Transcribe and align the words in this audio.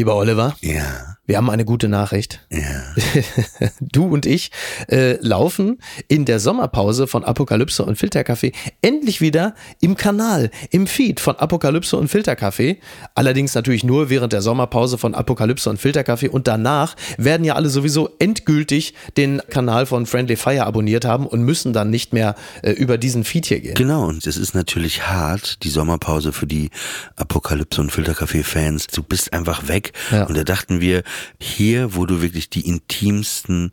Lieber 0.00 0.14
Oliver, 0.14 0.56
Ja, 0.62 1.09
wir 1.30 1.36
haben 1.36 1.48
eine 1.48 1.64
gute 1.64 1.88
Nachricht. 1.88 2.40
ja. 2.50 2.60
Du 3.80 4.06
und 4.06 4.26
ich 4.26 4.50
äh, 4.88 5.16
laufen 5.20 5.78
in 6.08 6.24
der 6.24 6.40
Sommerpause 6.40 7.06
von 7.06 7.24
Apokalypse 7.24 7.84
und 7.84 7.96
Filterkaffee 7.96 8.52
endlich 8.82 9.20
wieder 9.20 9.54
im 9.80 9.96
Kanal, 9.96 10.50
im 10.70 10.88
Feed 10.88 11.20
von 11.20 11.36
Apokalypse 11.36 11.96
und 11.96 12.08
Filterkaffee. 12.08 12.80
Allerdings 13.14 13.54
natürlich 13.54 13.84
nur 13.84 14.10
während 14.10 14.32
der 14.32 14.42
Sommerpause 14.42 14.98
von 14.98 15.14
Apokalypse 15.14 15.70
und 15.70 15.78
Filterkaffee 15.78 16.28
und 16.28 16.48
danach 16.48 16.96
werden 17.16 17.44
ja 17.44 17.54
alle 17.54 17.68
sowieso 17.68 18.10
endgültig 18.18 18.94
den 19.16 19.40
Kanal 19.50 19.86
von 19.86 20.06
Friendly 20.06 20.34
Fire 20.34 20.66
abonniert 20.66 21.04
haben 21.04 21.26
und 21.28 21.42
müssen 21.42 21.72
dann 21.72 21.90
nicht 21.90 22.12
mehr 22.12 22.34
äh, 22.62 22.72
über 22.72 22.98
diesen 22.98 23.22
Feed 23.22 23.46
hier 23.46 23.60
gehen. 23.60 23.74
Genau, 23.74 24.08
und 24.08 24.26
es 24.26 24.36
ist 24.36 24.54
natürlich 24.54 25.06
hart, 25.06 25.62
die 25.62 25.70
Sommerpause 25.70 26.32
für 26.32 26.48
die 26.48 26.70
Apokalypse 27.14 27.80
und 27.80 27.92
Filtercafé-Fans. 27.92 28.88
Du 28.88 29.04
bist 29.04 29.32
einfach 29.32 29.68
weg. 29.68 29.92
Ja. 30.10 30.24
Und 30.24 30.36
da 30.36 30.42
dachten 30.42 30.80
wir, 30.80 31.04
hier, 31.40 31.94
wo 31.94 32.06
du 32.06 32.22
wirklich 32.22 32.50
die 32.50 32.66
intimsten 32.66 33.70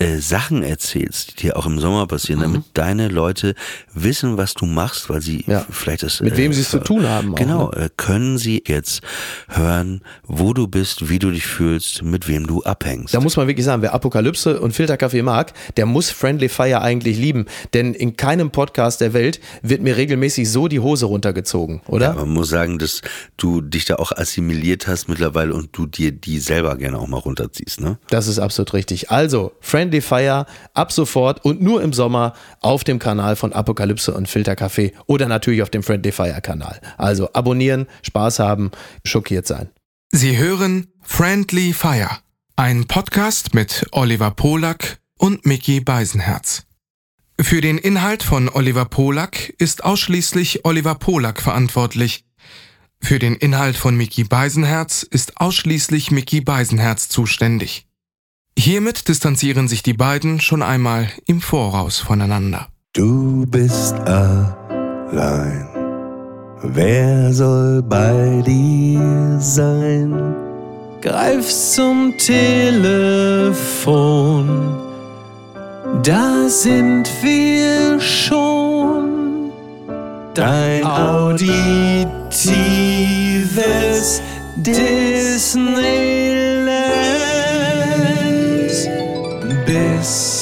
äh, 0.00 0.18
Sachen 0.18 0.62
erzählst, 0.62 1.32
die 1.32 1.46
dir 1.46 1.56
auch 1.56 1.66
im 1.66 1.80
Sommer 1.80 2.06
passieren, 2.06 2.40
damit 2.40 2.62
deine 2.74 3.08
Leute 3.08 3.54
wissen, 3.94 4.36
was 4.36 4.54
du 4.54 4.64
machst, 4.64 5.10
weil 5.10 5.20
sie 5.20 5.38
Mhm. 5.46 5.52
Ja. 5.52 5.66
vielleicht 5.70 6.04
das 6.04 6.20
Mit 6.20 6.34
äh, 6.34 6.36
wem 6.36 6.52
sie 6.52 6.60
es 6.60 6.70
zu 6.70 6.78
tun 6.78 7.06
haben. 7.08 7.32
Auch, 7.32 7.36
Genau, 7.36 7.70
ne? 7.70 7.86
äh, 7.86 7.88
können 7.96 8.38
sie 8.38 8.62
jetzt 8.66 9.00
hören, 9.48 10.02
wo 10.24 10.52
du 10.54 10.68
bist, 10.68 11.08
wie 11.08 11.18
du 11.18 11.30
dich 11.32 11.46
fühlst, 11.46 12.02
mit 12.02 12.28
wem 12.28 12.46
du 12.46 12.62
abhängst. 12.62 13.12
Da 13.12 13.20
muss 13.20 13.36
man 13.36 13.48
wirklich 13.48 13.64
sagen, 13.66 13.82
wer 13.82 13.92
Apokalypse 13.92 14.60
und 14.60 14.72
Filterkaffee 14.72 15.22
mag, 15.22 15.52
der 15.76 15.86
muss 15.86 16.10
Friendly 16.10 16.48
Fire 16.48 16.80
eigentlich 16.80 17.16
lieben. 17.18 17.46
Denn 17.74 17.92
in 17.94 18.16
keinem 18.16 18.50
Podcast 18.50 19.00
der 19.00 19.12
Welt 19.14 19.40
wird 19.62 19.82
mir 19.82 19.96
regelmäßig 19.96 20.48
so 20.50 20.68
die 20.68 20.78
Hose 20.80 21.06
runtergezogen, 21.06 21.80
oder? 21.88 22.10
Ja, 22.10 22.12
man 22.14 22.30
muss 22.30 22.50
sagen, 22.50 22.78
dass 22.78 23.02
du 23.36 23.60
dich 23.62 23.84
da 23.84 23.96
auch 23.96 24.12
assimiliert 24.12 24.86
hast 24.86 25.08
mittlerweile 25.08 25.54
und 25.54 25.70
du 25.72 25.86
dir 25.86 26.12
die 26.12 26.38
selber 26.38 26.76
gerne 26.76 26.98
auch 26.98 27.08
mal 27.08 27.18
runterziehst, 27.18 27.80
ne? 27.80 27.98
Das 28.10 28.28
ist 28.28 28.38
absolut 28.38 28.74
richtig. 28.74 29.10
Also, 29.10 29.52
Friendly 29.60 29.87
Fire 30.00 30.46
ab 30.74 30.92
sofort 30.92 31.44
und 31.44 31.60
nur 31.60 31.82
im 31.82 31.92
Sommer 31.92 32.34
auf 32.60 32.84
dem 32.84 32.98
Kanal 32.98 33.36
von 33.36 33.52
Apokalypse 33.52 34.14
und 34.14 34.28
Filterkaffee 34.28 34.92
oder 35.06 35.26
natürlich 35.26 35.62
auf 35.62 35.70
dem 35.70 35.82
Friendly 35.82 36.12
Fire 36.12 36.40
Kanal. 36.40 36.80
Also 36.96 37.32
abonnieren, 37.32 37.86
Spaß 38.02 38.38
haben, 38.38 38.70
schockiert 39.04 39.46
sein. 39.46 39.70
Sie 40.10 40.38
hören 40.38 40.86
Friendly 41.02 41.72
Fire, 41.72 42.10
ein 42.56 42.86
Podcast 42.86 43.54
mit 43.54 43.86
Oliver 43.92 44.30
Polak 44.30 44.98
und 45.18 45.44
Mickey 45.46 45.80
Beisenherz. 45.80 46.62
Für 47.40 47.60
den 47.60 47.78
Inhalt 47.78 48.22
von 48.22 48.48
Oliver 48.48 48.84
Polak 48.84 49.50
ist 49.58 49.84
ausschließlich 49.84 50.64
Oliver 50.64 50.96
Polak 50.96 51.40
verantwortlich. 51.40 52.24
Für 53.00 53.18
den 53.18 53.36
Inhalt 53.36 53.76
von 53.76 53.96
Mickey 53.96 54.24
Beisenherz 54.24 55.02
ist 55.02 55.40
ausschließlich 55.40 56.10
Mickey 56.10 56.40
Beisenherz 56.40 57.08
zuständig. 57.08 57.87
Hiermit 58.60 59.06
distanzieren 59.06 59.68
sich 59.68 59.84
die 59.84 59.92
beiden 59.92 60.40
schon 60.40 60.64
einmal 60.64 61.06
im 61.26 61.40
Voraus 61.40 62.00
voneinander. 62.00 62.66
Du 62.92 63.46
bist 63.46 63.94
allein. 64.00 65.68
Wer 66.64 67.32
soll 67.32 67.84
bei 67.84 68.42
dir 68.44 69.36
sein? 69.38 70.34
Greif 71.00 71.48
zum 71.48 72.14
Telefon, 72.18 73.16
da 76.02 76.48
sind 76.48 77.08
wir 77.22 78.00
schon. 78.00 79.52
Dein 80.34 80.84
auditives 80.84 82.10
Disneyland, 84.56 86.67
bis 89.98 90.37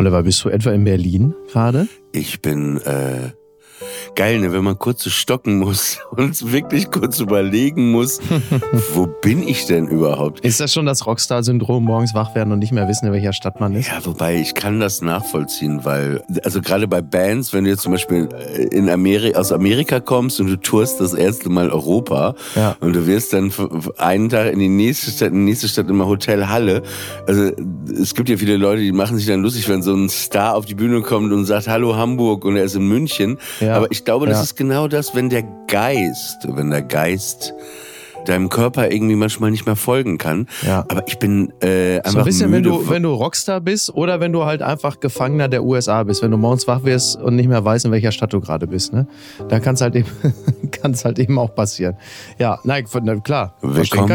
Oliver, 0.00 0.22
bist 0.22 0.42
du 0.42 0.48
etwa 0.48 0.70
in 0.70 0.84
Berlin 0.84 1.34
gerade? 1.52 1.86
Ich 2.12 2.40
bin 2.40 2.78
äh, 2.86 3.32
geil, 4.14 4.40
ne, 4.40 4.52
wenn 4.52 4.64
man 4.64 4.78
kurz 4.78 5.04
so 5.04 5.10
stocken 5.10 5.58
muss 5.58 5.98
und 6.10 6.52
wirklich 6.52 6.90
kurz 6.90 7.20
überlegen 7.20 7.90
muss, 7.90 8.20
wo 8.94 9.06
bin 9.06 9.46
ich 9.46 9.66
denn 9.66 9.86
überhaupt? 9.86 10.40
Ist 10.40 10.60
das 10.60 10.72
schon 10.72 10.86
das 10.86 11.06
Rockstar-Syndrom, 11.06 11.84
morgens 11.84 12.14
wach 12.14 12.34
werden 12.34 12.52
und 12.52 12.58
nicht 12.58 12.72
mehr 12.72 12.88
wissen, 12.88 13.06
in 13.06 13.12
welcher 13.12 13.32
Stadt 13.32 13.60
man 13.60 13.74
ist? 13.74 13.88
Ja, 13.88 13.98
wobei 14.04 14.36
ich 14.36 14.54
kann 14.54 14.80
das 14.80 15.02
nachvollziehen, 15.02 15.84
weil, 15.84 16.22
also 16.44 16.60
gerade 16.60 16.86
bei 16.88 17.00
Bands, 17.02 17.52
wenn 17.52 17.64
du 17.64 17.70
jetzt 17.70 17.82
zum 17.82 17.92
Beispiel 17.92 18.28
in 18.70 18.88
Ameri 18.88 19.34
aus 19.34 19.52
Amerika 19.52 20.00
kommst 20.00 20.40
und 20.40 20.48
du 20.48 20.56
tourst 20.56 21.00
das 21.00 21.14
erste 21.14 21.48
Mal 21.48 21.70
Europa 21.70 22.34
Ja. 22.56 22.76
und 22.80 22.94
du 22.94 23.06
wirst 23.06 23.32
dann 23.32 23.52
einen 23.98 24.28
Tag 24.28 24.52
in 24.52 24.58
die 24.58 24.68
nächste 24.68 25.10
Stadt, 25.10 25.28
in 25.28 25.34
die 25.46 25.50
nächste 25.50 25.68
Stadt 25.68 25.88
immer 25.88 26.06
Hotel 26.06 26.46
Halle. 26.48 26.82
Also 27.26 27.50
es 28.00 28.14
gibt 28.14 28.28
ja 28.28 28.36
viele 28.36 28.56
Leute, 28.56 28.82
die 28.82 28.92
machen 28.92 29.16
sich 29.16 29.26
dann 29.26 29.42
lustig, 29.42 29.68
wenn 29.68 29.82
so 29.82 29.94
ein 29.94 30.08
Star 30.08 30.54
auf 30.56 30.66
die 30.66 30.74
Bühne 30.74 31.00
kommt 31.02 31.32
und 31.32 31.44
sagt 31.44 31.68
Hallo 31.68 31.96
Hamburg 31.96 32.44
und 32.44 32.56
er 32.56 32.64
ist 32.64 32.74
in 32.74 32.86
München. 32.86 33.38
Ja. 33.60 33.74
Aber 33.76 33.90
ich 33.90 33.99
glaube, 34.04 34.26
das 34.26 34.38
Ja. 34.38 34.42
ist 34.42 34.56
genau 34.56 34.88
das, 34.88 35.14
wenn 35.14 35.28
der 35.28 35.42
Geist, 35.66 36.38
wenn 36.48 36.70
der 36.70 36.82
Geist 36.82 37.52
deinem 38.26 38.48
Körper 38.48 38.90
irgendwie 38.92 39.16
manchmal 39.16 39.50
nicht 39.50 39.66
mehr 39.66 39.76
folgen 39.76 40.18
kann. 40.18 40.46
Ja. 40.66 40.84
Aber 40.88 41.06
ich 41.08 41.18
bin 41.18 41.52
äh, 41.62 41.96
einfach 41.98 42.10
So 42.12 42.18
ein 42.18 42.24
bisschen, 42.24 42.52
wenn 42.52 42.62
müde 42.62 42.70
du, 42.70 42.78
von- 42.80 42.90
wenn 42.94 43.02
du 43.02 43.12
Rockstar 43.14 43.60
bist 43.60 43.94
oder 43.94 44.20
wenn 44.20 44.32
du 44.32 44.44
halt 44.44 44.62
einfach 44.62 45.00
Gefangener 45.00 45.48
der 45.48 45.64
USA 45.64 46.02
bist, 46.02 46.22
wenn 46.22 46.30
du 46.30 46.36
morgens 46.36 46.66
wach 46.66 46.84
wirst 46.84 47.16
und 47.20 47.36
nicht 47.36 47.48
mehr 47.48 47.64
weißt, 47.64 47.84
in 47.86 47.92
welcher 47.92 48.12
Stadt 48.12 48.32
du 48.32 48.40
gerade 48.40 48.66
bist, 48.66 48.92
ne? 48.92 49.06
Dann 49.48 49.62
kann 49.62 49.74
es 49.74 49.80
halt 49.80 49.96
eben, 49.96 50.08
kann's 50.70 51.04
halt 51.04 51.18
eben 51.18 51.38
auch 51.38 51.54
passieren. 51.54 51.96
Ja, 52.38 52.58
nein, 52.64 52.84
klar. 53.24 53.56
Willkommen, 53.62 54.08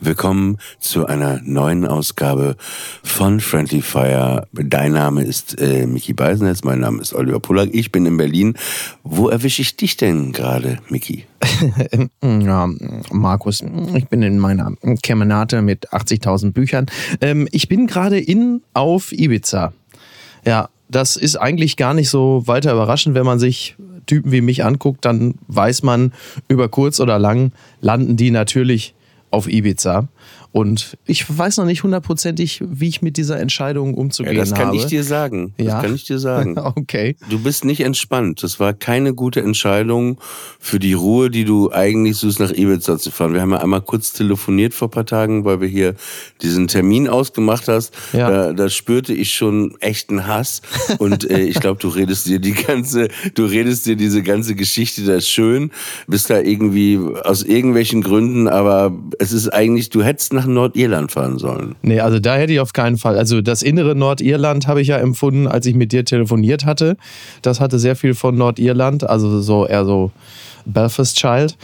willkommen 0.00 0.58
zu 0.78 1.06
einer 1.06 1.40
neuen 1.44 1.86
Ausgabe 1.86 2.56
von 3.02 3.40
Friendly 3.40 3.82
Fire. 3.82 4.46
Dein 4.52 4.92
Name 4.92 5.22
ist 5.22 5.60
äh, 5.60 5.86
Mickey 5.86 6.12
Beisenherz, 6.12 6.62
mein 6.64 6.80
Name 6.80 7.00
ist 7.02 7.12
Oliver 7.14 7.40
Pullack, 7.40 7.70
ich 7.72 7.92
bin 7.92 8.06
in 8.06 8.16
Berlin. 8.16 8.54
Wo 9.02 9.28
erwische 9.28 9.62
ich 9.62 9.76
dich 9.76 9.96
denn 9.96 10.32
gerade, 10.32 10.78
Mickey? 10.88 11.24
Ja, 12.22 12.68
Markus, 13.12 13.62
ich 13.94 14.08
bin 14.08 14.22
in 14.22 14.38
meiner 14.38 14.72
Kemenate 15.02 15.62
mit 15.62 15.88
80.000 15.90 16.52
Büchern. 16.52 16.86
Ähm, 17.20 17.48
ich 17.50 17.68
bin 17.68 17.86
gerade 17.86 18.18
in 18.18 18.62
auf 18.74 19.12
Ibiza. 19.12 19.72
Ja, 20.44 20.68
das 20.88 21.16
ist 21.16 21.36
eigentlich 21.36 21.76
gar 21.76 21.94
nicht 21.94 22.10
so 22.10 22.42
weiter 22.46 22.72
überraschend, 22.72 23.14
wenn 23.14 23.26
man 23.26 23.38
sich 23.38 23.76
Typen 24.06 24.32
wie 24.32 24.40
mich 24.40 24.64
anguckt, 24.64 25.04
dann 25.04 25.34
weiß 25.48 25.82
man, 25.82 26.12
über 26.48 26.68
kurz 26.68 26.98
oder 27.00 27.18
lang 27.18 27.52
landen 27.80 28.16
die 28.16 28.30
natürlich 28.30 28.94
auf 29.30 29.48
Ibiza. 29.48 30.08
Und 30.52 30.96
ich 31.06 31.24
weiß 31.28 31.58
noch 31.58 31.64
nicht 31.64 31.82
hundertprozentig, 31.84 32.60
wie 32.64 32.88
ich 32.88 33.02
mit 33.02 33.16
dieser 33.16 33.38
Entscheidung 33.38 33.94
umzugehen 33.94 34.34
Ja, 34.34 34.40
das 34.42 34.52
kann 34.52 34.68
habe. 34.68 34.76
ich 34.76 34.86
dir 34.86 35.04
sagen. 35.04 35.54
Das 35.56 35.66
Ja. 35.66 35.80
kann 35.80 35.94
ich 35.94 36.04
dir 36.04 36.18
sagen. 36.18 36.56
Okay. 36.80 37.16
Du 37.28 37.38
bist 37.38 37.64
nicht 37.64 37.80
entspannt. 37.80 38.42
Das 38.42 38.58
war 38.60 38.72
keine 38.72 39.14
gute 39.14 39.40
Entscheidung 39.42 40.18
für 40.58 40.78
die 40.78 40.92
Ruhe, 40.92 41.30
die 41.30 41.44
du 41.44 41.70
eigentlich 41.72 42.16
suchst, 42.16 42.40
nach 42.40 42.50
Ibiza 42.52 42.98
zu 42.98 43.10
fahren. 43.10 43.32
Wir 43.34 43.40
haben 43.42 43.50
ja 43.52 43.58
einmal 43.58 43.80
kurz 43.82 44.12
telefoniert 44.12 44.74
vor 44.74 44.88
ein 44.88 44.92
paar 44.92 45.06
Tagen, 45.06 45.44
weil 45.44 45.60
wir 45.60 45.68
hier 45.68 45.94
diesen 46.42 46.68
Termin 46.68 47.08
ausgemacht 47.08 47.68
hast. 47.68 47.94
Ja. 48.12 48.30
Da, 48.30 48.52
da 48.52 48.68
spürte 48.68 49.12
ich 49.14 49.34
schon 49.34 49.74
echten 49.80 50.26
Hass. 50.26 50.62
Und 50.98 51.28
äh, 51.30 51.40
ich 51.40 51.60
glaube, 51.60 51.80
du 51.80 51.88
redest 51.88 52.26
dir 52.26 52.38
die 52.40 52.52
ganze, 52.52 53.08
du 53.34 53.44
redest 53.44 53.86
dir 53.86 53.96
diese 53.96 54.22
ganze 54.22 54.54
Geschichte 54.54 55.04
da 55.04 55.20
schön, 55.20 55.70
bist 56.06 56.30
da 56.30 56.40
irgendwie 56.40 56.98
aus 57.24 57.42
irgendwelchen 57.42 58.02
Gründen, 58.02 58.48
aber 58.48 58.92
es 59.18 59.32
ist 59.32 59.48
eigentlich, 59.48 59.90
du 59.90 60.02
hättest 60.02 60.32
nach 60.40 60.46
Nordirland 60.46 61.12
fahren 61.12 61.38
sollen. 61.38 61.74
Nee, 61.82 62.00
also 62.00 62.18
da 62.18 62.36
hätte 62.36 62.52
ich 62.52 62.60
auf 62.60 62.72
keinen 62.72 62.96
Fall. 62.96 63.18
Also 63.18 63.40
das 63.40 63.62
innere 63.62 63.94
Nordirland 63.94 64.66
habe 64.66 64.80
ich 64.80 64.88
ja 64.88 64.96
empfunden, 64.96 65.46
als 65.46 65.66
ich 65.66 65.74
mit 65.74 65.92
dir 65.92 66.04
telefoniert 66.04 66.64
hatte. 66.64 66.96
Das 67.42 67.60
hatte 67.60 67.78
sehr 67.78 67.96
viel 67.96 68.14
von 68.14 68.36
Nordirland, 68.36 69.08
also 69.08 69.40
so 69.40 69.66
eher 69.66 69.84
so 69.84 70.10
Belfast 70.64 71.16
Child. 71.16 71.56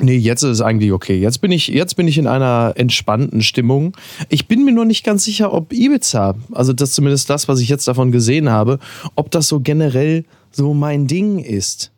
Nee, 0.00 0.16
jetzt 0.16 0.42
ist 0.42 0.50
es 0.50 0.60
eigentlich 0.60 0.92
okay. 0.92 1.18
Jetzt 1.18 1.40
bin 1.40 1.52
ich, 1.52 1.68
jetzt 1.68 1.94
bin 1.94 2.08
ich 2.08 2.18
in 2.18 2.26
einer 2.26 2.72
entspannten 2.76 3.42
Stimmung. 3.42 3.96
Ich 4.28 4.48
bin 4.48 4.64
mir 4.64 4.72
nur 4.72 4.84
nicht 4.84 5.04
ganz 5.04 5.24
sicher, 5.24 5.52
ob 5.52 5.72
Ibiza, 5.72 6.34
also 6.52 6.72
das 6.72 6.92
zumindest 6.92 7.30
das, 7.30 7.48
was 7.48 7.60
ich 7.60 7.68
jetzt 7.68 7.86
davon 7.86 8.10
gesehen 8.10 8.50
habe, 8.50 8.78
ob 9.14 9.30
das 9.30 9.48
so 9.48 9.60
generell 9.60 10.24
so 10.50 10.74
mein 10.74 11.06
Ding 11.06 11.38
ist. 11.38 11.93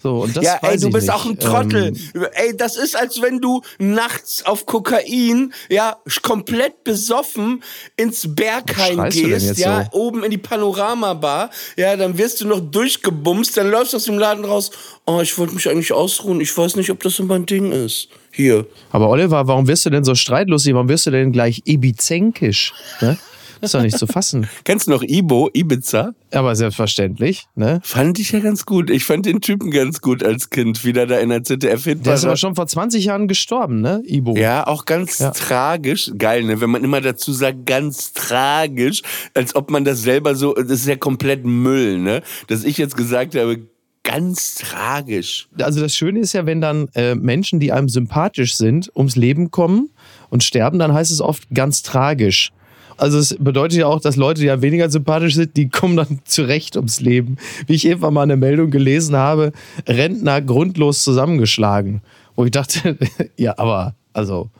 So, 0.00 0.22
und 0.22 0.36
das 0.36 0.44
ja, 0.44 0.58
ey, 0.62 0.78
du 0.78 0.90
bist 0.90 1.06
nicht. 1.06 1.14
auch 1.14 1.24
ein 1.26 1.38
Trottel. 1.38 1.92
Ähm, 2.14 2.26
ey, 2.32 2.56
das 2.56 2.76
ist, 2.76 2.96
als 2.96 3.20
wenn 3.20 3.40
du 3.40 3.62
nachts 3.78 4.46
auf 4.46 4.64
Kokain, 4.64 5.52
ja, 5.68 5.96
komplett 6.22 6.84
besoffen 6.84 7.62
ins 7.96 8.34
Berghain 8.34 9.10
gehst, 9.10 9.58
ja, 9.58 9.88
so? 9.92 9.98
oben 9.98 10.22
in 10.22 10.30
die 10.30 10.38
Panoramabar, 10.38 11.50
ja, 11.76 11.96
dann 11.96 12.16
wirst 12.16 12.40
du 12.40 12.46
noch 12.46 12.60
durchgebumst, 12.60 13.56
dann 13.56 13.70
läufst 13.70 13.92
du 13.92 13.96
aus 13.96 14.04
dem 14.04 14.18
Laden 14.18 14.44
raus. 14.44 14.70
Oh, 15.04 15.20
ich 15.20 15.36
wollte 15.36 15.54
mich 15.54 15.68
eigentlich 15.68 15.92
ausruhen. 15.92 16.40
Ich 16.40 16.56
weiß 16.56 16.76
nicht, 16.76 16.90
ob 16.90 17.02
das 17.02 17.14
so 17.14 17.24
mein 17.24 17.46
Ding 17.46 17.72
ist. 17.72 18.08
Hier. 18.30 18.66
aber 18.92 19.08
Oliver, 19.08 19.48
warum 19.48 19.66
wirst 19.66 19.84
du 19.86 19.90
denn 19.90 20.04
so 20.04 20.14
streitlustig? 20.14 20.72
Warum 20.74 20.88
wirst 20.88 21.06
du 21.06 21.10
denn 21.10 21.32
gleich 21.32 21.62
ibizenkisch? 21.64 22.72
Ne? 23.00 23.18
Das 23.60 23.68
ist 23.68 23.74
doch 23.74 23.82
nicht 23.82 23.98
zu 23.98 24.06
fassen. 24.06 24.48
Kennst 24.64 24.86
du 24.86 24.90
noch 24.92 25.02
Ibo, 25.02 25.50
Ibiza? 25.52 26.12
Aber 26.32 26.54
selbstverständlich, 26.56 27.46
ne? 27.54 27.80
Fand 27.82 28.18
ich 28.18 28.32
ja 28.32 28.40
ganz 28.40 28.66
gut. 28.66 28.90
Ich 28.90 29.04
fand 29.04 29.26
den 29.26 29.40
Typen 29.40 29.70
ganz 29.70 30.00
gut 30.00 30.22
als 30.22 30.50
Kind, 30.50 30.84
wie 30.84 30.92
der 30.92 31.06
da 31.06 31.18
in 31.18 31.30
der 31.30 31.42
ZDF 31.44 31.84
Der 31.84 32.14
ist 32.14 32.24
aber 32.24 32.36
schon 32.36 32.54
vor 32.54 32.66
20 32.66 33.04
Jahren 33.04 33.28
gestorben, 33.28 33.80
ne? 33.80 34.02
Ibo. 34.04 34.36
Ja, 34.36 34.66
auch 34.66 34.84
ganz 34.84 35.18
Ja. 35.18 35.30
tragisch. 35.30 36.10
Geil, 36.18 36.44
ne? 36.44 36.60
Wenn 36.60 36.70
man 36.70 36.84
immer 36.84 37.00
dazu 37.00 37.32
sagt, 37.32 37.66
ganz 37.66 38.12
tragisch, 38.12 39.02
als 39.34 39.54
ob 39.54 39.70
man 39.70 39.84
das 39.84 40.02
selber 40.02 40.34
so, 40.34 40.54
das 40.54 40.66
ist 40.80 40.86
ja 40.86 40.96
komplett 40.96 41.44
Müll, 41.44 41.98
ne? 41.98 42.22
Dass 42.48 42.64
ich 42.64 42.78
jetzt 42.78 42.96
gesagt 42.96 43.34
habe, 43.34 43.60
ganz 44.04 44.54
tragisch. 44.54 45.48
Also 45.60 45.80
das 45.80 45.94
Schöne 45.94 46.20
ist 46.20 46.32
ja, 46.32 46.46
wenn 46.46 46.60
dann 46.60 46.88
äh, 46.94 47.14
Menschen, 47.14 47.60
die 47.60 47.72
einem 47.72 47.88
sympathisch 47.90 48.56
sind, 48.56 48.90
ums 48.96 49.16
Leben 49.16 49.50
kommen 49.50 49.90
und 50.30 50.42
sterben, 50.42 50.78
dann 50.78 50.92
heißt 50.94 51.10
es 51.10 51.20
oft 51.20 51.48
ganz 51.52 51.82
tragisch. 51.82 52.50
Also 52.98 53.18
es 53.18 53.36
bedeutet 53.38 53.78
ja 53.78 53.86
auch, 53.86 54.00
dass 54.00 54.16
Leute, 54.16 54.40
die 54.40 54.48
ja 54.48 54.60
weniger 54.60 54.90
sympathisch 54.90 55.36
sind, 55.36 55.56
die 55.56 55.68
kommen 55.68 55.96
dann 55.96 56.20
zurecht 56.24 56.76
ums 56.76 57.00
Leben. 57.00 57.36
Wie 57.66 57.74
ich 57.74 57.86
irgendwann 57.86 58.14
mal 58.14 58.22
eine 58.22 58.36
Meldung 58.36 58.70
gelesen 58.70 59.16
habe, 59.16 59.52
Rentner 59.86 60.42
grundlos 60.42 61.04
zusammengeschlagen. 61.04 62.02
Wo 62.34 62.44
ich 62.44 62.50
dachte, 62.50 62.98
ja, 63.36 63.54
aber 63.56 63.94
also 64.12 64.50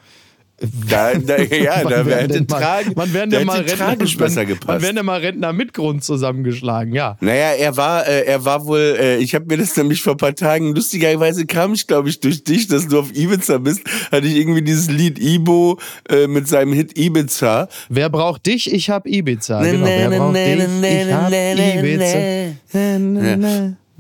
Da, 0.90 1.14
da, 1.14 1.36
ja, 1.36 1.84
da 1.88 2.04
werden 2.04 2.48
tragisch, 2.48 2.92
wann 2.96 3.12
werden 3.14 3.30
denn 3.30 3.46
mal 3.46 3.60
Rentner, 3.60 3.94
besser 4.16 4.44
gepasst. 4.44 4.82
werden 4.82 4.96
denn 4.96 5.06
mal 5.06 5.20
Rentner 5.20 5.52
mit 5.52 5.72
Grund 5.72 6.02
zusammengeschlagen? 6.02 6.92
Ja. 6.92 7.16
Naja, 7.20 7.52
er 7.52 7.76
war, 7.76 8.06
äh, 8.08 8.24
er 8.24 8.44
war 8.44 8.66
wohl, 8.66 8.96
äh, 8.98 9.18
ich 9.18 9.36
habe 9.36 9.44
mir 9.46 9.56
das 9.58 9.76
nämlich 9.76 10.02
vor 10.02 10.14
ein 10.14 10.16
paar 10.16 10.34
Tagen, 10.34 10.74
lustigerweise 10.74 11.46
kam 11.46 11.74
ich, 11.74 11.86
glaube 11.86 12.08
ich, 12.08 12.18
durch 12.18 12.42
dich, 12.42 12.66
dass 12.66 12.88
du 12.88 12.98
auf 12.98 13.14
Ibiza 13.14 13.58
bist, 13.58 13.82
hatte 14.10 14.26
ich 14.26 14.34
irgendwie 14.34 14.62
dieses 14.62 14.90
Lied 14.90 15.20
Ibo 15.20 15.78
äh, 16.08 16.26
mit 16.26 16.48
seinem 16.48 16.72
Hit 16.72 16.98
Ibiza. 16.98 17.68
Wer 17.88 18.08
braucht 18.10 18.46
dich? 18.46 18.72
Ich 18.72 18.90
hab 18.90 19.06
Ibiza. 19.06 19.62
Genau, 19.62 19.86
wer 19.86 20.10
braucht 20.10 20.34
dich? 20.34 20.58
Ich 20.58 21.12
hab 21.12 21.32
Ibiza. 21.32 22.54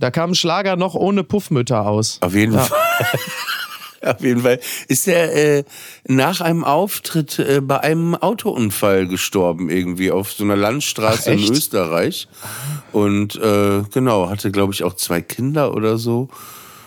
Da 0.00 0.10
kam 0.12 0.30
ein 0.30 0.34
Schlager 0.34 0.76
noch 0.76 0.94
ohne 0.94 1.24
Puffmütter 1.24 1.86
aus. 1.86 2.18
Auf 2.20 2.34
jeden 2.34 2.54
Ja. 2.54 2.60
Fall. 2.60 2.78
Auf 4.04 4.20
jeden 4.20 4.42
Fall 4.42 4.60
ist 4.86 5.08
er 5.08 5.34
äh, 5.34 5.64
nach 6.06 6.40
einem 6.40 6.64
Auftritt 6.64 7.38
äh, 7.38 7.60
bei 7.60 7.80
einem 7.80 8.14
Autounfall 8.14 9.06
gestorben, 9.08 9.70
irgendwie 9.70 10.10
auf 10.10 10.32
so 10.32 10.44
einer 10.44 10.56
Landstraße 10.56 11.30
Ach, 11.30 11.34
in? 11.34 11.52
Österreich. 11.52 12.28
Und 12.92 13.36
äh, 13.36 13.82
genau, 13.92 14.28
hatte, 14.28 14.50
glaube 14.50 14.72
ich, 14.72 14.84
auch 14.84 14.94
zwei 14.94 15.20
Kinder 15.20 15.74
oder 15.74 15.98
so. 15.98 16.28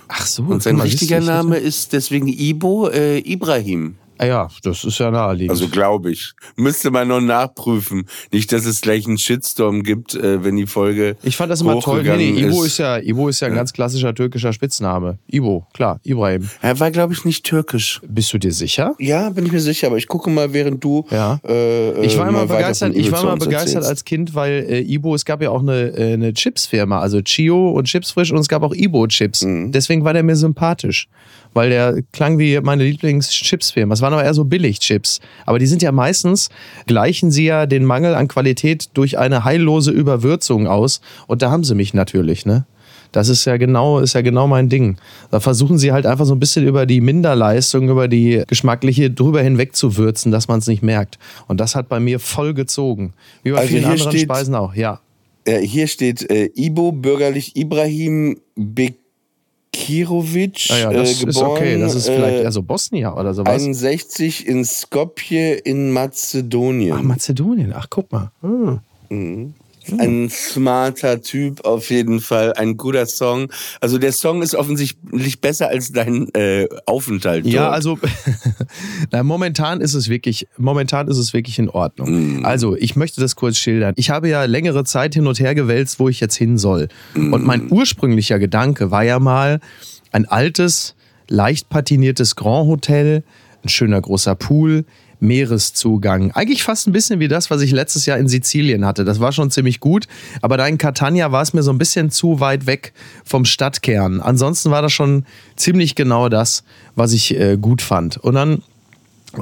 Ach 0.07 0.25
so. 0.25 0.43
Und 0.43 0.61
sein 0.63 0.79
richtiger 0.79 1.19
ich 1.19 1.25
Name 1.25 1.57
ist 1.57 1.93
deswegen 1.93 2.27
Ibo 2.27 2.89
äh, 2.89 3.19
Ibrahim. 3.19 3.95
Ah 4.21 4.27
ja, 4.27 4.47
das 4.61 4.83
ist 4.83 4.99
ja 4.99 5.09
naheliegend. 5.09 5.49
Also 5.49 5.67
glaube 5.67 6.11
ich. 6.11 6.33
Müsste 6.55 6.91
man 6.91 7.07
noch 7.07 7.21
nachprüfen. 7.21 8.05
Nicht, 8.31 8.51
dass 8.51 8.65
es 8.67 8.81
gleich 8.81 9.07
einen 9.07 9.17
Shitstorm 9.17 9.81
gibt, 9.81 10.13
äh, 10.13 10.43
wenn 10.43 10.57
die 10.57 10.67
Folge. 10.67 11.15
ich 11.23 11.35
fand 11.35 11.51
das 11.51 11.61
immer 11.61 11.79
toll. 11.79 12.03
Nee, 12.03 12.31
nee, 12.31 12.41
Ibo 12.41 12.61
ist. 12.61 12.73
ist 12.73 12.77
ja, 12.77 12.99
Ibo 12.99 13.29
ist 13.29 13.39
ja 13.39 13.47
ein 13.47 13.55
ganz 13.55 13.73
klassischer 13.73 14.13
türkischer 14.13 14.53
Spitzname. 14.53 15.17
Ibo, 15.25 15.65
klar, 15.73 15.99
Ibrahim. 16.03 16.47
Er 16.61 16.79
war, 16.79 16.91
glaube 16.91 17.13
ich, 17.13 17.25
nicht 17.25 17.43
türkisch. 17.45 17.99
Bist 18.07 18.31
du 18.31 18.37
dir 18.37 18.51
sicher? 18.51 18.93
Ja, 18.99 19.31
bin 19.31 19.43
ich 19.47 19.51
mir 19.51 19.59
sicher, 19.59 19.87
aber 19.87 19.97
ich 19.97 20.07
gucke 20.07 20.29
mal, 20.29 20.53
während 20.53 20.83
du. 20.83 21.03
Ja. 21.09 21.39
Äh, 21.43 22.05
Ich 22.05 22.15
war 22.15 22.27
äh, 22.27 22.29
immer 22.29 22.45
begeistert, 22.45 22.95
ich 22.95 23.11
war 23.11 23.23
immer 23.23 23.37
begeistert 23.37 23.85
als 23.85 24.05
Kind, 24.05 24.35
weil 24.35 24.67
äh, 24.69 24.81
Ibo, 24.81 25.15
es 25.15 25.25
gab 25.25 25.41
ja 25.41 25.49
auch 25.49 25.61
eine, 25.61 25.97
äh, 25.97 26.13
eine 26.13 26.31
Chipsfirma, 26.33 26.99
also 26.99 27.21
Chio 27.23 27.71
und 27.71 27.85
Chipsfrisch 27.85 28.31
und 28.31 28.37
es 28.37 28.47
gab 28.47 28.61
auch 28.61 28.75
Ibo 28.75 29.07
Chips. 29.07 29.43
Mhm. 29.45 29.71
Deswegen 29.71 30.03
war 30.03 30.13
der 30.13 30.21
mir 30.21 30.35
sympathisch, 30.35 31.07
weil 31.53 31.69
der 31.69 32.01
klang 32.11 32.37
wie 32.39 32.59
meine 32.61 32.83
Lieblings-Chipsfirma. 32.83 33.93
Es 33.93 34.01
waren 34.01 34.13
aber 34.13 34.23
eher 34.23 34.33
so 34.33 34.45
Billig-Chips. 34.45 35.19
Aber 35.45 35.59
die 35.59 35.67
sind 35.67 35.81
ja 35.81 35.91
meistens, 35.91 36.49
gleichen 36.87 37.31
sie 37.31 37.45
ja 37.45 37.65
den 37.65 37.85
Mangel 37.85 38.15
an 38.15 38.27
Qualität 38.27 38.89
durch 38.93 39.17
eine 39.17 39.43
heillose 39.43 39.91
Überwürzung 39.91 40.67
aus. 40.67 41.01
Und 41.27 41.41
da 41.41 41.51
haben 41.51 41.63
sie 41.63 41.75
mich 41.75 41.93
natürlich, 41.93 42.45
ne? 42.45 42.65
Das 43.11 43.27
ist 43.27 43.43
ja 43.45 43.57
genau, 43.57 43.99
ist 43.99 44.13
ja 44.13 44.21
genau 44.21 44.47
mein 44.47 44.69
Ding. 44.69 44.97
Da 45.31 45.39
versuchen 45.39 45.77
sie 45.77 45.91
halt 45.91 46.05
einfach 46.05 46.25
so 46.25 46.33
ein 46.33 46.39
bisschen 46.39 46.65
über 46.65 46.85
die 46.85 47.01
Minderleistung, 47.01 47.89
über 47.89 48.07
die 48.07 48.43
geschmackliche 48.47 49.11
drüber 49.11 49.41
hinweg 49.41 49.75
zu 49.75 49.97
würzen, 49.97 50.31
dass 50.31 50.47
man 50.47 50.59
es 50.59 50.67
nicht 50.67 50.81
merkt. 50.81 51.19
Und 51.47 51.59
das 51.59 51.75
hat 51.75 51.89
bei 51.89 51.99
mir 51.99 52.19
voll 52.19 52.53
gezogen. 52.53 53.13
Wie 53.43 53.51
bei 53.51 53.59
Also 53.59 53.69
vielen 53.69 53.85
anderen 53.85 54.17
Speisen 54.17 54.55
auch, 54.55 54.73
ja. 54.75 55.01
Ja, 55.45 55.57
hier 55.57 55.87
steht 55.87 56.29
äh, 56.29 56.51
Ibo, 56.55 56.91
bürgerlich 56.91 57.55
Ibrahim 57.55 58.39
Bekirovic, 59.71 60.67
Ah 60.69 60.77
ja, 60.77 60.93
das 60.93 61.21
äh, 61.21 61.25
geboren, 61.25 61.29
ist 61.29 61.41
okay. 61.41 61.79
Das 61.79 61.95
ist 61.95 62.07
vielleicht 62.07 62.39
äh, 62.39 62.43
eher 62.43 62.51
so 62.51 62.61
Bosnien 62.61 63.13
oder 63.13 63.33
sowas. 63.33 63.53
61 63.53 64.47
in 64.47 64.65
Skopje 64.65 65.53
in 65.53 65.91
Mazedonien. 65.91 66.93
Ach, 66.97 67.01
Mazedonien. 67.01 67.73
Ach, 67.73 67.87
guck 67.89 68.11
mal. 68.11 68.31
Hm. 68.41 69.53
Ein 69.97 70.29
smarter 70.29 71.21
Typ 71.21 71.65
auf 71.65 71.89
jeden 71.89 72.21
Fall, 72.21 72.53
ein 72.53 72.77
guter 72.77 73.05
Song. 73.05 73.51
Also 73.79 73.97
der 73.97 74.11
Song 74.11 74.41
ist 74.41 74.53
offensichtlich 74.55 75.41
besser 75.41 75.69
als 75.69 75.91
dein 75.91 76.27
äh, 76.33 76.67
Aufenthalt. 76.85 77.45
Ja, 77.45 77.63
dort. 77.63 77.73
also 77.73 77.99
na, 79.11 79.23
momentan 79.23 79.81
ist 79.81 79.93
es 79.93 80.07
wirklich, 80.07 80.47
momentan 80.57 81.07
ist 81.07 81.17
es 81.17 81.33
wirklich 81.33 81.57
in 81.57 81.69
Ordnung. 81.69 82.45
Also 82.45 82.75
ich 82.75 82.95
möchte 82.95 83.21
das 83.21 83.35
kurz 83.35 83.57
schildern. 83.57 83.93
Ich 83.97 84.09
habe 84.09 84.29
ja 84.29 84.45
längere 84.45 84.83
Zeit 84.83 85.15
hin 85.15 85.27
und 85.27 85.39
her 85.39 85.55
gewälzt, 85.55 85.99
wo 85.99 86.09
ich 86.09 86.19
jetzt 86.19 86.35
hin 86.35 86.57
soll. 86.57 86.87
Und 87.15 87.43
mein 87.43 87.71
ursprünglicher 87.71 88.39
Gedanke 88.39 88.91
war 88.91 89.03
ja 89.03 89.19
mal 89.19 89.59
ein 90.11 90.25
altes, 90.25 90.95
leicht 91.27 91.69
patiniertes 91.69 92.35
Grand 92.35 92.67
Hotel, 92.67 93.23
ein 93.63 93.69
schöner 93.69 94.01
großer 94.01 94.35
Pool. 94.35 94.85
Meereszugang. 95.21 96.31
Eigentlich 96.31 96.63
fast 96.63 96.87
ein 96.87 96.91
bisschen 96.91 97.19
wie 97.19 97.27
das, 97.27 97.49
was 97.49 97.61
ich 97.61 97.71
letztes 97.71 98.05
Jahr 98.05 98.17
in 98.17 98.27
Sizilien 98.27 98.85
hatte. 98.85 99.05
Das 99.05 99.19
war 99.19 99.31
schon 99.31 99.51
ziemlich 99.51 99.79
gut, 99.79 100.07
aber 100.41 100.57
da 100.57 100.67
in 100.67 100.77
Catania 100.77 101.31
war 101.31 101.41
es 101.41 101.53
mir 101.53 101.63
so 101.63 101.71
ein 101.71 101.77
bisschen 101.77 102.09
zu 102.09 102.39
weit 102.39 102.65
weg 102.65 102.93
vom 103.23 103.45
Stadtkern. 103.45 104.19
Ansonsten 104.19 104.71
war 104.71 104.81
das 104.81 104.91
schon 104.91 105.25
ziemlich 105.55 105.95
genau 105.95 106.27
das, 106.27 106.63
was 106.95 107.13
ich 107.13 107.39
äh, 107.39 107.57
gut 107.57 107.81
fand. 107.81 108.17
Und 108.17 108.35
dann 108.35 108.63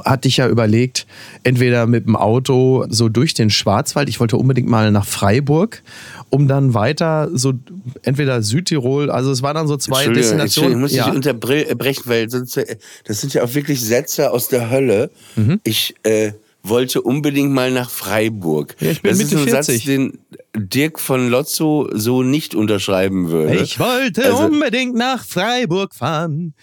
hatte 0.04 0.28
ich 0.28 0.36
ja 0.38 0.48
überlegt, 0.48 1.06
entweder 1.42 1.86
mit 1.86 2.06
dem 2.06 2.16
Auto 2.16 2.86
so 2.88 3.08
durch 3.08 3.34
den 3.34 3.50
Schwarzwald, 3.50 4.08
ich 4.08 4.20
wollte 4.20 4.36
unbedingt 4.36 4.68
mal 4.68 4.90
nach 4.90 5.06
Freiburg, 5.06 5.82
um 6.30 6.48
dann 6.48 6.74
weiter 6.74 7.28
so 7.32 7.54
entweder 8.02 8.42
Südtirol, 8.42 9.10
also 9.10 9.30
es 9.30 9.42
waren 9.42 9.54
dann 9.54 9.68
so 9.68 9.76
zwei 9.76 10.06
Destinationen. 10.06 10.40
Entschuldigung, 10.40 10.80
muss 10.80 10.92
ja. 10.92 11.08
ich 11.08 11.14
unterbrechen, 11.14 12.02
weil 12.06 12.30
sonst, 12.30 12.56
äh, 12.56 12.76
das 13.04 13.20
sind 13.20 13.34
ja 13.34 13.42
auch 13.42 13.54
wirklich 13.54 13.80
Sätze 13.80 14.30
aus 14.30 14.48
der 14.48 14.70
Hölle. 14.70 15.10
Mhm. 15.36 15.60
Ich 15.64 15.94
äh, 16.04 16.32
wollte 16.62 17.02
unbedingt 17.02 17.52
mal 17.52 17.70
nach 17.70 17.90
Freiburg. 17.90 18.76
Ja, 18.80 18.90
ich 18.90 19.02
bin 19.02 19.10
das 19.10 19.18
Mitte 19.18 19.36
ist 19.36 19.40
ein 19.42 19.48
40. 19.48 19.76
Satz, 19.76 19.84
den 19.84 20.18
Dirk 20.56 21.00
von 21.00 21.28
Lotzo 21.30 21.88
so 21.92 22.22
nicht 22.22 22.54
unterschreiben 22.54 23.30
würde. 23.30 23.56
ich 23.56 23.78
wollte 23.78 24.24
Also- 24.26 24.44
unbedingt 24.44 24.94
nach 24.94 25.24
Freiburg 25.24 25.94
fahren 25.94 26.54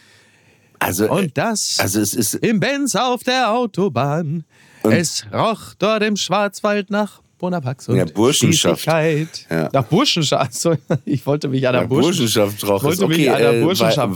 also, 0.80 1.06
äh, 1.06 1.10
und 1.10 1.38
das 1.38 1.78
also 1.80 2.00
es 2.00 2.14
ist 2.14 2.36
im 2.36 2.60
Benz 2.60 2.96
auf 2.96 3.24
der 3.24 3.52
Autobahn. 3.52 4.44
es 4.84 5.26
roch 5.34 5.74
dort 5.80 6.04
im 6.04 6.16
Schwarzwald 6.16 6.90
nach 6.90 7.22
Bonapax 7.40 7.88
und 7.88 7.98
Ja, 7.98 8.06
Burschenschaft. 8.06 8.86
Ja. 8.86 9.70
Nach 9.72 9.84
Burschenschaft. 9.86 10.44
Also, 10.56 10.76
ich 11.06 11.24
wollte 11.28 11.48
mich 11.48 11.68
an 11.68 11.74
der 11.74 11.82
Ja, 11.84 11.88
Burschen- 11.88 12.10
Burschenschaft 12.22 12.64
drauf. 12.64 12.84
wollte 12.84 13.08
mich 13.08 13.18
okay, 13.20 13.30
einer 13.30 13.54
äh, 13.54 13.62
Burschenschaft. 13.62 14.16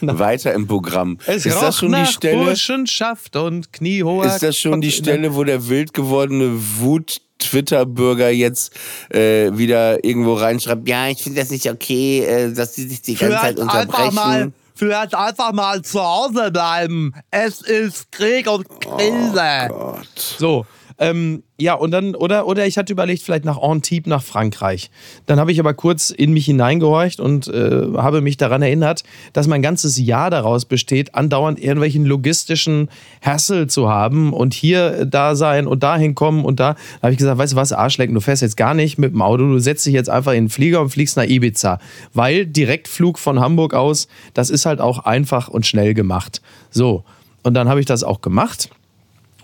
Weiter 0.00 0.52
im 0.54 0.66
Programm. 0.66 1.18
Es 1.26 1.46
ist 1.46 1.54
roch 1.56 1.60
das 1.60 1.76
schon 1.78 1.92
nach 1.92 2.06
die 2.08 2.12
Stelle? 2.12 2.44
Burschenschaft 2.44 3.36
und 3.36 3.72
kniehoher... 3.72 4.26
Ist 4.26 4.42
das 4.42 4.56
schon 4.58 4.80
die 4.80 4.90
Stelle, 4.90 5.34
wo 5.36 5.44
der 5.44 5.68
wild 5.68 5.94
gewordene 5.94 6.50
Wut 6.80 7.20
Twitter-Bürger 7.38 8.30
jetzt 8.30 8.72
äh, 9.10 9.50
wieder 9.56 10.04
irgendwo 10.04 10.34
reinschreibt, 10.34 10.86
ja, 10.88 11.08
ich 11.08 11.22
finde 11.22 11.40
das 11.40 11.50
nicht 11.50 11.70
okay, 11.70 12.20
äh, 12.24 12.52
dass 12.52 12.72
die 12.72 12.82
sich 12.82 13.00
die 13.00 13.14
ganze 13.14 13.36
Zeit 13.36 13.54
Vielleicht 13.56 13.60
einfach 13.60 13.80
unterbrechen. 13.82 14.14
mal, 14.14 14.52
vielleicht 14.80 15.14
einfach 15.14 15.52
mal 15.52 15.82
zu 15.82 16.00
Hause 16.00 16.50
bleiben. 16.50 17.12
Es 17.30 17.60
ist 17.60 18.10
Krieg 18.12 18.50
und 18.50 18.66
Krise. 18.80 19.68
Oh 19.70 19.92
Gott. 19.92 20.18
so, 20.18 20.66
Ähm, 21.02 21.44
ja, 21.58 21.72
und 21.74 21.92
dann, 21.92 22.14
oder, 22.14 22.46
oder 22.46 22.66
ich 22.66 22.76
hatte 22.76 22.92
überlegt, 22.92 23.22
vielleicht 23.22 23.46
nach 23.46 23.56
Antibes, 23.56 24.06
nach 24.06 24.22
Frankreich. 24.22 24.90
Dann 25.24 25.40
habe 25.40 25.50
ich 25.50 25.58
aber 25.58 25.72
kurz 25.72 26.10
in 26.10 26.34
mich 26.34 26.44
hineingehorcht 26.44 27.20
und 27.20 27.48
äh, 27.48 27.86
habe 27.96 28.20
mich 28.20 28.36
daran 28.36 28.60
erinnert, 28.60 29.02
dass 29.32 29.46
mein 29.46 29.62
ganzes 29.62 29.98
Jahr 29.98 30.28
daraus 30.28 30.66
besteht, 30.66 31.14
andauernd 31.14 31.58
irgendwelchen 31.58 32.04
logistischen 32.04 32.90
Hassel 33.22 33.66
zu 33.66 33.88
haben 33.88 34.34
und 34.34 34.52
hier 34.52 35.06
da 35.06 35.34
sein 35.34 35.66
und 35.66 35.82
dahin 35.82 36.14
kommen 36.14 36.44
und 36.44 36.60
da. 36.60 36.74
Da 36.74 37.02
habe 37.04 37.12
ich 37.12 37.18
gesagt, 37.18 37.38
weißt 37.38 37.54
du 37.54 37.56
was, 37.56 37.72
Arschlecken, 37.72 38.14
du 38.14 38.20
fährst 38.20 38.42
jetzt 38.42 38.58
gar 38.58 38.74
nicht 38.74 38.98
mit 38.98 39.14
dem 39.14 39.22
Auto, 39.22 39.44
du 39.44 39.58
setzt 39.58 39.86
dich 39.86 39.94
jetzt 39.94 40.10
einfach 40.10 40.32
in 40.32 40.44
den 40.44 40.50
Flieger 40.50 40.82
und 40.82 40.90
fliegst 40.90 41.16
nach 41.16 41.24
Ibiza. 41.24 41.78
Weil 42.12 42.44
Direktflug 42.44 43.18
von 43.18 43.40
Hamburg 43.40 43.72
aus, 43.72 44.06
das 44.34 44.50
ist 44.50 44.66
halt 44.66 44.82
auch 44.82 44.98
einfach 44.98 45.48
und 45.48 45.66
schnell 45.66 45.94
gemacht. 45.94 46.42
So. 46.70 47.04
Und 47.42 47.54
dann 47.54 47.70
habe 47.70 47.80
ich 47.80 47.86
das 47.86 48.04
auch 48.04 48.20
gemacht. 48.20 48.68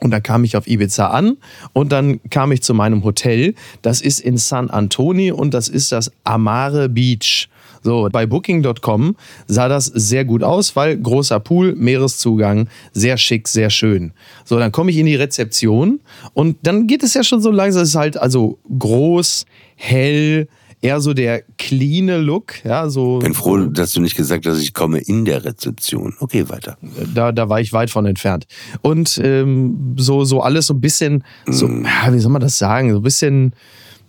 Und 0.00 0.10
dann 0.10 0.22
kam 0.22 0.44
ich 0.44 0.56
auf 0.56 0.66
Ibiza 0.66 1.08
an 1.08 1.38
und 1.72 1.92
dann 1.92 2.20
kam 2.30 2.52
ich 2.52 2.62
zu 2.62 2.74
meinem 2.74 3.04
Hotel. 3.04 3.54
Das 3.82 4.00
ist 4.00 4.20
in 4.20 4.36
San 4.36 4.70
Antonio 4.70 5.34
und 5.36 5.54
das 5.54 5.68
ist 5.68 5.92
das 5.92 6.12
Amare 6.24 6.88
Beach. 6.88 7.48
So, 7.82 8.08
bei 8.10 8.26
Booking.com 8.26 9.14
sah 9.46 9.68
das 9.68 9.86
sehr 9.86 10.24
gut 10.24 10.42
aus, 10.42 10.74
weil 10.74 10.96
großer 10.98 11.38
Pool, 11.38 11.74
Meereszugang, 11.76 12.68
sehr 12.92 13.16
schick, 13.16 13.46
sehr 13.46 13.70
schön. 13.70 14.12
So, 14.44 14.58
dann 14.58 14.72
komme 14.72 14.90
ich 14.90 14.96
in 14.96 15.06
die 15.06 15.14
Rezeption 15.14 16.00
und 16.34 16.56
dann 16.64 16.88
geht 16.88 17.04
es 17.04 17.14
ja 17.14 17.22
schon 17.22 17.40
so 17.40 17.52
langsam. 17.52 17.82
Es 17.82 17.90
ist 17.90 17.94
halt 17.94 18.16
also 18.16 18.58
groß, 18.76 19.46
hell, 19.76 20.48
eher 20.82 21.00
so 21.00 21.14
der 21.14 21.42
cleane 21.58 22.18
Look. 22.18 22.64
Ja, 22.64 22.88
so, 22.88 23.18
Bin 23.18 23.34
froh, 23.34 23.56
dass 23.66 23.92
du 23.92 24.00
nicht 24.00 24.16
gesagt 24.16 24.46
hast, 24.46 24.60
ich 24.60 24.74
komme 24.74 24.98
in 24.98 25.24
der 25.24 25.44
Rezeption. 25.44 26.14
Okay, 26.20 26.48
weiter. 26.48 26.76
da, 27.14 27.32
da 27.32 27.48
war 27.48 27.60
ich 27.60 27.72
weit 27.72 27.90
von 27.90 28.06
entfernt. 28.06 28.46
Und 28.82 29.20
ähm, 29.22 29.94
so, 29.96 30.24
so 30.24 30.40
alles 30.40 30.66
so 30.66 30.74
ein 30.74 30.80
bisschen, 30.80 31.24
so, 31.46 31.66
ja, 31.68 32.12
wie 32.12 32.18
soll 32.18 32.32
man 32.32 32.42
das 32.42 32.58
sagen, 32.58 32.90
so 32.92 32.98
ein 32.98 33.02
bisschen, 33.02 33.52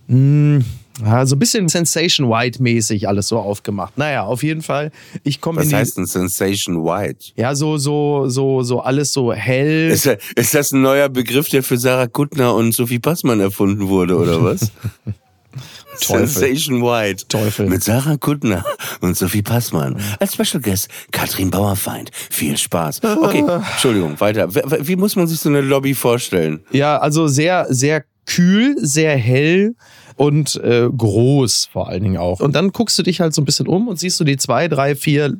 mh, 0.08 0.64
ja, 1.06 1.26
so 1.28 1.36
ein 1.36 1.40
bisschen 1.40 1.70
Sensation 1.70 2.28
White-mäßig 2.30 3.08
alles 3.08 3.28
so 3.28 3.38
aufgemacht. 3.38 3.98
Naja, 4.00 4.24
auf 4.24 4.42
jeden 4.42 4.64
Fall, 4.64 4.92
ich 5.24 5.42
komme 5.42 5.62
in 5.62 5.68
Was 5.72 5.74
heißt 5.78 5.98
ein 6.00 6.08
Sensation 6.08 6.84
White? 6.84 7.34
Ja, 7.36 7.54
so, 7.54 7.78
so, 7.78 8.28
so, 8.30 8.64
so 8.64 8.80
alles 8.82 9.14
so 9.14 9.32
hell. 9.32 9.90
Ist, 9.92 10.08
da- 10.08 10.18
ist 10.36 10.56
das 10.56 10.72
ein 10.72 10.82
neuer 10.82 11.08
Begriff, 11.10 11.50
der 11.50 11.62
für 11.62 11.78
Sarah 11.78 12.08
Kuttner 12.08 12.56
und 12.56 12.74
Sophie 12.74 12.98
Passmann 13.00 13.40
erfunden 13.40 13.88
wurde, 13.90 14.18
oder 14.18 14.44
was? 14.44 14.72
Teufel. 16.02 16.28
Sensation 16.28 16.82
White. 16.82 17.28
Teufel. 17.28 17.68
Mit 17.68 17.84
Sarah 17.84 18.18
Kuttner 18.18 18.64
und 19.02 19.18
Sophie 19.18 19.42
Passmann. 19.42 19.98
Als 20.20 20.34
Special 20.34 20.62
Guest 20.62 20.90
Katrin 21.12 21.52
Bauerfeind. 21.52 22.12
Viel 22.14 22.58
Spaß. 22.58 23.02
Okay, 23.04 23.44
Entschuldigung, 23.74 24.20
weiter. 24.20 24.54
Wie 24.54 24.96
muss 24.96 25.16
man 25.16 25.28
sich 25.28 25.40
so 25.40 25.50
eine 25.50 25.62
Lobby 25.62 25.94
vorstellen? 25.94 26.62
Ja, 26.72 26.98
also 26.98 27.28
sehr, 27.28 27.68
sehr 27.70 28.04
kühl, 28.26 28.76
sehr 28.80 29.18
hell 29.18 29.76
und 30.16 30.56
äh, 30.64 30.90
groß 30.96 31.70
vor 31.72 31.90
allen 31.90 32.04
Dingen 32.04 32.18
auch. 32.18 32.40
Und 32.40 32.56
dann 32.56 32.72
guckst 32.72 32.98
du 33.00 33.04
dich 33.04 33.22
halt 33.22 33.34
so 33.34 33.42
ein 33.42 33.46
bisschen 33.46 33.68
um 33.68 33.88
und 33.88 34.00
siehst 34.00 34.20
du 34.20 34.24
die 34.24 34.38
zwei, 34.38 34.68
drei, 34.68 34.96
vier 34.96 35.38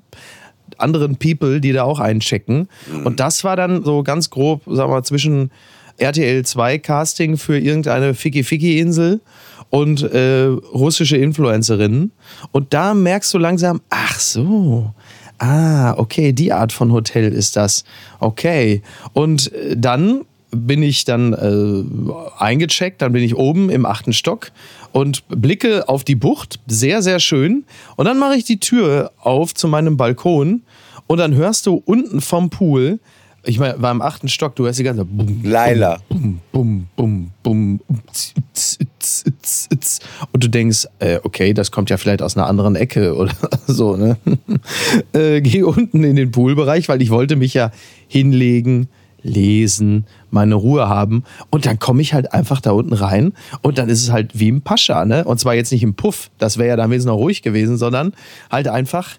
anderen 0.78 1.18
People, 1.18 1.62
die 1.62 1.72
da 1.72 1.84
auch 1.84 2.00
einchecken. 2.00 2.68
Und 3.04 3.20
das 3.20 3.44
war 3.44 3.56
dann 3.56 3.84
so 3.84 4.04
ganz 4.04 4.30
grob, 4.30 4.64
sagen 4.66 4.90
wir 4.90 4.96
mal, 4.96 5.04
zwischen 5.04 5.52
RTL 5.98 6.46
2 6.46 6.78
Casting 6.80 7.38
für 7.38 7.58
irgendeine 7.58 8.14
Ficky-Ficky-Insel 8.14 9.22
und 9.70 10.02
äh, 10.04 10.46
russische 10.46 11.18
Influencerinnen. 11.18 12.12
Und 12.52 12.74
da 12.74 12.94
merkst 12.94 13.34
du 13.34 13.38
langsam, 13.38 13.82
ach 13.90 14.20
so, 14.20 14.94
ah, 15.40 15.94
okay, 15.98 16.34
die 16.34 16.54
Art 16.54 16.72
von 16.72 16.92
Hotel 16.92 17.32
ist 17.32 17.56
das. 17.56 17.84
Okay. 18.20 18.82
Und 19.14 19.52
äh, 19.54 19.76
dann 19.78 20.26
bin 20.52 20.82
ich 20.82 21.04
dann 21.04 21.34
äh, 21.34 22.42
eingecheckt, 22.42 23.02
dann 23.02 23.12
bin 23.12 23.24
ich 23.24 23.36
oben 23.36 23.70
im 23.70 23.86
achten 23.86 24.14
Stock 24.14 24.52
und 24.94 25.28
blicke 25.28 25.90
auf 25.90 26.04
die 26.04 26.16
Bucht, 26.16 26.60
sehr, 26.68 27.02
sehr 27.02 27.20
schön. 27.20 27.66
Und 27.98 28.06
dann 28.06 28.18
mache 28.18 28.36
ich 28.36 28.46
die 28.46 28.60
Tür 28.60 29.12
auf 29.20 29.54
zu 29.54 29.68
meinem 29.68 29.98
Balkon 29.98 30.64
und 31.06 31.18
dann 31.18 31.36
hörst 31.36 31.66
du 31.66 31.82
unten 31.86 32.22
vom 32.22 32.50
Pool, 32.50 33.00
ich 33.48 33.60
meine, 33.60 33.82
war 33.82 33.92
im 33.92 34.02
achten 34.02 34.28
Stock, 34.28 34.56
du 34.56 34.66
hörst 34.66 34.78
die 34.78 34.84
ganze 34.84 35.06
Bum, 35.06 35.42
Laila. 35.44 36.00
bum, 36.10 36.42
bum, 36.52 36.88
bum, 36.96 37.32
bum, 37.42 37.80
tz, 38.12 38.34
tz, 38.54 38.78
tz, 39.00 39.24
tz, 39.42 39.70
tz. 39.70 40.00
und 40.34 40.44
du 40.44 40.50
denkst, 40.50 40.86
äh, 41.00 41.20
okay, 41.24 41.54
das 41.54 41.72
kommt 41.72 41.90
ja 41.90 41.96
vielleicht 41.96 42.22
aus 42.22 42.36
einer 42.36 42.48
anderen 42.48 42.76
Ecke 42.76 43.16
oder 43.18 43.34
so, 43.66 43.96
ne? 43.96 44.18
äh, 45.14 45.40
geh 45.42 45.64
unten 45.64 46.04
in 46.04 46.18
den 46.18 46.32
Poolbereich, 46.32 46.90
weil 46.90 47.02
ich 47.02 47.10
wollte 47.10 47.38
mich 47.38 47.54
ja 47.54 47.72
hinlegen, 48.08 48.90
lesen, 49.24 50.06
meine 50.30 50.56
Ruhe 50.56 50.90
haben 50.90 51.24
und 51.50 51.66
dann 51.66 51.80
komme 51.80 52.02
ich 52.02 52.14
halt 52.14 52.34
einfach 52.34 52.60
da 52.60 52.72
unten 52.72 52.94
rein 52.94 53.34
und 53.62 53.78
dann 53.78 53.88
ist 53.88 54.04
es 54.04 54.12
halt 54.12 54.38
wie 54.38 54.50
im 54.50 54.62
Pascha, 54.62 55.06
ne? 55.06 55.24
Und 55.24 55.40
zwar 55.40 55.56
jetzt 55.56 55.72
nicht 55.72 55.84
im 55.84 55.96
Puff, 55.96 56.30
das 56.38 56.58
wäre 56.58 56.70
ja 56.70 56.76
dann 56.76 56.90
wenigstens 56.90 57.12
noch 57.12 57.18
ruhig 57.18 57.42
gewesen, 57.42 57.78
sondern 57.78 58.14
halt 58.52 58.68
einfach 58.68 59.18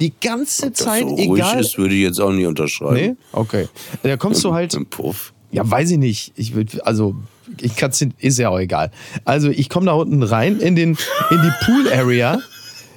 die 0.00 0.12
ganze 0.20 0.70
Das 0.70 0.80
Zeit, 0.80 1.02
so 1.02 1.14
ruhig 1.14 1.40
egal. 1.40 1.60
ist, 1.60 1.78
würde 1.78 1.94
ich 1.94 2.02
jetzt 2.02 2.20
auch 2.20 2.32
nicht 2.32 2.46
unterschreiben. 2.46 2.94
Nee? 2.94 3.16
Okay. 3.32 3.68
Da 4.02 4.16
kommst 4.16 4.44
du 4.44 4.52
halt. 4.52 4.74
Im 4.74 4.86
Puff. 4.86 5.32
Ja, 5.52 5.68
weiß 5.68 5.92
ich 5.92 5.98
nicht. 5.98 6.32
Ich 6.36 6.54
würd, 6.54 6.84
also 6.86 7.14
ich 7.60 7.76
kann's, 7.76 8.04
ist 8.18 8.38
ja 8.38 8.48
auch 8.50 8.58
egal. 8.58 8.90
Also 9.24 9.48
ich 9.48 9.68
komme 9.68 9.86
da 9.86 9.92
unten 9.92 10.22
rein 10.22 10.58
in 10.58 10.76
den 10.76 10.90
in 11.30 11.42
die 11.42 11.52
Pool 11.64 11.92
Area, 11.92 12.40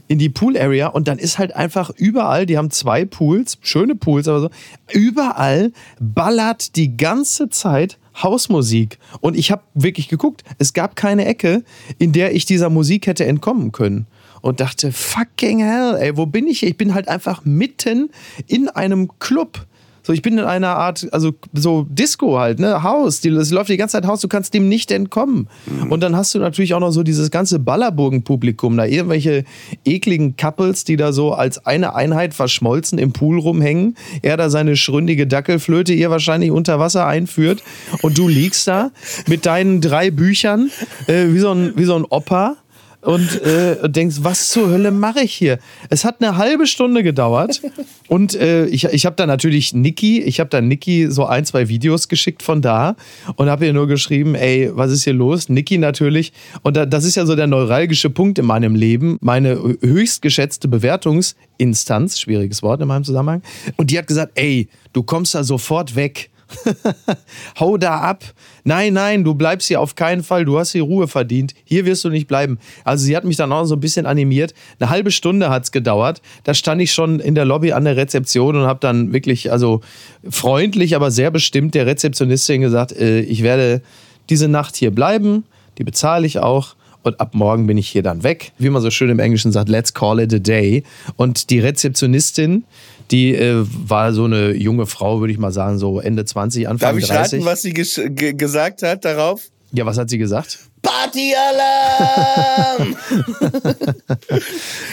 in 0.07 0.17
die 0.17 0.29
Pool 0.29 0.57
Area 0.57 0.87
und 0.87 1.07
dann 1.07 1.19
ist 1.19 1.37
halt 1.37 1.55
einfach 1.55 1.91
überall, 1.95 2.45
die 2.45 2.57
haben 2.57 2.71
zwei 2.71 3.05
Pools, 3.05 3.59
schöne 3.61 3.95
Pools, 3.95 4.27
aber 4.27 4.41
so 4.41 4.49
überall 4.91 5.71
ballert 5.99 6.75
die 6.75 6.97
ganze 6.97 7.49
Zeit 7.49 7.97
Hausmusik 8.21 8.97
und 9.21 9.37
ich 9.37 9.51
habe 9.51 9.61
wirklich 9.75 10.09
geguckt, 10.09 10.43
es 10.57 10.73
gab 10.73 10.95
keine 10.95 11.25
Ecke, 11.25 11.63
in 11.99 12.11
der 12.11 12.35
ich 12.35 12.45
dieser 12.45 12.69
Musik 12.69 13.07
hätte 13.07 13.25
entkommen 13.25 13.71
können. 13.71 14.07
Und 14.41 14.59
dachte, 14.59 14.91
fucking 14.91 15.59
hell, 15.59 15.97
ey, 15.99 16.17
wo 16.17 16.25
bin 16.25 16.47
ich 16.47 16.59
hier? 16.59 16.69
Ich 16.69 16.77
bin 16.77 16.93
halt 16.93 17.07
einfach 17.07 17.45
mitten 17.45 18.09
in 18.47 18.69
einem 18.69 19.19
Club. 19.19 19.65
So, 20.09 20.13
ich 20.13 20.23
bin 20.23 20.39
in 20.39 20.43
einer 20.43 20.69
Art, 20.69 21.07
also 21.11 21.33
so 21.53 21.85
Disco 21.87 22.39
halt, 22.39 22.57
ne? 22.57 22.81
Haus. 22.81 23.21
Die, 23.21 23.29
das 23.29 23.51
läuft 23.51 23.69
die 23.69 23.77
ganze 23.77 23.91
Zeit 23.91 24.07
Haus, 24.07 24.21
du 24.21 24.27
kannst 24.27 24.55
dem 24.55 24.67
nicht 24.67 24.91
entkommen. 24.91 25.47
Und 25.89 26.01
dann 26.01 26.15
hast 26.15 26.33
du 26.33 26.39
natürlich 26.39 26.73
auch 26.73 26.79
noch 26.79 26.89
so 26.89 27.03
dieses 27.03 27.29
ganze 27.29 27.59
Ballerburgen-Publikum, 27.59 28.75
da 28.75 28.85
irgendwelche 28.85 29.43
ekligen 29.85 30.35
Couples, 30.35 30.83
die 30.83 30.95
da 30.95 31.13
so 31.13 31.33
als 31.33 31.63
eine 31.63 31.93
Einheit 31.93 32.33
verschmolzen 32.33 32.97
im 32.97 33.13
Pool 33.13 33.37
rumhängen. 33.37 33.97
Er 34.23 34.35
da 34.35 34.49
seine 34.49 34.77
schründige 34.77 35.27
Dackelflöte 35.27 35.93
ihr 35.93 36.09
wahrscheinlich 36.09 36.49
unter 36.49 36.79
Wasser 36.79 37.05
einführt. 37.05 37.61
Und 38.01 38.17
du 38.17 38.27
liegst 38.27 38.67
da 38.67 38.89
mit 39.27 39.45
deinen 39.45 39.79
drei 39.79 40.09
Büchern, 40.09 40.71
äh, 41.05 41.27
wie, 41.27 41.39
so 41.39 41.51
ein, 41.51 41.73
wie 41.75 41.85
so 41.85 41.95
ein 41.95 42.05
Opa 42.05 42.55
und 43.01 43.41
äh, 43.43 43.89
denkst, 43.89 44.17
was 44.21 44.49
zur 44.49 44.69
Hölle 44.69 44.91
mache 44.91 45.21
ich 45.21 45.33
hier? 45.33 45.59
Es 45.89 46.03
hat 46.03 46.21
eine 46.21 46.37
halbe 46.37 46.67
Stunde 46.67 47.01
gedauert 47.03 47.61
und 48.07 48.35
äh, 48.35 48.65
ich, 48.65 48.85
ich 48.85 49.05
habe 49.05 49.15
da 49.15 49.25
natürlich 49.25 49.73
Niki, 49.73 50.21
ich 50.21 50.39
habe 50.39 50.49
da 50.49 50.59
Niki 50.59 51.07
so 51.09 51.25
ein, 51.25 51.45
zwei 51.45 51.69
Videos 51.69 52.09
geschickt 52.09 52.43
von 52.43 52.61
da 52.61 52.95
und 53.35 53.49
habe 53.49 53.65
ihr 53.65 53.73
nur 53.73 53.87
geschrieben, 53.87 54.35
ey, 54.35 54.69
was 54.73 54.91
ist 54.91 55.03
hier 55.03 55.13
los? 55.13 55.49
Niki 55.49 55.77
natürlich 55.77 56.33
und 56.61 56.75
da, 56.75 56.85
das 56.85 57.05
ist 57.05 57.15
ja 57.15 57.25
so 57.25 57.35
der 57.35 57.47
neuralgische 57.47 58.09
Punkt 58.09 58.37
in 58.37 58.45
meinem 58.45 58.75
Leben, 58.75 59.17
meine 59.21 59.77
höchst 59.81 60.21
geschätzte 60.21 60.67
Bewertungsinstanz, 60.67 62.19
schwieriges 62.19 62.61
Wort 62.63 62.81
in 62.81 62.87
meinem 62.87 63.03
Zusammenhang 63.03 63.41
und 63.77 63.91
die 63.91 63.97
hat 63.97 64.07
gesagt, 64.07 64.33
ey, 64.35 64.67
du 64.93 65.03
kommst 65.03 65.35
da 65.35 65.43
sofort 65.43 65.95
weg. 65.95 66.29
Hau 67.59 67.77
da 67.77 67.99
ab. 68.01 68.23
Nein, 68.63 68.93
nein, 68.93 69.23
du 69.23 69.35
bleibst 69.35 69.67
hier 69.67 69.81
auf 69.81 69.95
keinen 69.95 70.23
Fall. 70.23 70.45
Du 70.45 70.59
hast 70.59 70.71
hier 70.71 70.83
Ruhe 70.83 71.07
verdient. 71.07 71.53
Hier 71.63 71.85
wirst 71.85 72.03
du 72.03 72.09
nicht 72.09 72.27
bleiben. 72.27 72.59
Also 72.83 73.05
sie 73.05 73.15
hat 73.15 73.23
mich 73.23 73.37
dann 73.37 73.51
auch 73.51 73.65
so 73.65 73.75
ein 73.75 73.79
bisschen 73.79 74.05
animiert. 74.05 74.53
Eine 74.79 74.89
halbe 74.89 75.11
Stunde 75.11 75.49
hat 75.49 75.63
es 75.63 75.71
gedauert. 75.71 76.21
Da 76.43 76.53
stand 76.53 76.81
ich 76.81 76.91
schon 76.91 77.19
in 77.19 77.35
der 77.35 77.45
Lobby 77.45 77.71
an 77.71 77.85
der 77.85 77.97
Rezeption 77.97 78.55
und 78.55 78.63
habe 78.63 78.79
dann 78.79 79.13
wirklich, 79.13 79.51
also 79.51 79.81
freundlich, 80.29 80.95
aber 80.95 81.11
sehr 81.11 81.31
bestimmt 81.31 81.75
der 81.75 81.85
Rezeptionistin 81.85 82.61
gesagt, 82.61 82.91
äh, 82.91 83.21
ich 83.21 83.43
werde 83.43 83.81
diese 84.29 84.47
Nacht 84.47 84.75
hier 84.75 84.91
bleiben. 84.91 85.43
Die 85.77 85.83
bezahle 85.83 86.25
ich 86.25 86.39
auch. 86.39 86.75
Und 87.01 87.21
ab 87.21 87.33
morgen 87.33 87.65
bin 87.65 87.77
ich 87.77 87.87
hier 87.87 88.03
dann 88.03 88.23
weg. 88.23 88.51
Wie 88.57 88.69
man 88.69 88.81
so 88.81 88.91
schön 88.91 89.09
im 89.09 89.19
Englischen 89.19 89.53
sagt, 89.53 89.69
let's 89.69 89.93
call 89.93 90.19
it 90.19 90.33
a 90.33 90.39
day. 90.39 90.83
Und 91.15 91.49
die 91.49 91.59
Rezeptionistin, 91.59 92.65
die 93.11 93.35
äh, 93.35 93.65
war 93.87 94.13
so 94.13 94.25
eine 94.25 94.53
junge 94.53 94.85
Frau, 94.85 95.19
würde 95.19 95.33
ich 95.33 95.39
mal 95.39 95.51
sagen, 95.51 95.77
so 95.77 95.99
Ende 95.99 96.25
20, 96.25 96.67
Anfang 96.67 96.89
Darf 96.89 96.97
ich 96.97 97.07
30. 97.07 97.39
raten, 97.39 97.45
was 97.45 97.61
sie 97.61 97.73
ge 97.73 98.33
gesagt 98.33 98.83
hat 98.83 99.05
darauf? 99.05 99.43
Ja, 99.71 99.85
was 99.85 99.97
hat 99.97 100.09
sie 100.09 100.17
gesagt? 100.17 100.68
Partyalarm! 100.89 102.79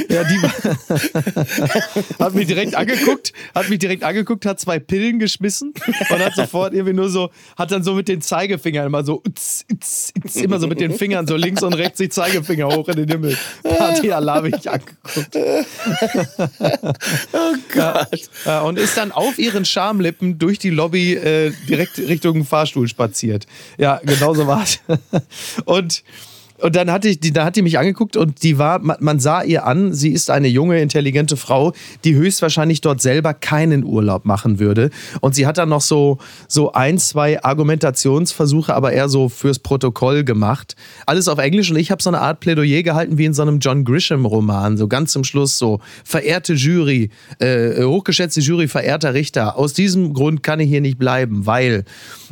ja, 0.09 0.25
die 0.25 0.41
hat 2.19 2.35
mich 2.35 2.47
direkt 2.47 2.75
angeguckt, 2.75 3.33
hat 3.55 3.71
mich 3.71 3.79
direkt 3.79 4.03
angeguckt, 4.03 4.45
hat 4.45 4.61
zwei 4.61 4.79
Pillen 4.79 5.19
geschmissen 5.19 5.73
und 6.11 6.19
hat 6.19 6.35
sofort 6.35 6.75
irgendwie 6.75 6.93
nur 6.93 7.09
so, 7.09 7.31
hat 7.57 7.71
dann 7.71 7.83
so 7.83 7.95
mit 7.95 8.09
den 8.09 8.21
Zeigefingern 8.21 8.87
immer 8.87 9.05
so, 9.05 9.23
utz, 9.27 9.65
utz, 9.73 10.13
utz, 10.23 10.37
immer 10.37 10.59
so 10.59 10.67
mit 10.67 10.81
den 10.81 10.93
Fingern 10.93 11.27
so 11.27 11.37
links 11.37 11.63
und 11.63 11.73
rechts 11.73 11.99
die 11.99 12.11
Zeigefinger 12.11 12.69
hoch 12.69 12.89
in 12.89 12.97
den 12.97 13.09
Himmel. 13.09 13.39
Partyalarm 13.63 14.47
ich 14.47 14.71
angeguckt. 14.71 15.37
oh 17.33 17.55
Gott. 17.73 18.21
Ja, 18.45 18.61
und 18.61 18.79
ist 18.79 18.97
dann 18.97 19.13
auf 19.13 19.39
ihren 19.39 19.65
Schamlippen 19.65 20.39
durch 20.39 20.59
die 20.59 20.71
Lobby 20.71 21.15
äh, 21.15 21.53
direkt 21.69 21.99
Richtung 21.99 22.45
Fahrstuhl 22.45 22.89
spaziert. 22.89 23.47
Ja, 23.79 24.01
genau 24.05 24.35
so 24.35 24.47
war 24.47 24.63
es. 24.63 24.81
Und 25.65 25.86
and 25.87 26.03
und 26.59 26.77
dann 26.77 26.91
hatte 26.91 27.17
die, 27.17 27.33
da 27.33 27.45
hat 27.45 27.57
die 27.57 27.63
mich 27.63 27.79
angeguckt 27.79 28.17
und 28.17 28.43
die 28.43 28.59
war, 28.59 28.79
man, 28.79 29.19
sah 29.19 29.43
ihr 29.43 29.67
an, 29.67 29.93
sie 29.93 30.11
ist 30.11 30.31
eine 30.31 30.49
junge, 30.49 30.81
intelligente 30.81 31.37
Frau, 31.37 31.73
die 32.05 32.15
höchstwahrscheinlich 32.15 32.81
dort 32.81 33.03
selber 33.03 33.35
keinen 33.35 33.85
Urlaub 33.85 34.25
machen 34.25 34.59
würde. 34.59 34.91
Und 35.21 35.35
sie 35.35 35.47
hat 35.47 35.59
dann 35.59 35.69
noch 35.69 35.81
so, 35.81 36.19
so 36.49 36.73
ein, 36.73 36.99
zwei 36.99 37.43
Argumentationsversuche, 37.43 38.75
aber 38.75 38.93
eher 38.93 39.09
so 39.09 39.29
fürs 39.29 39.59
Protokoll 39.59 40.25
gemacht. 40.25 40.77
Alles 41.07 41.29
auf 41.29 41.39
Englisch 41.39 41.71
und 41.71 41.77
ich 41.77 41.91
habe 41.91 42.03
so 42.03 42.11
eine 42.11 42.21
Art 42.21 42.41
Plädoyer 42.41 42.83
gehalten 42.83 43.19
wie 43.19 43.25
in 43.25 43.35
so 43.35 43.43
einem 43.43 43.59
John 43.59 43.85
Grisham-Roman, 43.85 44.77
so 44.77 44.89
ganz 44.89 45.13
zum 45.13 45.25
Schluss 45.25 45.59
so, 45.59 45.81
verehrte 46.05 46.55
Jury, 46.55 47.11
äh, 47.39 47.83
hochgeschätzte 47.83 48.41
Jury, 48.41 48.69
verehrter 48.69 49.15
Richter, 49.15 49.57
aus 49.59 49.73
diesem 49.73 50.15
Grund 50.15 50.43
kann 50.43 50.61
ich 50.61 50.69
hier 50.69 50.81
nicht 50.81 50.99
bleiben, 50.99 51.47
weil. 51.47 51.85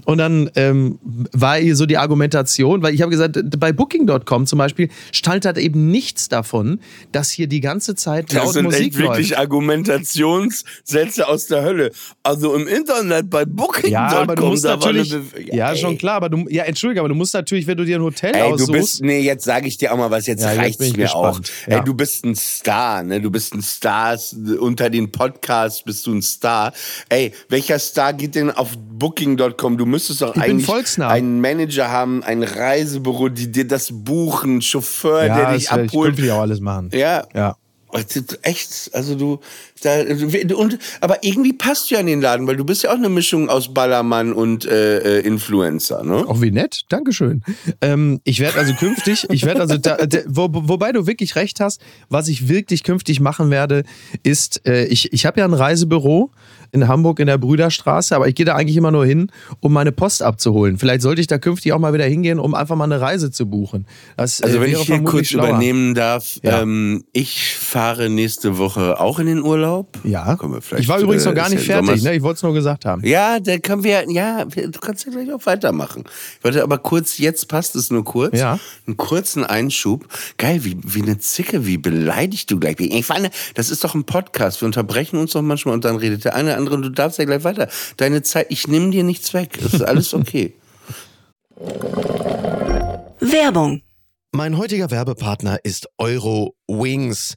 Und 0.05 0.19
dann 0.19 0.51
ähm, 0.57 0.99
war 1.33 1.59
ihr 1.59 1.77
so 1.77 1.87
die 1.87 1.99
Argumentation, 1.99 2.83
weil 2.83 2.95
ich 2.95 3.03
habe 3.03 3.11
gesagt, 3.11 3.39
bei 3.59 3.73
Booking 3.73 4.07
Booking.com 4.15 4.47
zum 4.47 4.59
Beispiel 4.59 4.89
staltert 5.13 5.59
eben 5.59 5.91
nichts 5.91 6.29
davon, 6.29 6.81
dass 7.13 7.31
hier 7.31 7.47
die 7.47 7.61
ganze 7.61 7.95
Zeit 7.95 8.33
laut 8.33 8.47
das 8.47 8.53
sind 8.55 8.65
Musik 8.65 8.81
echt 8.89 8.99
wirklich 8.99 9.31
läuft. 9.31 9.41
Argumentationssätze 9.41 11.29
aus 11.29 11.47
der 11.47 11.63
Hölle. 11.63 11.91
Also 12.23 12.55
im 12.55 12.67
Internet 12.67 13.31
bei 13.31 13.45
Booking.com. 13.45 13.91
Ja, 13.91 14.09
aber 14.09 14.35
du 14.35 14.47
musst 14.47 14.65
natürlich, 14.65 15.15
ja, 15.53 15.71
ey. 15.73 15.79
schon 15.79 15.99
klar, 15.99 16.17
aber 16.17 16.29
du, 16.29 16.47
ja, 16.49 16.65
entschuldige, 16.65 17.01
aber 17.01 17.09
du 17.09 17.15
musst 17.15 17.35
natürlich, 17.35 17.67
wenn 17.67 17.77
du 17.77 17.85
dir 17.85 17.97
ein 17.99 18.03
Hotel 18.03 18.35
Ey, 18.35 18.49
du 18.49 18.55
aussuchst, 18.55 18.73
bist, 18.73 19.03
nee, 19.03 19.21
jetzt 19.21 19.45
sage 19.45 19.67
ich 19.69 19.77
dir 19.77 19.93
auch 19.93 19.97
mal 19.99 20.11
was, 20.11 20.27
jetzt 20.27 20.43
Ja, 20.43 20.51
jetzt 20.51 20.59
reicht's 20.59 20.85
ich 20.85 20.97
mir 20.97 21.15
auch. 21.15 21.39
gespannt. 21.39 21.53
Ja. 21.69 21.79
Ey, 21.79 21.85
du 21.85 21.95
bist 21.95 22.25
ein 22.25 22.35
Star, 22.35 23.03
ne? 23.03 23.21
Du 23.21 23.31
bist 23.31 23.55
ein 23.55 23.63
Star, 23.63 24.19
unter 24.61 24.91
den 24.91 25.11
Podcasts 25.11 25.83
bist 25.83 26.07
du 26.07 26.15
ein 26.15 26.23
Star. 26.23 26.73
Ey, 27.09 27.33
welcher 27.49 27.79
Star 27.79 28.13
geht 28.13 28.35
denn 28.35 28.51
auf 28.51 28.71
Booking.com? 28.77 29.77
Du 29.79 29.87
müsstest 29.87 30.23
doch 30.23 30.35
Ich 30.37 30.43
eigentlich 30.43 30.99
einen 30.99 31.41
Manager 31.41 31.91
haben, 31.91 32.23
ein 32.23 32.43
Reisebüro, 32.43 33.29
die 33.29 33.51
dir 33.51 33.67
das 33.67 33.91
buchen, 34.05 34.63
Chauffeur, 34.63 35.27
ja, 35.27 35.35
der 35.35 35.45
das 35.45 35.57
dich 35.57 35.71
werde 35.71 35.85
ich 35.85 35.91
abholt. 35.91 36.15
künftig 36.15 36.33
auch 36.33 36.41
alles 36.41 36.61
machen. 36.61 36.91
Ja. 36.93 37.25
Ja. 37.35 37.57
Das 37.95 38.17
ist 38.17 38.41
Echt, 38.43 38.91
also 38.93 39.15
du, 39.15 39.39
da, 39.83 40.01
und, 40.57 40.79
aber 41.01 41.23
irgendwie 41.23 41.53
passt 41.53 41.89
du 41.89 41.95
ja 41.95 42.01
in 42.01 42.09
den 42.09 42.21
Laden, 42.21 42.45
weil 42.49 42.57
du 42.57 42.65
bist 42.65 42.83
ja 42.83 42.91
auch 42.91 42.97
eine 42.97 43.09
Mischung 43.09 43.49
aus 43.49 43.73
Ballermann 43.73 44.33
und 44.33 44.67
äh, 44.67 45.21
äh, 45.21 45.21
Influencer, 45.21 46.03
ne? 46.03 46.27
Auch 46.27 46.43
wie 46.43 46.51
nett, 46.51 46.83
Dankeschön. 46.89 47.45
Ähm, 47.81 48.21
ich 48.25 48.41
werde 48.41 48.59
also 48.59 48.75
künftig, 48.75 49.29
ich 49.31 49.45
werde 49.47 49.61
also, 49.61 49.79
da, 49.79 49.97
da, 50.07 50.19
wo, 50.27 50.49
wobei 50.51 50.91
du 50.91 51.07
wirklich 51.07 51.37
recht 51.37 51.61
hast, 51.61 51.81
was 52.09 52.27
ich 52.27 52.49
wirklich 52.49 52.83
künftig 52.83 53.21
machen 53.21 53.51
werde, 53.51 53.85
ist, 54.25 54.67
äh, 54.67 54.87
ich, 54.87 55.13
ich 55.13 55.25
habe 55.25 55.39
ja 55.39 55.45
ein 55.45 55.55
Reisebüro 55.55 56.33
in 56.75 56.89
Hamburg 56.89 57.21
in 57.21 57.27
der 57.27 57.39
Brüderstraße, 57.39 58.15
aber 58.15 58.29
ich 58.29 58.35
gehe 58.35 58.45
da 58.45 58.55
eigentlich 58.57 58.77
immer 58.77 58.91
nur 58.91 59.07
hin, 59.07 59.31
um 59.61 59.73
meine 59.73 59.93
Post 59.93 60.23
abzuholen. 60.23 60.77
Vielleicht 60.79 61.03
sollte 61.03 61.21
ich 61.21 61.27
da 61.29 61.39
künftig 61.39 61.73
auch 61.73 61.79
mal 61.79 61.95
wieder 61.95 62.05
hingehen, 62.05 62.39
um 62.39 62.55
einfach 62.55 62.77
mal 62.77 62.85
eine 62.85 63.01
Reise 63.01 63.31
zu 63.31 63.47
buchen. 63.47 63.87
Das, 64.17 64.43
Also 64.43 64.57
äh, 64.59 64.61
wenn 64.61 64.71
wäre 64.73 64.81
ich 64.83 64.87
hier 64.87 65.01
kurz 65.05 65.29
schlauer. 65.29 65.49
übernehmen 65.51 65.95
darf, 65.95 66.39
Ja. 66.43 66.61
ähm, 66.63 67.05
ich 67.13 67.55
fahre 67.57 68.11
nächste 68.11 68.59
Woche 68.59 69.01
auch 69.01 69.19
in 69.21 69.27
den 69.27 69.43
Urlaub. 69.43 69.97
Ja, 70.05 70.35
Kommen 70.37 70.55
wir 70.55 70.61
vielleicht, 70.63 70.83
ich 70.83 70.89
war 70.89 70.99
übrigens 70.99 71.25
noch 71.25 71.35
gar 71.35 71.49
nicht 71.49 71.63
fertig, 71.65 72.03
ne? 72.03 72.15
ich 72.17 72.23
wollte 72.23 72.37
es 72.39 72.43
nur 72.43 72.53
gesagt 72.53 72.85
haben. 72.85 73.07
Ja, 73.07 73.39
da 73.41 73.57
können 73.59 73.85
wir, 73.85 74.11
ja, 74.11 74.45
du 74.45 74.79
kannst 74.81 75.07
ja 75.07 75.13
gleich 75.13 75.33
auch 75.33 75.47
weitermachen. 75.47 76.05
Ich 76.39 76.45
wollte 76.45 76.63
aber 76.63 76.79
kurz, 76.79 77.19
jetzt 77.19 77.47
passt 77.49 77.77
es 77.77 77.91
nur 77.91 78.05
kurz. 78.05 78.37
Ja. 78.39 78.59
Einen 78.87 78.97
kurzen 78.97 79.45
Einschub. 79.45 80.07
Geil, 80.39 80.65
wie, 80.65 80.77
wie 80.83 81.03
eine 81.03 81.19
Zicke, 81.19 81.67
wie 81.67 81.79
beleidigt 81.79 82.51
du 82.51 82.59
gleich. 82.59 82.77
Ich 82.81 83.07
fand, 83.07 83.31
das 83.55 83.71
ist 83.71 83.85
doch 83.85 83.95
ein 83.95 84.03
Podcast. 84.05 84.61
Wir 84.61 84.67
unterbrechen 84.67 85.19
uns 85.19 85.33
doch 85.33 85.43
manchmal 85.43 85.75
und 85.75 85.85
dann 85.85 85.97
redet 85.97 86.25
der 86.25 86.35
eine 86.35 86.49
oder 86.51 86.57
andere 86.59 86.64
und 86.69 86.83
du 86.83 86.91
darfst 86.91 87.19
ja 87.19 87.25
gleich 87.25 87.45
weiter. 87.45 87.69
Deine 87.97 88.23
Zeit, 88.23 88.47
ich 88.51 88.69
nehme 88.69 88.91
dir 88.91 89.05
nichts 89.05 89.35
weg. 89.35 89.59
Das 89.63 89.75
ist 89.75 89.83
alles 89.83 90.15
okay. 90.15 90.55
Werbung. 93.21 93.83
Mein 94.33 94.59
heutiger 94.59 94.91
Werbepartner 94.91 95.59
ist 95.63 95.89
Euro 95.99 96.57
Wings. 96.67 97.37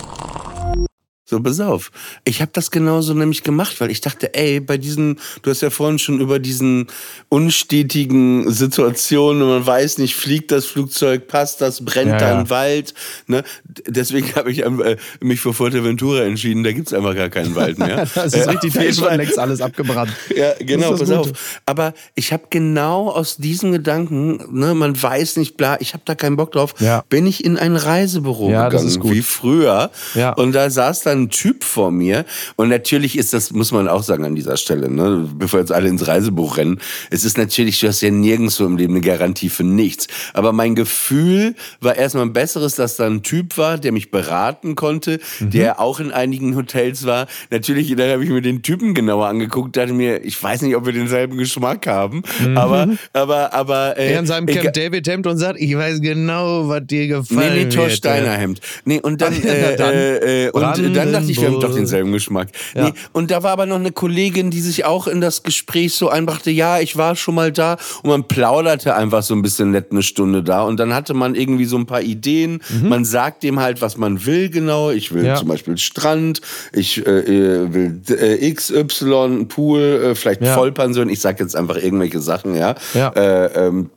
So, 1.31 1.39
pass 1.39 1.61
auf. 1.61 1.91
Ich 2.25 2.41
habe 2.41 2.51
das 2.53 2.71
genauso 2.71 3.13
nämlich 3.13 3.41
gemacht, 3.41 3.79
weil 3.79 3.89
ich 3.89 4.01
dachte, 4.01 4.33
ey, 4.33 4.59
bei 4.59 4.77
diesen, 4.77 5.17
du 5.43 5.49
hast 5.49 5.61
ja 5.61 5.69
vorhin 5.69 5.97
schon 5.97 6.19
über 6.19 6.39
diesen 6.39 6.87
unstetigen 7.29 8.51
Situationen, 8.51 9.47
man 9.47 9.65
weiß 9.65 9.97
nicht, 9.99 10.13
fliegt 10.15 10.51
das 10.51 10.65
Flugzeug, 10.65 11.29
passt 11.29 11.61
das, 11.61 11.85
brennt 11.85 12.11
Ja, 12.11 12.17
da 12.17 12.29
ja. 12.31 12.39
ein 12.39 12.49
Wald. 12.49 12.93
Ne? 13.27 13.43
Deswegen 13.87 14.35
habe 14.35 14.51
ich 14.51 14.59
äh, 14.65 14.97
mich 15.21 15.39
für 15.39 15.53
Fuerteventura 15.53 16.23
entschieden, 16.23 16.65
da 16.65 16.73
gibt's 16.73 16.93
einfach 16.93 17.15
gar 17.15 17.29
keinen 17.29 17.55
Wald 17.55 17.79
mehr. 17.79 18.05
Das 18.13 18.33
ist 18.33 18.45
Äh, 18.45 18.49
richtig, 18.49 18.73
da 18.73 18.81
ist 18.81 18.99
schon 18.99 19.15
längst 19.15 19.39
alles 19.39 19.61
abgebrannt. 19.61 20.11
Ja, 20.35 20.51
genau, 20.59 20.91
pass 20.91 20.99
das 20.99 21.11
auf. 21.11 21.31
Aber 21.65 21.93
ich 22.15 22.33
habe 22.33 22.43
genau 22.49 23.09
aus 23.09 23.37
diesem 23.37 23.71
Gedanken, 23.71 24.43
ne, 24.51 24.73
man 24.75 25.01
weiß 25.01 25.37
nicht, 25.37 25.55
bla, 25.55 25.79
ich 25.79 25.93
habe 25.93 26.03
da 26.05 26.13
keinen 26.15 26.35
Bock 26.35 26.51
drauf, 26.51 26.73
Ja. 26.79 27.03
bin 27.09 27.25
ich 27.25 27.45
in 27.45 27.57
ein 27.57 27.77
Reisebüro 27.77 28.49
Ja, 28.49 28.67
gegangen, 28.69 29.03
wie 29.03 29.21
früher. 29.21 29.91
Ja. 30.15 30.33
Und 30.33 30.51
da 30.53 30.69
saß 30.69 31.01
dann 31.01 31.20
ein 31.21 31.29
Typ 31.29 31.63
vor 31.63 31.91
mir. 31.91 32.25
Und 32.55 32.69
natürlich 32.69 33.17
ist 33.17 33.33
das, 33.33 33.51
muss 33.51 33.71
man 33.71 33.87
auch 33.87 34.03
sagen 34.03 34.25
an 34.25 34.35
dieser 34.35 34.57
Stelle, 34.57 34.89
ne, 34.89 35.29
bevor 35.35 35.59
jetzt 35.59 35.71
alle 35.71 35.89
ins 35.89 36.07
Reisebuch 36.07 36.57
rennen, 36.57 36.79
es 37.09 37.23
ist 37.23 37.37
natürlich, 37.37 37.79
du 37.79 37.87
hast 37.87 38.01
ja 38.01 38.09
nirgendwo 38.11 38.65
im 38.65 38.77
Leben 38.77 38.93
eine 38.93 39.01
Garantie 39.01 39.49
für 39.49 39.63
nichts. 39.63 40.07
Aber 40.33 40.51
mein 40.53 40.75
Gefühl 40.75 41.55
war 41.79 41.95
erstmal 41.95 42.25
ein 42.25 42.33
besseres, 42.33 42.75
dass 42.75 42.95
da 42.97 43.05
ein 43.05 43.23
Typ 43.23 43.57
war, 43.57 43.77
der 43.77 43.91
mich 43.91 44.11
beraten 44.11 44.75
konnte, 44.75 45.19
Mhm. 45.39 45.49
der 45.51 45.79
auch 45.79 45.99
in 45.99 46.11
einigen 46.11 46.55
Hotels 46.55 47.05
war. 47.05 47.27
Natürlich, 47.49 47.93
dann 47.95 48.09
habe 48.11 48.23
ich 48.23 48.29
mir 48.29 48.41
den 48.41 48.61
Typen 48.63 48.93
genauer 48.93 49.27
angeguckt, 49.27 49.75
dachte 49.77 49.93
mir, 49.93 50.23
ich 50.23 50.41
weiß 50.41 50.61
nicht, 50.63 50.75
ob 50.75 50.85
wir 50.85 50.93
denselben 50.93 51.37
Geschmack 51.37 51.87
haben, 51.87 52.23
aber, 52.55 52.87
aber, 53.13 53.53
aber, 53.53 53.97
äh, 53.97 54.01
Mhm. 54.11 54.13
Er 54.13 54.19
in 54.19 54.25
seinem 54.25 54.45
Camp 54.47 54.73
David 54.73 55.07
Hemd 55.07 55.27
und 55.27 55.37
sagt, 55.37 55.59
ich 55.59 55.75
weiß 55.75 56.01
genau, 56.01 56.67
was 56.67 56.85
dir 56.85 57.07
gefallen 57.07 57.53
Nee, 57.55 57.63
nee, 57.65 57.69
Thor 57.69 57.83
wird. 57.85 57.93
Steiner 57.97 58.31
Hemd. 58.33 58.59
Nee, 58.85 58.99
und 58.99 59.21
dann, 59.21 59.33
äh, 59.43 59.75
dann. 59.77 59.93
äh, 59.93 60.45
äh, 60.47 60.49
und 60.51 60.61
dann 60.95 61.10
dachte 61.11 61.31
ich, 61.31 61.41
wir 61.41 61.47
haben 61.49 61.59
doch 61.59 61.73
denselben 61.73 62.11
Geschmack. 62.11 62.49
Ja. 62.75 62.85
Nee, 62.85 62.93
und 63.13 63.31
da 63.31 63.43
war 63.43 63.51
aber 63.51 63.65
noch 63.65 63.75
eine 63.77 63.91
Kollegin, 63.91 64.51
die 64.51 64.61
sich 64.61 64.85
auch 64.85 65.07
in 65.07 65.21
das 65.21 65.43
Gespräch 65.43 65.93
so 65.93 66.09
einbrachte, 66.09 66.51
ja, 66.51 66.79
ich 66.79 66.97
war 66.97 67.15
schon 67.15 67.35
mal 67.35 67.51
da 67.51 67.77
und 68.03 68.09
man 68.09 68.23
plauderte 68.27 68.95
einfach 68.95 69.23
so 69.23 69.33
ein 69.33 69.41
bisschen 69.41 69.71
nett 69.71 69.87
eine 69.91 70.03
Stunde 70.03 70.43
da 70.43 70.63
und 70.63 70.79
dann 70.79 70.93
hatte 70.93 71.13
man 71.13 71.35
irgendwie 71.35 71.65
so 71.65 71.77
ein 71.77 71.85
paar 71.85 72.01
Ideen. 72.01 72.61
Man 72.83 73.05
sagt 73.05 73.43
dem 73.43 73.59
halt, 73.59 73.81
was 73.81 73.97
man 73.97 74.25
will 74.25 74.49
genau. 74.49 74.91
Ich 74.91 75.13
will 75.13 75.21
Mhm. 75.21 75.27
Ja. 75.27 75.35
zum 75.35 75.47
Beispiel 75.49 75.77
Strand, 75.77 76.41
ich 76.73 77.05
äh, 77.05 77.09
äh, 77.19 77.73
will 77.73 78.01
äh, 78.09 78.51
XY, 78.53 79.45
Pool, 79.47 79.79
äh, 80.11 80.15
vielleicht 80.15 80.41
Ja. 80.41 80.55
Vollpension. 80.55 81.09
Ich 81.09 81.19
sag 81.19 81.39
jetzt 81.39 81.55
einfach 81.55 81.75
irgendwelche 81.77 82.19
Sachen, 82.19 82.55
ja. 82.55 82.75
Ja. 82.93 83.09
Äh, 83.09 83.67
ähm, 83.67 83.89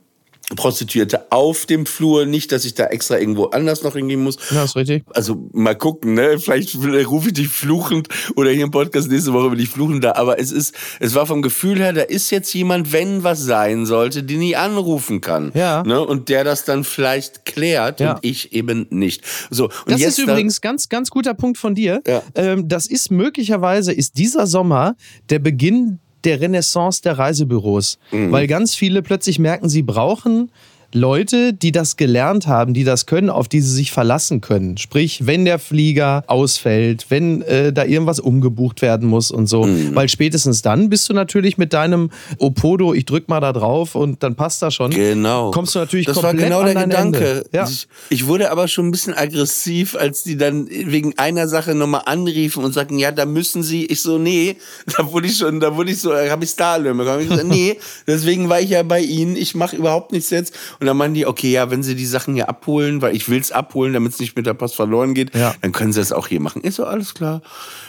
Prostituierte 0.56 1.30
auf 1.32 1.66
dem 1.66 1.86
Flur, 1.86 2.26
nicht, 2.26 2.52
dass 2.52 2.64
ich 2.64 2.74
da 2.74 2.86
extra 2.86 3.18
irgendwo 3.18 3.46
anders 3.46 3.82
noch 3.82 3.94
hingehen 3.94 4.22
muss. 4.22 4.36
Ja, 4.50 4.64
ist 4.64 4.76
richtig. 4.76 5.04
Also 5.14 5.48
mal 5.52 5.74
gucken, 5.74 6.14
ne? 6.14 6.38
Vielleicht 6.38 6.76
rufe 6.76 7.28
ich 7.28 7.34
dich 7.34 7.48
fluchend 7.48 8.08
oder 8.36 8.50
hier 8.50 8.64
im 8.64 8.70
Podcast 8.70 9.10
nächste 9.10 9.32
Woche 9.32 9.50
bin 9.50 9.58
ich 9.58 9.68
fluchend 9.70 10.04
da. 10.04 10.12
Aber 10.12 10.38
es 10.38 10.52
ist, 10.52 10.74
es 11.00 11.14
war 11.14 11.26
vom 11.26 11.42
Gefühl 11.42 11.78
her, 11.78 11.92
da 11.92 12.02
ist 12.02 12.30
jetzt 12.30 12.52
jemand, 12.52 12.92
wenn 12.92 13.22
was 13.24 13.40
sein 13.40 13.86
sollte, 13.86 14.22
den 14.22 14.42
ich 14.42 14.56
anrufen 14.56 15.20
kann. 15.20 15.50
Ja. 15.54 15.82
Ne? 15.82 16.00
Und 16.00 16.28
der 16.28 16.44
das 16.44 16.64
dann 16.64 16.84
vielleicht 16.84 17.44
klärt 17.44 18.00
Ja. 18.00 18.12
und 18.12 18.18
ich 18.22 18.52
eben 18.52 18.86
nicht. 18.90 19.22
So, 19.50 19.64
und 19.64 19.72
Das 19.86 20.00
jetzt 20.00 20.18
ist 20.18 20.24
übrigens 20.24 20.60
ganz, 20.60 20.88
ganz 20.88 21.10
guter 21.10 21.34
Punkt 21.34 21.58
von 21.58 21.74
dir. 21.74 22.02
Ja. 22.06 22.22
Ähm, 22.34 22.68
das 22.68 22.86
ist 22.86 23.10
möglicherweise, 23.10 23.92
ist 23.92 24.18
dieser 24.18 24.46
Sommer 24.46 24.94
der 25.30 25.38
Beginn 25.38 26.00
der 26.24 26.40
Renaissance 26.40 27.02
der 27.02 27.18
Reisebüros. 27.18 27.98
Mhm. 28.10 28.32
Weil 28.32 28.46
ganz 28.46 28.74
viele 28.74 29.02
plötzlich 29.02 29.38
merken, 29.38 29.68
sie 29.68 29.82
brauchen 29.82 30.50
Leute, 30.94 31.52
die 31.52 31.72
das 31.72 31.96
gelernt 31.96 32.46
haben, 32.46 32.72
die 32.72 32.84
das 32.84 33.06
können, 33.06 33.28
auf 33.28 33.48
die 33.48 33.60
sie 33.60 33.70
sich 33.70 33.90
verlassen 33.90 34.40
können. 34.40 34.78
Sprich, 34.78 35.26
wenn 35.26 35.44
der 35.44 35.58
Flieger 35.58 36.22
ausfällt, 36.28 37.06
wenn 37.08 37.42
äh, 37.42 37.72
da 37.72 37.84
irgendwas 37.84 38.20
umgebucht 38.20 38.80
werden 38.80 39.08
muss 39.08 39.32
und 39.32 39.48
so. 39.48 39.64
Mhm. 39.64 39.94
Weil 39.94 40.08
spätestens 40.08 40.62
dann 40.62 40.88
bist 40.90 41.08
du 41.08 41.12
natürlich 41.12 41.58
mit 41.58 41.72
deinem 41.72 42.10
Opodo, 42.38 42.94
ich 42.94 43.06
drück 43.06 43.28
mal 43.28 43.40
da 43.40 43.52
drauf 43.52 43.96
und 43.96 44.22
dann 44.22 44.36
passt 44.36 44.62
das 44.62 44.74
schon. 44.74 44.92
Genau. 44.92 45.50
Kommst 45.50 45.74
du 45.74 45.80
natürlich 45.80 46.06
Das 46.06 46.16
war 46.16 46.30
komplett 46.30 46.46
genau 46.46 46.60
an 46.60 46.74
der 46.74 46.84
Gedanke. 46.84 47.44
Ja. 47.52 47.68
Ich, 47.68 47.88
ich 48.10 48.26
wurde 48.28 48.52
aber 48.52 48.68
schon 48.68 48.86
ein 48.86 48.90
bisschen 48.92 49.14
aggressiv, 49.14 49.96
als 49.96 50.22
die 50.22 50.36
dann 50.36 50.68
wegen 50.70 51.18
einer 51.18 51.48
Sache 51.48 51.74
nochmal 51.74 52.02
anriefen 52.06 52.62
und 52.62 52.72
sagten, 52.72 53.00
ja, 53.00 53.10
da 53.10 53.26
müssen 53.26 53.64
sie. 53.64 53.84
Ich 53.86 54.00
so, 54.00 54.18
nee, 54.18 54.58
da 54.96 55.10
wurde 55.10 55.26
ich 55.26 55.38
schon, 55.38 55.58
da 55.58 55.74
wurde 55.74 55.90
ich 55.90 56.00
so, 56.00 56.14
habe 56.14 56.44
ich 56.44 56.50
Starlöhne 56.50 56.94
bekommen. 56.94 57.20
Ich 57.22 57.28
so, 57.28 57.44
nee, 57.44 57.78
deswegen 58.06 58.48
war 58.48 58.60
ich 58.60 58.70
ja 58.70 58.84
bei 58.84 59.00
ihnen. 59.00 59.34
Ich 59.34 59.56
mache 59.56 59.74
überhaupt 59.74 60.12
nichts 60.12 60.30
jetzt. 60.30 60.54
Und 60.78 60.83
dann 60.86 60.96
meinen 60.96 61.14
die, 61.14 61.26
okay, 61.26 61.50
ja, 61.52 61.70
wenn 61.70 61.82
sie 61.82 61.94
die 61.94 62.06
Sachen 62.06 62.34
hier 62.34 62.48
abholen, 62.48 63.02
weil 63.02 63.14
ich 63.14 63.28
will's 63.28 63.52
abholen, 63.52 63.92
damit 63.92 64.12
es 64.12 64.20
nicht 64.20 64.36
mit 64.36 64.46
der 64.46 64.54
Post 64.54 64.74
verloren 64.76 65.14
geht, 65.14 65.34
Ja. 65.34 65.54
dann 65.62 65.72
können 65.72 65.92
sie 65.92 66.00
das 66.00 66.12
auch 66.12 66.28
hier 66.28 66.40
machen. 66.40 66.62
Ist 66.62 66.76
so 66.76 66.84
alles 66.84 67.14
klar. 67.14 67.42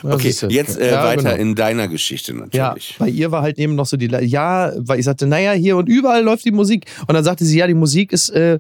Ja, 0.03 0.11
okay, 0.13 0.23
siehste. 0.29 0.47
jetzt 0.47 0.77
äh, 0.79 0.91
Ja, 0.91 1.03
weiter 1.03 1.23
genau. 1.31 1.35
in 1.35 1.55
deiner 1.55 1.87
Geschichte 1.87 2.33
Ja, 2.53 2.67
natürlich. 2.67 2.95
bei 2.99 3.07
ihr 3.09 3.31
war 3.31 3.41
halt 3.41 3.57
eben 3.57 3.75
noch 3.75 3.85
so 3.85 3.97
die, 3.97 4.07
ja, 4.07 4.71
weil 4.77 4.99
ich 4.99 5.05
sagte, 5.05 5.27
naja, 5.27 5.51
hier 5.53 5.77
und 5.77 5.87
überall 5.89 6.23
läuft 6.23 6.45
die 6.45 6.51
Musik. 6.51 6.85
Und 7.07 7.13
dann 7.15 7.23
sagte 7.23 7.45
sie, 7.45 7.57
ja, 7.57 7.67
die 7.67 7.73
Musik 7.73 8.11
ist, 8.13 8.29
äh, 8.29 8.59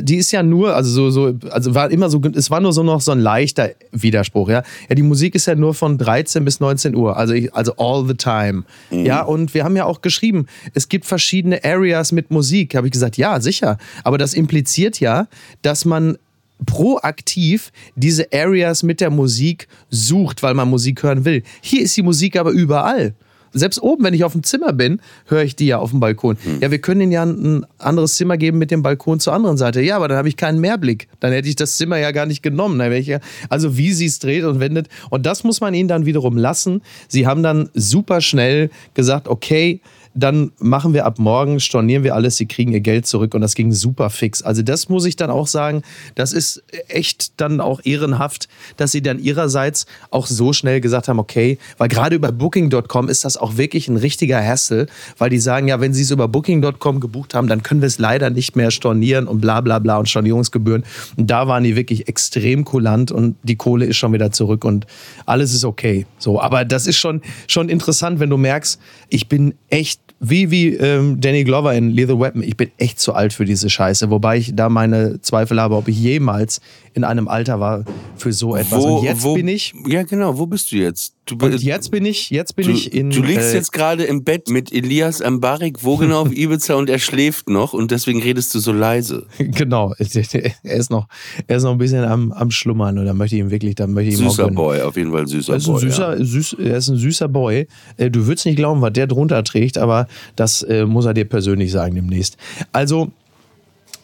die 0.00 0.16
ist 0.16 0.30
ja 0.32 0.42
nur, 0.42 0.74
also 0.76 0.90
so, 0.90 1.10
so, 1.10 1.34
also 1.50 1.74
war 1.74 1.90
immer 1.90 2.08
so, 2.10 2.20
es 2.34 2.50
war 2.50 2.60
nur 2.60 2.72
so 2.72 2.82
noch 2.82 3.00
so 3.00 3.12
ein 3.12 3.20
leichter 3.20 3.70
Widerspruch, 3.90 4.48
ja. 4.48 4.62
Ja, 4.88 4.94
die 4.94 5.02
Musik 5.02 5.34
ist 5.34 5.46
ja 5.46 5.54
nur 5.54 5.74
von 5.74 5.98
13 5.98 6.44
bis 6.44 6.60
19 6.60 6.94
Uhr, 6.94 7.16
also, 7.16 7.32
ich, 7.34 7.52
also 7.54 7.74
all 7.76 8.06
the 8.06 8.14
time. 8.14 8.64
Ja, 8.90 9.22
und 9.22 9.54
wir 9.54 9.64
haben 9.64 9.76
ja 9.76 9.84
auch 9.84 10.00
geschrieben, 10.02 10.46
es 10.74 10.88
gibt 10.88 11.04
verschiedene 11.04 11.64
Areas 11.64 12.12
mit 12.12 12.30
Musik. 12.30 12.74
Habe 12.74 12.86
ich 12.86 12.92
gesagt, 12.92 13.16
ja, 13.16 13.40
sicher. 13.40 13.71
Aber 14.04 14.18
das 14.18 14.34
impliziert 14.34 15.00
ja, 15.00 15.28
dass 15.62 15.84
man 15.84 16.18
proaktiv 16.66 17.72
diese 17.96 18.28
Areas 18.32 18.82
mit 18.82 19.00
der 19.00 19.10
Musik 19.10 19.68
sucht, 19.90 20.42
weil 20.42 20.54
man 20.54 20.68
Musik 20.68 21.02
hören 21.02 21.24
will. 21.24 21.42
Hier 21.60 21.82
ist 21.82 21.96
die 21.96 22.02
Musik 22.02 22.36
aber 22.36 22.50
überall. 22.50 23.14
Selbst 23.54 23.82
oben, 23.82 24.04
wenn 24.04 24.14
ich 24.14 24.24
auf 24.24 24.32
dem 24.32 24.42
Zimmer 24.42 24.72
bin, 24.72 25.00
höre 25.26 25.42
ich 25.42 25.54
die 25.56 25.66
ja 25.66 25.78
auf 25.78 25.90
dem 25.90 26.00
Balkon. 26.00 26.38
Ja, 26.60 26.70
wir 26.70 26.78
können 26.78 27.02
ihnen 27.02 27.12
ja 27.12 27.22
ein 27.22 27.66
anderes 27.78 28.16
Zimmer 28.16 28.38
geben 28.38 28.56
mit 28.56 28.70
dem 28.70 28.82
Balkon 28.82 29.20
zur 29.20 29.34
anderen 29.34 29.58
Seite. 29.58 29.82
Ja, 29.82 29.96
aber 29.96 30.08
dann 30.08 30.16
habe 30.16 30.28
ich 30.28 30.38
keinen 30.38 30.58
Mehrblick. 30.60 31.08
Dann 31.20 31.32
hätte 31.32 31.48
ich 31.48 31.56
das 31.56 31.76
Zimmer 31.76 31.98
ja 31.98 32.12
gar 32.12 32.24
nicht 32.24 32.42
genommen. 32.42 32.80
Ja, 33.02 33.20
also 33.50 33.76
wie 33.76 33.92
sie 33.92 34.06
es 34.06 34.18
dreht 34.20 34.44
und 34.44 34.58
wendet. 34.58 34.88
Und 35.10 35.26
das 35.26 35.44
muss 35.44 35.60
man 35.60 35.74
ihnen 35.74 35.88
dann 35.88 36.06
wiederum 36.06 36.38
lassen. 36.38 36.80
Sie 37.08 37.26
haben 37.26 37.42
dann 37.42 37.68
super 37.74 38.22
schnell 38.22 38.70
gesagt, 38.94 39.28
okay, 39.28 39.80
dann 40.14 40.52
machen 40.58 40.92
wir 40.92 41.06
ab 41.06 41.18
morgen, 41.18 41.58
stornieren 41.60 42.04
wir 42.04 42.14
alles, 42.14 42.36
sie 42.36 42.46
kriegen 42.46 42.72
ihr 42.72 42.80
Geld 42.80 43.06
zurück 43.06 43.34
und 43.34 43.40
das 43.40 43.54
ging 43.54 43.72
super 43.72 44.10
fix. 44.10 44.42
Also 44.42 44.62
das 44.62 44.88
muss 44.88 45.06
ich 45.06 45.16
dann 45.16 45.30
auch 45.30 45.46
sagen, 45.46 45.82
das 46.14 46.32
ist 46.32 46.62
echt 46.88 47.40
dann 47.40 47.60
auch 47.60 47.80
ehrenhaft, 47.84 48.48
dass 48.76 48.92
sie 48.92 49.02
dann 49.02 49.18
ihrerseits 49.18 49.86
auch 50.10 50.26
so 50.26 50.52
schnell 50.52 50.80
gesagt 50.80 51.08
haben, 51.08 51.18
okay, 51.18 51.58
weil 51.78 51.88
gerade 51.88 52.16
über 52.16 52.30
Booking.com 52.30 53.08
ist 53.08 53.24
das 53.24 53.36
auch 53.36 53.56
wirklich 53.56 53.88
ein 53.88 53.96
richtiger 53.96 54.44
Hassel, 54.44 54.86
weil 55.16 55.30
die 55.30 55.38
sagen, 55.38 55.68
ja, 55.68 55.80
wenn 55.80 55.94
sie 55.94 56.02
es 56.02 56.10
über 56.10 56.28
Booking.com 56.28 57.00
gebucht 57.00 57.34
haben, 57.34 57.48
dann 57.48 57.62
können 57.62 57.80
wir 57.80 57.86
es 57.86 57.98
leider 57.98 58.30
nicht 58.30 58.54
mehr 58.54 58.70
stornieren 58.70 59.26
und 59.26 59.40
bla 59.40 59.60
bla 59.60 59.78
bla 59.78 59.98
und 59.98 60.08
Stornierungsgebühren. 60.08 60.84
Und 61.16 61.30
da 61.30 61.48
waren 61.48 61.64
die 61.64 61.76
wirklich 61.76 62.08
extrem 62.08 62.64
kulant 62.64 63.12
und 63.12 63.36
die 63.42 63.56
Kohle 63.56 63.86
ist 63.86 63.96
schon 63.96 64.12
wieder 64.12 64.30
zurück 64.30 64.64
und 64.64 64.86
alles 65.24 65.54
ist 65.54 65.64
okay. 65.64 66.06
So, 66.18 66.40
aber 66.40 66.64
das 66.64 66.86
ist 66.86 66.98
schon, 66.98 67.22
schon 67.46 67.68
interessant, 67.68 68.20
wenn 68.20 68.30
du 68.30 68.36
merkst, 68.36 68.78
ich 69.08 69.28
bin 69.28 69.54
echt 69.70 70.01
wie, 70.24 70.52
wie 70.52 70.68
ähm, 70.76 71.20
Danny 71.20 71.42
Glover 71.42 71.74
in 71.74 71.90
Lethal 71.90 72.20
Weapon, 72.20 72.44
ich 72.44 72.56
bin 72.56 72.70
echt 72.78 73.00
zu 73.00 73.12
alt 73.12 73.32
für 73.32 73.44
diese 73.44 73.68
Scheiße. 73.68 74.08
Wobei 74.08 74.36
ich 74.36 74.54
da 74.54 74.68
meine 74.68 75.20
Zweifel 75.20 75.60
habe, 75.60 75.74
ob 75.74 75.88
ich 75.88 75.98
jemals 75.98 76.60
in 76.94 77.04
einem 77.04 77.26
Alter 77.28 77.58
war 77.60 77.84
für 78.16 78.32
so 78.32 78.54
etwas. 78.54 78.84
und 78.84 79.02
jetzt 79.04 79.22
bin 79.24 79.48
ich. 79.48 79.72
Ja, 79.86 80.02
genau. 80.02 80.38
Wo 80.38 80.46
bist 80.46 80.72
du 80.72 80.76
jetzt? 80.76 81.14
Du, 81.24 81.36
Und 81.36 81.62
jetzt 81.62 81.90
bin 81.92 82.04
ich, 82.04 82.30
jetzt 82.30 82.56
bin 82.56 82.66
du, 82.66 82.72
ich 82.72 82.92
in. 82.92 83.10
du 83.10 83.22
liegst 83.22 83.52
äh, 83.52 83.56
jetzt 83.56 83.72
gerade 83.72 84.02
im 84.04 84.24
Bett 84.24 84.48
mit 84.50 84.72
Elias 84.72 85.22
Ambarik, 85.22 85.84
wo 85.84 85.96
genau 85.96 86.22
auf 86.22 86.32
Ibiza 86.36 86.74
und 86.74 86.90
er 86.90 86.98
schläft 86.98 87.48
noch 87.48 87.72
und 87.72 87.90
deswegen 87.92 88.20
redest 88.20 88.54
du 88.54 88.58
so 88.58 88.72
leise. 88.72 89.26
Genau, 89.38 89.94
er 89.98 90.76
ist 90.76 90.90
noch, 90.90 91.06
er 91.46 91.56
ist 91.56 91.62
noch 91.62 91.72
ein 91.72 91.78
bisschen 91.78 92.04
am, 92.04 92.32
am 92.32 92.50
Schlummern 92.50 92.98
und 92.98 93.06
da 93.06 93.14
möchte 93.14 93.36
ich 93.36 93.40
ihm 93.40 93.50
wirklich, 93.50 93.74
da 93.76 93.86
möchte 93.86 94.12
ich 94.14 94.20
ihm 94.20 94.28
Süßer. 94.28 94.48
Boy, 94.50 94.80
auf 94.82 94.96
jeden 94.96 95.12
Fall 95.12 95.26
süßer 95.28 95.52
Er 95.52 95.56
ist 95.58 95.66
ein 95.68 95.72
Boy. 95.72 95.80
süßer, 95.80 96.18
ja. 96.18 96.24
süß, 96.24 96.56
er 96.58 96.76
ist 96.76 96.88
ein 96.88 96.96
süßer 96.96 97.28
Boy. 97.28 97.68
Äh, 97.96 98.10
Du 98.10 98.26
würdest 98.26 98.44
nicht 98.46 98.56
glauben, 98.56 98.80
was 98.82 98.92
der 98.92 99.06
drunter 99.06 99.42
trägt, 99.44 99.78
aber 99.78 100.08
das 100.36 100.62
äh, 100.62 100.84
muss 100.84 101.06
er 101.06 101.14
dir 101.14 101.24
persönlich 101.24 101.70
sagen 101.72 101.94
demnächst. 101.94 102.36
Also, 102.72 103.12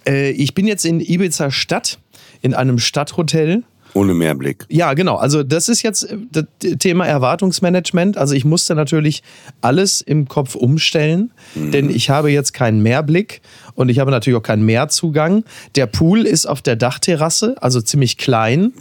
äh, 0.07 0.31
ich 0.31 0.55
bin 0.55 0.67
jetzt 0.67 0.85
in 0.85 1.01
Ibiza 1.01 1.51
Stadt, 1.51 1.99
in 2.41 2.55
einem 2.55 2.79
Stadthotel. 2.79 3.65
Ohne 3.95 4.15
Mehrblick. 4.15 4.65
Ja, 4.69 4.95
genau. 4.95 5.17
Also 5.17 5.43
das 5.43 5.69
ist 5.69 5.83
jetzt 5.83 6.05
äh, 6.05 6.17
das 6.31 6.45
Thema 6.79 7.07
Erwartungsmanagement. 7.07 8.17
Also 8.17 8.35
ich 8.35 8.45
musste 8.45 8.75
natürlich 8.75 9.23
alles 9.61 10.01
im 10.01 10.29
Kopf 10.29 10.55
umstellen, 10.55 11.33
denn 11.55 11.91
ich 11.91 12.11
habe 12.11 12.31
jetzt 12.31 12.53
keinen 12.53 12.83
Mehrblick 12.83 13.41
und 13.75 13.89
ich 13.89 13.99
habe 13.99 14.11
natürlich 14.11 14.39
auch 14.39 14.43
keinen 14.43 14.65
Mehrzugang. 14.65 15.45
Der 15.77 15.87
Pool 15.87 16.27
ist 16.27 16.47
auf 16.47 16.63
der 16.63 16.77
Dachterrasse, 16.77 17.57
also 17.61 17.81
ziemlich 17.81 18.17
klein, 18.19 18.73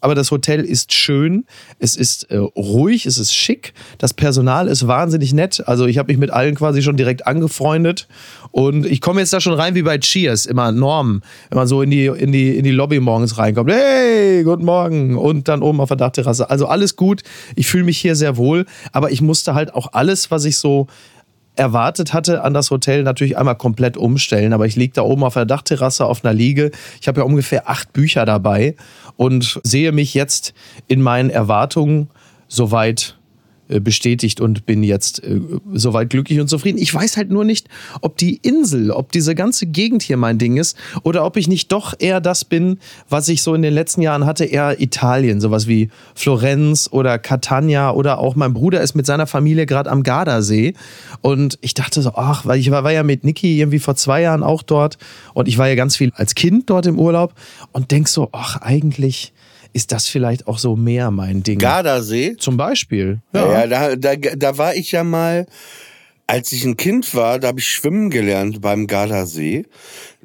aber 0.00 0.14
das 0.14 0.30
Hotel 0.30 0.64
ist 0.64 0.92
schön, 0.92 1.44
es 1.78 1.96
ist 1.96 2.24
äh, 2.30 2.36
ruhig, 2.36 3.06
es 3.06 3.18
ist 3.18 3.34
schick, 3.34 3.72
das 3.98 4.14
Personal 4.14 4.68
ist 4.68 4.86
wahnsinnig 4.86 5.32
nett. 5.32 5.62
Also 5.66 5.86
ich 5.86 5.98
habe 5.98 6.12
mich 6.12 6.18
mit 6.18 6.30
allen 6.30 6.54
quasi 6.54 6.82
schon 6.82 6.96
direkt 6.96 7.26
angefreundet 7.26 8.08
und 8.50 8.86
ich 8.86 9.00
komme 9.00 9.20
jetzt 9.20 9.32
da 9.32 9.40
schon 9.40 9.54
rein 9.54 9.74
wie 9.74 9.82
bei 9.82 9.98
Cheers, 9.98 10.46
immer 10.46 10.72
Norm, 10.72 11.22
wenn 11.48 11.58
man 11.58 11.66
so 11.66 11.82
in 11.82 11.90
die, 11.90 12.06
in 12.06 12.32
die, 12.32 12.56
in 12.56 12.64
die 12.64 12.70
Lobby 12.70 13.00
morgens 13.00 13.38
reinkommt. 13.38 13.70
Hey, 13.70 14.42
guten 14.50 14.64
Morgen. 14.64 15.16
Und 15.16 15.48
dann 15.48 15.62
oben 15.62 15.80
auf 15.80 15.88
der 15.88 15.96
Dachterrasse. 15.96 16.50
Also 16.50 16.66
alles 16.66 16.96
gut. 16.96 17.22
Ich 17.56 17.66
fühle 17.66 17.84
mich 17.84 17.98
hier 17.98 18.16
sehr 18.16 18.36
wohl. 18.36 18.66
Aber 18.92 19.10
ich 19.10 19.22
musste 19.22 19.54
halt 19.54 19.74
auch 19.74 19.92
alles, 19.92 20.30
was 20.30 20.44
ich 20.44 20.58
so 20.58 20.86
erwartet 21.56 22.14
hatte 22.14 22.42
an 22.42 22.54
das 22.54 22.70
Hotel, 22.70 23.02
natürlich 23.02 23.36
einmal 23.36 23.56
komplett 23.56 23.96
umstellen. 23.96 24.52
Aber 24.52 24.66
ich 24.66 24.76
liege 24.76 24.94
da 24.94 25.02
oben 25.02 25.24
auf 25.24 25.34
der 25.34 25.44
Dachterrasse 25.44 26.06
auf 26.06 26.24
einer 26.24 26.32
Liege. 26.32 26.70
Ich 27.00 27.08
habe 27.08 27.20
ja 27.20 27.26
ungefähr 27.26 27.68
acht 27.68 27.92
Bücher 27.92 28.24
dabei 28.24 28.76
und 29.16 29.60
sehe 29.62 29.92
mich 29.92 30.14
jetzt 30.14 30.54
in 30.88 31.02
meinen 31.02 31.30
Erwartungen 31.30 32.08
soweit 32.48 33.19
bestätigt 33.78 34.40
und 34.40 34.66
bin 34.66 34.82
jetzt 34.82 35.22
äh, 35.22 35.40
soweit 35.72 36.10
glücklich 36.10 36.40
und 36.40 36.48
zufrieden. 36.48 36.78
Ich 36.78 36.92
weiß 36.92 37.16
halt 37.16 37.30
nur 37.30 37.44
nicht, 37.44 37.68
ob 38.00 38.16
die 38.16 38.36
Insel, 38.36 38.90
ob 38.90 39.12
diese 39.12 39.34
ganze 39.36 39.66
Gegend 39.66 40.02
hier 40.02 40.16
mein 40.16 40.38
Ding 40.38 40.56
ist 40.56 40.76
oder 41.04 41.24
ob 41.24 41.36
ich 41.36 41.46
nicht 41.46 41.70
doch 41.70 41.94
eher 41.98 42.20
das 42.20 42.44
bin, 42.44 42.78
was 43.08 43.28
ich 43.28 43.42
so 43.42 43.54
in 43.54 43.62
den 43.62 43.74
letzten 43.74 44.02
Jahren 44.02 44.26
hatte, 44.26 44.44
eher 44.44 44.80
Italien, 44.80 45.40
sowas 45.40 45.68
wie 45.68 45.90
Florenz 46.14 46.88
oder 46.90 47.18
Catania 47.18 47.92
oder 47.92 48.18
auch 48.18 48.34
mein 48.34 48.52
Bruder 48.54 48.80
ist 48.80 48.94
mit 48.94 49.06
seiner 49.06 49.26
Familie 49.26 49.66
gerade 49.66 49.90
am 49.90 50.02
Gardasee 50.02 50.74
und 51.20 51.58
ich 51.60 51.74
dachte 51.74 52.02
so, 52.02 52.12
ach, 52.14 52.46
weil 52.46 52.58
ich 52.58 52.70
war, 52.70 52.82
war 52.82 52.92
ja 52.92 53.02
mit 53.02 53.24
Niki 53.24 53.58
irgendwie 53.58 53.78
vor 53.78 53.94
zwei 53.94 54.22
Jahren 54.22 54.42
auch 54.42 54.62
dort 54.62 54.98
und 55.34 55.46
ich 55.46 55.58
war 55.58 55.68
ja 55.68 55.74
ganz 55.74 55.96
viel 55.96 56.10
als 56.14 56.34
Kind 56.34 56.70
dort 56.70 56.86
im 56.86 56.98
Urlaub 56.98 57.34
und 57.72 57.90
denk 57.90 58.08
so, 58.08 58.30
ach, 58.32 58.56
eigentlich 58.56 59.32
ist 59.72 59.92
das 59.92 60.08
vielleicht 60.08 60.46
auch 60.46 60.58
so 60.58 60.76
mehr 60.76 61.10
mein 61.10 61.42
Ding. 61.42 61.58
Gardasee? 61.58 62.36
Zum 62.38 62.56
Beispiel. 62.56 63.20
Ja, 63.32 63.64
ja 63.64 63.66
da, 63.66 63.96
da, 63.96 64.16
da 64.16 64.58
war 64.58 64.74
ich 64.74 64.92
ja 64.92 65.04
mal, 65.04 65.46
als 66.26 66.52
ich 66.52 66.64
ein 66.64 66.76
Kind 66.76 67.14
war, 67.14 67.38
da 67.38 67.48
habe 67.48 67.60
ich 67.60 67.68
schwimmen 67.68 68.10
gelernt 68.10 68.60
beim 68.60 68.86
Gardasee. 68.86 69.66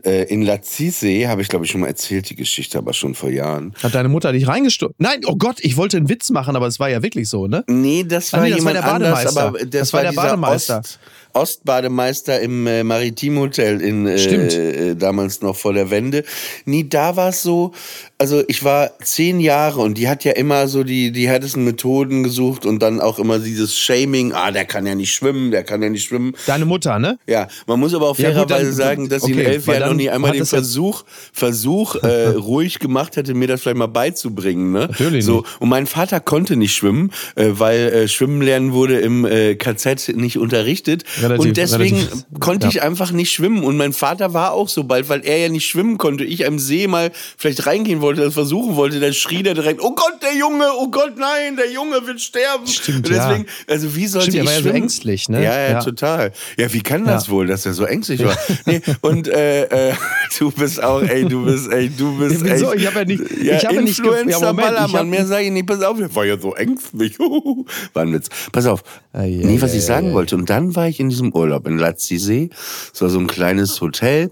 Äh, 0.03 0.25
in 0.25 0.43
Lazisee 0.43 1.27
habe 1.27 1.41
ich, 1.41 1.47
glaube 1.47 1.65
ich, 1.65 1.71
schon 1.71 1.81
mal 1.81 1.87
erzählt, 1.87 2.29
die 2.29 2.35
Geschichte, 2.35 2.77
aber 2.77 2.93
schon 2.93 3.15
vor 3.15 3.29
Jahren. 3.31 3.73
Hat 3.81 3.95
deine 3.95 4.07
Mutter 4.09 4.31
dich 4.31 4.47
reingestürzt? 4.47 4.93
Nein, 4.99 5.21
oh 5.25 5.35
Gott, 5.35 5.57
ich 5.61 5.77
wollte 5.77 5.97
einen 5.97 6.09
Witz 6.09 6.29
machen, 6.29 6.55
aber 6.55 6.67
es 6.67 6.79
war 6.79 6.89
ja 6.91 7.01
wirklich 7.01 7.27
so, 7.27 7.47
ne? 7.47 7.63
Nee, 7.67 8.03
das 8.03 8.31
war, 8.31 8.41
Ah, 8.41 8.43
nee, 8.43 8.51
das 8.51 8.63
war 8.65 8.71
jemand 8.73 8.85
der 8.85 8.93
anders, 8.93 9.23
Bademeister. 9.33 9.41
aber 9.41 9.59
das, 9.59 9.69
Das 9.69 9.93
war 9.93 10.01
der 10.01 10.11
dieser 10.11 10.21
Bademeister. 10.21 10.79
Ost, 10.79 10.99
Ostbademeister 11.35 12.39
im 12.39 12.65
äh, 12.65 12.83
Maritimhotel 12.83 13.81
in 13.81 14.07
äh, 14.07 14.17
Stimmt. 14.17 14.53
äh, 14.53 14.95
damals 14.95 15.41
noch 15.41 15.55
vor 15.55 15.73
der 15.73 15.89
Wende. 15.91 16.23
Nie 16.65 16.87
da 16.87 17.15
war 17.17 17.29
es 17.29 17.43
so, 17.43 17.73
also 18.17 18.43
ich 18.47 18.63
war 18.63 18.91
zehn 19.03 19.39
Jahre 19.41 19.81
und 19.81 19.97
die 19.97 20.07
hat 20.07 20.23
ja 20.23 20.31
immer 20.31 20.67
so 20.69 20.83
die, 20.83 21.11
die 21.11 21.27
härtesten 21.27 21.65
Methoden 21.65 22.23
gesucht 22.23 22.65
und 22.65 22.81
dann 22.81 23.01
auch 23.01 23.19
immer 23.19 23.39
dieses 23.39 23.77
Shaming, 23.77 24.31
ah, 24.33 24.51
der 24.51 24.63
kann 24.65 24.85
ja 24.87 24.95
nicht 24.95 25.13
schwimmen, 25.13 25.51
der 25.51 25.63
kann 25.63 25.81
ja 25.83 25.89
nicht 25.89 26.05
schwimmen. 26.05 26.33
Deine 26.47 26.65
Mutter, 26.65 26.99
ne? 26.99 27.19
Ja, 27.27 27.47
man 27.67 27.79
muss 27.79 27.93
aber 27.93 28.09
auch 28.09 28.17
Ja, 28.17 28.31
fairerweise 28.31 28.71
sagen, 28.71 29.09
dass 29.09 29.23
sie 29.23 29.33
in 29.33 29.39
elf 29.39 29.67
Jahren 29.67 29.89
noch 29.89 29.93
nie 29.95 30.09
einmal 30.09 30.31
den 30.31 30.39
ja- 30.39 30.45
Versuch, 30.45 31.03
Versuch 31.33 31.95
äh, 31.95 32.27
ruhig 32.35 32.79
gemacht 32.79 33.17
hätte, 33.17 33.33
mir 33.33 33.47
das 33.49 33.61
vielleicht 33.61 33.77
mal 33.77 33.87
beizubringen. 33.87 34.71
Ne? 34.71 34.87
Natürlich 34.89 35.25
so, 35.25 35.41
nicht. 35.41 35.61
Und 35.61 35.67
mein 35.69 35.85
Vater 35.85 36.21
konnte 36.21 36.55
nicht 36.55 36.73
schwimmen, 36.75 37.11
äh, 37.35 37.49
weil 37.51 37.79
äh, 37.79 38.07
Schwimmen 38.07 38.41
lernen 38.41 38.71
wurde 38.71 38.99
im 38.99 39.25
äh, 39.25 39.55
KZ 39.55 40.15
nicht 40.15 40.37
unterrichtet. 40.37 41.03
Relativ- 41.29 41.45
und 41.49 41.57
deswegen 41.57 41.95
relativ- 41.97 42.25
konnte 42.39 42.65
ja. 42.67 42.71
ich 42.71 42.81
einfach 42.81 43.11
nicht 43.11 43.31
schwimmen. 43.31 43.63
Und 43.63 43.77
mein 43.77 43.93
Vater 43.93 44.33
war 44.33 44.53
auch 44.53 44.69
so 44.69 44.83
bald, 44.83 45.09
weil 45.09 45.21
er 45.25 45.37
ja 45.37 45.49
nicht 45.49 45.67
schwimmen 45.67 45.97
konnte. 45.97 46.23
Ich 46.23 46.45
am 46.45 46.59
See 46.59 46.87
mal 46.87 47.11
vielleicht 47.37 47.65
reingehen 47.67 48.01
wollte, 48.01 48.21
das 48.21 48.33
versuchen 48.33 48.75
wollte, 48.75 48.99
dann 48.99 49.13
schrie 49.13 49.43
der 49.43 49.53
direkt, 49.53 49.81
oh 49.81 49.93
Gott, 49.95 50.21
der 50.21 50.35
Junge, 50.37 50.65
oh 50.79 50.89
Gott, 50.89 51.17
nein, 51.17 51.55
der 51.57 51.71
Junge 51.71 52.05
wird 52.05 52.21
sterben. 52.21 52.67
Stimmt, 52.67 52.97
und 52.97 53.09
deswegen, 53.09 53.45
ja. 53.45 53.73
also 53.73 53.95
wie 53.95 54.07
sollte 54.07 54.31
Stimmt, 54.31 54.37
er 54.37 54.41
ich 54.43 54.47
war 54.47 54.53
ja 54.53 54.57
so 54.59 54.63
schwimmen? 54.63 54.75
ängstlich, 54.83 55.29
ne? 55.29 55.43
Ja, 55.43 55.59
ja, 55.59 55.69
Ja. 55.71 55.79
total. 55.83 56.31
Ja, 56.57 56.71
wie 56.73 56.81
kann 56.81 57.05
das 57.05 57.29
wohl, 57.29 57.47
dass 57.47 57.65
er 57.65 57.73
so 57.73 57.85
ängstlich 57.85 58.23
war? 58.23 58.37
Nee, 58.65 58.81
und 59.01 59.27
äh, 59.27 59.89
äh, 59.89 59.93
du 60.39 60.51
bist 60.51 60.81
auch, 60.83 61.01
ey, 61.01 61.25
du 61.25 61.45
bist, 61.45 61.71
ey, 61.71 61.89
du 61.89 62.17
bist 62.17 62.45
Ja, 62.45 62.53
wieso? 62.53 62.71
echt. 62.73 62.81
Ich 62.81 62.87
hab 62.87 62.95
ja 62.95 63.05
nicht- 63.05 63.23
ja, 63.43 63.57
ich 63.57 63.65
habe 63.65 63.81
nicht 63.81 63.97
ja, 63.99 64.05
Moment, 64.05 64.29
ich 64.29 64.37
Ballermann, 64.39 64.93
hab- 64.93 65.05
mehr 65.07 65.25
sage 65.25 65.45
ich 65.45 65.51
nicht, 65.51 65.65
pass 65.67 65.81
auf, 65.81 65.97
der 65.97 66.13
war 66.15 66.25
ja 66.25 66.39
so 66.39 66.53
ängstlich. 66.55 67.17
War 67.93 68.03
ein 68.03 68.13
Witz. 68.13 68.27
Pass 68.51 68.65
auf. 68.65 68.83
Ei, 69.13 69.19
ei, 69.23 69.41
nee, 69.43 69.61
was 69.61 69.73
ich 69.73 69.83
sagen 69.83 70.13
wollte. 70.13 70.35
Und 70.35 70.49
dann 70.49 70.75
war 70.75 70.87
ich 70.87 70.99
in 70.99 71.09
diesem 71.15 71.33
Urlaub 71.33 71.67
in 71.67 71.77
Lazisee. 71.77 72.49
Es 72.93 73.01
war 73.01 73.09
so 73.09 73.19
ein 73.19 73.27
kleines 73.27 73.81
Hotel. 73.81 74.29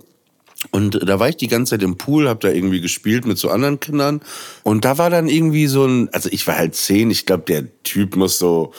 Und 0.71 1.07
da 1.07 1.19
war 1.19 1.29
ich 1.29 1.37
die 1.37 1.47
ganze 1.47 1.71
Zeit 1.71 1.83
im 1.83 1.97
Pool, 1.97 2.29
hab 2.29 2.39
da 2.39 2.49
irgendwie 2.49 2.79
gespielt 2.79 3.25
mit 3.25 3.37
so 3.37 3.49
anderen 3.49 3.79
Kindern. 3.79 4.21
Und 4.63 4.85
da 4.85 4.97
war 4.97 5.09
dann 5.09 5.27
irgendwie 5.27 5.67
so 5.67 5.85
ein, 5.85 6.09
also 6.13 6.29
ich 6.31 6.47
war 6.47 6.57
halt 6.57 6.75
zehn, 6.75 7.11
ich 7.11 7.25
glaube, 7.25 7.43
der 7.43 7.65
Typ 7.83 8.15
muss 8.15 8.39
so 8.39 8.73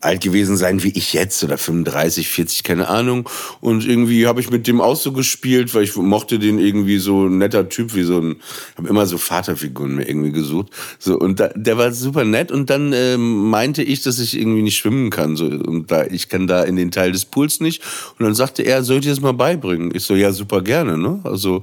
alt 0.00 0.22
gewesen 0.22 0.56
sein 0.56 0.82
wie 0.82 0.90
ich 0.90 1.12
jetzt 1.12 1.42
oder 1.44 1.58
35, 1.58 2.28
40, 2.28 2.62
keine 2.62 2.88
Ahnung. 2.88 3.28
Und 3.60 3.86
irgendwie 3.86 4.26
habe 4.26 4.40
ich 4.40 4.50
mit 4.50 4.66
dem 4.66 4.80
auch 4.80 4.96
so 4.96 5.12
gespielt, 5.12 5.74
weil 5.74 5.84
ich 5.84 5.96
mochte 5.96 6.38
den 6.38 6.58
irgendwie 6.58 6.98
so 6.98 7.26
ein 7.26 7.38
netter 7.38 7.68
Typ, 7.68 7.94
wie 7.94 8.02
so 8.02 8.20
ein, 8.20 8.36
habe 8.76 8.88
immer 8.88 9.06
so 9.06 9.18
Vaterfiguren 9.18 9.94
mir 9.94 10.08
irgendwie 10.08 10.32
gesucht. 10.32 10.68
So 10.98 11.18
und 11.18 11.40
da, 11.40 11.48
der 11.54 11.78
war 11.78 11.92
super 11.92 12.24
nett 12.24 12.52
und 12.52 12.70
dann 12.70 12.92
ähm, 12.92 13.50
meinte 13.50 13.82
ich, 13.82 14.02
dass 14.02 14.18
ich 14.18 14.38
irgendwie 14.38 14.62
nicht 14.62 14.76
schwimmen 14.76 15.10
kann. 15.10 15.36
So 15.36 15.46
und 15.46 15.90
da 15.90 16.04
ich 16.04 16.28
kann 16.28 16.46
da 16.46 16.62
in 16.62 16.76
den 16.76 16.90
Teil 16.90 17.12
des 17.12 17.24
Pools 17.24 17.60
nicht. 17.60 17.82
Und 18.18 18.24
dann 18.24 18.34
sagte 18.34 18.62
er, 18.62 18.82
soll 18.82 18.96
ich 18.96 19.02
dir 19.02 19.10
das 19.10 19.20
mal 19.20 19.32
beibringen? 19.32 19.90
Ich 19.94 20.04
so 20.04 20.14
ja 20.14 20.32
super 20.32 20.62
gerne, 20.62 20.98
ne? 20.98 21.20
Also 21.24 21.62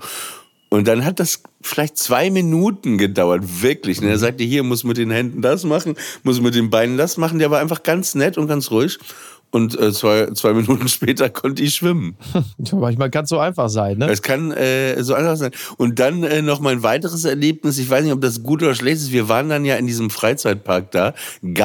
und 0.75 0.87
dann 0.87 1.05
hat 1.05 1.19
das 1.19 1.41
vielleicht 1.61 1.97
zwei 1.97 2.29
Minuten 2.29 2.97
gedauert, 2.97 3.61
wirklich. 3.61 4.01
Und 4.01 4.07
er 4.07 4.17
sagte, 4.17 4.43
hier 4.43 4.63
muss 4.63 4.83
mit 4.83 4.97
den 4.97 5.09
Händen 5.09 5.41
das 5.41 5.63
machen, 5.63 5.95
muss 6.23 6.41
mit 6.41 6.53
den 6.53 6.69
Beinen 6.69 6.97
das 6.97 7.15
machen. 7.17 7.39
Der 7.39 7.49
war 7.49 7.61
einfach 7.61 7.83
ganz 7.83 8.13
nett 8.13 8.37
und 8.37 8.47
ganz 8.47 8.71
ruhig. 8.71 8.99
Und 9.55 9.79
äh, 9.79 9.93
zwei, 9.93 10.25
zwei 10.33 10.51
Minuten 10.59 10.89
später 10.89 11.29
konnte 11.29 11.63
ich 11.63 11.75
schwimmen. 11.75 12.17
Manchmal 12.73 13.09
kann 13.09 13.23
es 13.23 13.29
so 13.29 13.39
einfach 13.39 13.69
sein, 13.69 13.97
ne? 13.99 14.09
Es 14.09 14.21
kann 14.21 14.51
äh, 14.51 15.01
so 15.01 15.13
einfach 15.13 15.37
sein. 15.37 15.51
Und 15.77 15.97
dann 15.99 16.23
äh, 16.25 16.41
noch 16.41 16.59
mein 16.59 16.83
weiteres 16.83 17.23
Erlebnis, 17.23 17.77
ich 17.77 17.89
weiß 17.89 18.03
nicht, 18.03 18.11
ob 18.11 18.19
das 18.19 18.43
gut 18.43 18.61
oder 18.63 18.75
schlecht 18.75 18.97
ist. 18.97 19.11
Wir 19.13 19.29
waren 19.29 19.47
dann 19.47 19.63
ja 19.63 19.75
in 19.77 19.87
diesem 19.87 20.09
Freizeitpark 20.09 20.91
da, 20.91 21.13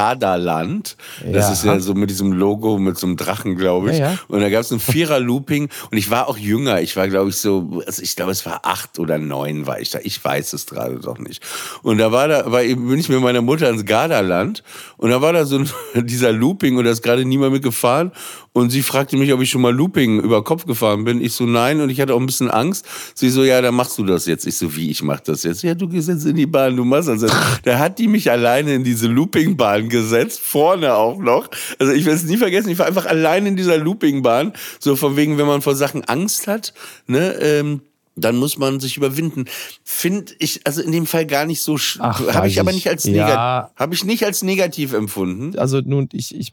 Gardaland. 0.04 0.96
Das 1.24 1.46
Ja. 1.46 1.52
ist 1.52 1.64
ja 1.64 1.80
so 1.80 1.94
mit 1.94 2.10
diesem 2.10 2.32
Logo, 2.32 2.78
mit 2.78 2.96
so 2.96 3.08
einem 3.08 3.16
Drachen, 3.16 3.56
glaube 3.56 3.90
ich. 3.90 3.98
Ja, 3.98 4.12
ja. 4.12 4.18
Und 4.28 4.40
da 4.40 4.48
gab 4.50 4.60
es 4.60 4.70
ein 4.70 4.78
Vierer-Looping 4.78 5.68
und 5.90 5.98
ich 5.98 6.10
war 6.12 6.28
auch 6.28 6.38
jünger. 6.38 6.80
Ich 6.80 6.94
war, 6.96 7.08
glaube 7.08 7.30
ich, 7.30 7.36
so, 7.38 7.82
also 7.86 8.02
ich 8.02 8.14
glaube, 8.14 8.30
es 8.30 8.46
war 8.46 8.60
acht 8.64 9.00
oder 9.00 9.18
neun 9.18 9.66
war 9.66 9.80
ich 9.80 9.90
da. 9.90 9.98
Ich 10.02 10.24
weiß 10.24 10.52
es 10.52 10.66
gerade 10.66 11.00
doch 11.00 11.18
nicht. 11.18 11.42
Und 11.82 11.98
da 11.98 12.12
war 12.12 12.28
da, 12.28 12.52
war, 12.52 12.62
bin 12.62 12.98
ich 12.98 13.08
mit 13.08 13.20
meiner 13.20 13.42
Mutter 13.42 13.68
ins 13.68 13.84
Gardaland 13.84 14.62
und 14.96 15.10
da 15.10 15.20
war 15.20 15.32
da 15.32 15.44
so 15.44 15.58
ein, 15.58 15.68
dieser 16.06 16.30
Looping 16.32 16.76
und 16.76 16.84
da 16.84 16.90
ist 16.92 17.02
gerade 17.02 17.24
niemand 17.24 17.52
mitgefahren. 17.52 17.79
Und 18.52 18.70
sie 18.70 18.82
fragte 18.82 19.16
mich, 19.16 19.32
ob 19.32 19.40
ich 19.40 19.50
schon 19.50 19.60
mal 19.62 19.72
Looping 19.74 20.20
über 20.20 20.42
Kopf 20.42 20.66
gefahren 20.66 21.04
bin. 21.04 21.20
Ich 21.20 21.32
so, 21.34 21.44
nein. 21.44 21.80
Und 21.80 21.88
ich 21.90 22.00
hatte 22.00 22.14
auch 22.14 22.20
ein 22.20 22.26
bisschen 22.26 22.50
Angst. 22.50 22.84
Sie 23.14 23.30
so, 23.30 23.44
ja, 23.44 23.60
dann 23.60 23.74
machst 23.74 23.96
du 23.98 24.04
das 24.04 24.26
jetzt. 24.26 24.46
Ich 24.46 24.56
so, 24.56 24.74
wie, 24.76 24.90
ich 24.90 25.02
mach 25.02 25.20
das 25.20 25.44
jetzt? 25.44 25.62
Ja, 25.62 25.74
du 25.74 25.88
gehst 25.88 26.08
jetzt 26.08 26.24
in 26.26 26.34
die 26.36 26.46
Bahn, 26.46 26.76
du 26.76 26.84
machst 26.84 27.08
das 27.08 27.22
jetzt. 27.22 27.34
Da 27.64 27.78
hat 27.78 27.98
die 27.98 28.08
mich 28.08 28.30
alleine 28.30 28.74
in 28.74 28.84
diese 28.84 29.06
Loopingbahn 29.06 29.88
gesetzt, 29.88 30.40
vorne 30.40 30.94
auch 30.94 31.18
noch. 31.18 31.48
Also 31.78 31.92
ich 31.92 32.04
werde 32.04 32.16
es 32.18 32.24
nie 32.24 32.36
vergessen, 32.36 32.70
ich 32.70 32.78
war 32.78 32.86
einfach 32.86 33.06
alleine 33.06 33.48
in 33.48 33.56
dieser 33.56 33.78
Loopingbahn. 33.78 34.52
So 34.78 34.96
von 34.96 35.16
wegen, 35.16 35.38
wenn 35.38 35.46
man 35.46 35.62
vor 35.62 35.74
Sachen 35.76 36.04
Angst 36.04 36.46
hat, 36.46 36.74
ne, 37.06 37.32
ähm, 37.40 37.82
dann 38.16 38.36
muss 38.36 38.58
man 38.58 38.80
sich 38.80 38.96
überwinden. 38.96 39.44
Finde 39.84 40.32
ich 40.40 40.60
also 40.66 40.82
in 40.82 40.92
dem 40.92 41.06
Fall 41.06 41.26
gar 41.26 41.46
nicht 41.46 41.62
so. 41.62 41.78
Habe 41.78 42.48
ich 42.48 42.60
aber 42.60 42.70
ich. 42.70 42.76
nicht 42.76 42.88
als 42.88 43.04
Ja. 43.04 43.12
negativ. 43.12 43.76
Habe 43.76 43.94
ich 43.94 44.04
nicht 44.04 44.24
als 44.24 44.42
negativ 44.42 44.92
empfunden. 44.92 45.58
also 45.58 45.80
nun, 45.80 46.08
ich, 46.12 46.34
ich 46.34 46.52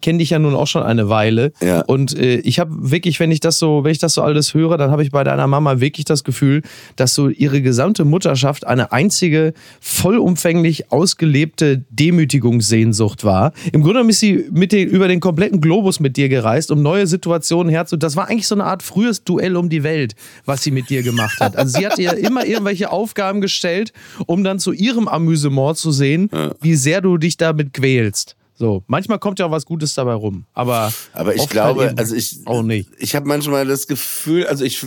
kenne 0.00 0.18
dich 0.18 0.30
ja 0.30 0.38
nun 0.38 0.54
auch 0.54 0.66
schon 0.66 0.82
eine 0.82 1.08
Weile. 1.08 1.52
Ja. 1.60 1.82
Und 1.82 2.16
äh, 2.16 2.36
ich 2.38 2.58
habe 2.58 2.72
wirklich, 2.90 3.20
wenn 3.20 3.30
ich 3.30 3.40
das 3.40 3.58
so, 3.58 3.84
wenn 3.84 3.92
ich 3.92 3.98
das 3.98 4.14
so 4.14 4.22
alles 4.22 4.54
höre, 4.54 4.76
dann 4.78 4.90
habe 4.90 5.02
ich 5.02 5.10
bei 5.10 5.24
deiner 5.24 5.46
Mama 5.46 5.80
wirklich 5.80 6.04
das 6.04 6.24
Gefühl, 6.24 6.62
dass 6.96 7.14
so 7.14 7.28
ihre 7.28 7.62
gesamte 7.62 8.04
Mutterschaft 8.04 8.66
eine 8.66 8.92
einzige 8.92 9.54
vollumfänglich 9.80 10.92
ausgelebte 10.92 11.84
Demütigungssehnsucht 11.90 13.24
war. 13.24 13.52
Im 13.72 13.82
Grunde 13.82 13.94
genommen 13.94 14.10
ist 14.10 14.20
sie 14.20 14.46
mit 14.50 14.72
den, 14.72 14.88
über 14.88 15.08
den 15.08 15.20
kompletten 15.20 15.60
Globus 15.60 16.00
mit 16.00 16.16
dir 16.16 16.28
gereist, 16.28 16.70
um 16.70 16.82
neue 16.82 17.06
Situationen 17.06 17.70
herzu. 17.70 17.96
Das 17.96 18.16
war 18.16 18.28
eigentlich 18.28 18.48
so 18.48 18.54
eine 18.54 18.64
Art 18.64 18.82
frühes 18.82 19.24
Duell 19.24 19.56
um 19.56 19.68
die 19.68 19.82
Welt, 19.82 20.14
was 20.44 20.62
sie 20.62 20.70
mit 20.70 20.90
dir 20.90 21.02
gemacht 21.02 21.40
hat. 21.40 21.56
Also 21.56 21.78
sie 21.78 21.86
hat 21.86 21.98
ihr 21.98 22.16
immer 22.16 22.46
irgendwelche 22.46 22.90
Aufgaben 22.90 23.40
gestellt, 23.40 23.92
um 24.26 24.44
dann 24.44 24.58
zu 24.58 24.72
ihrem 24.72 25.08
Amüsement 25.08 25.76
zu 25.76 25.90
sehen, 25.90 26.30
wie 26.60 26.74
sehr 26.74 27.00
du 27.00 27.18
dich 27.18 27.36
damit 27.36 27.74
quälst. 27.74 28.36
So, 28.60 28.82
manchmal 28.88 29.20
kommt 29.20 29.38
ja 29.38 29.46
auch 29.46 29.52
was 29.52 29.64
Gutes 29.64 29.94
dabei 29.94 30.14
rum, 30.14 30.44
aber 30.52 30.92
Aber 31.12 31.32
ich 31.36 31.48
glaube, 31.48 31.82
halt 31.86 31.98
also 32.00 32.16
ich, 32.16 32.40
auch 32.44 32.62
nicht. 32.64 32.88
ich 32.98 33.14
habe 33.14 33.28
manchmal 33.28 33.64
das 33.68 33.86
Gefühl, 33.86 34.48
also 34.48 34.64
ich, 34.64 34.84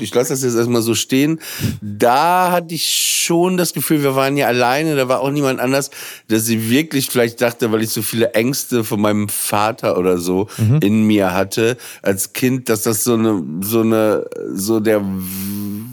ich 0.00 0.14
lasse 0.14 0.30
das 0.32 0.42
jetzt 0.42 0.54
erstmal 0.56 0.80
so 0.80 0.94
stehen. 0.94 1.38
Da 1.82 2.50
hatte 2.50 2.74
ich 2.74 2.88
schon 2.88 3.58
das 3.58 3.74
Gefühl, 3.74 4.02
wir 4.02 4.16
waren 4.16 4.38
ja 4.38 4.46
alleine, 4.46 4.96
da 4.96 5.06
war 5.08 5.20
auch 5.20 5.30
niemand 5.30 5.60
anders, 5.60 5.90
dass 6.28 6.46
sie 6.46 6.70
wirklich 6.70 7.10
vielleicht 7.10 7.42
dachte, 7.42 7.70
weil 7.72 7.82
ich 7.82 7.90
so 7.90 8.00
viele 8.00 8.32
Ängste 8.32 8.84
von 8.84 8.98
meinem 9.02 9.28
Vater 9.28 9.98
oder 9.98 10.16
so 10.16 10.48
Mhm. 10.56 10.78
in 10.82 11.02
mir 11.06 11.34
hatte 11.34 11.76
als 12.00 12.32
Kind, 12.32 12.70
dass 12.70 12.84
das 12.84 13.04
so 13.04 13.12
eine, 13.14 13.42
so 13.60 13.80
eine, 13.82 14.24
so 14.54 14.80
der 14.80 15.02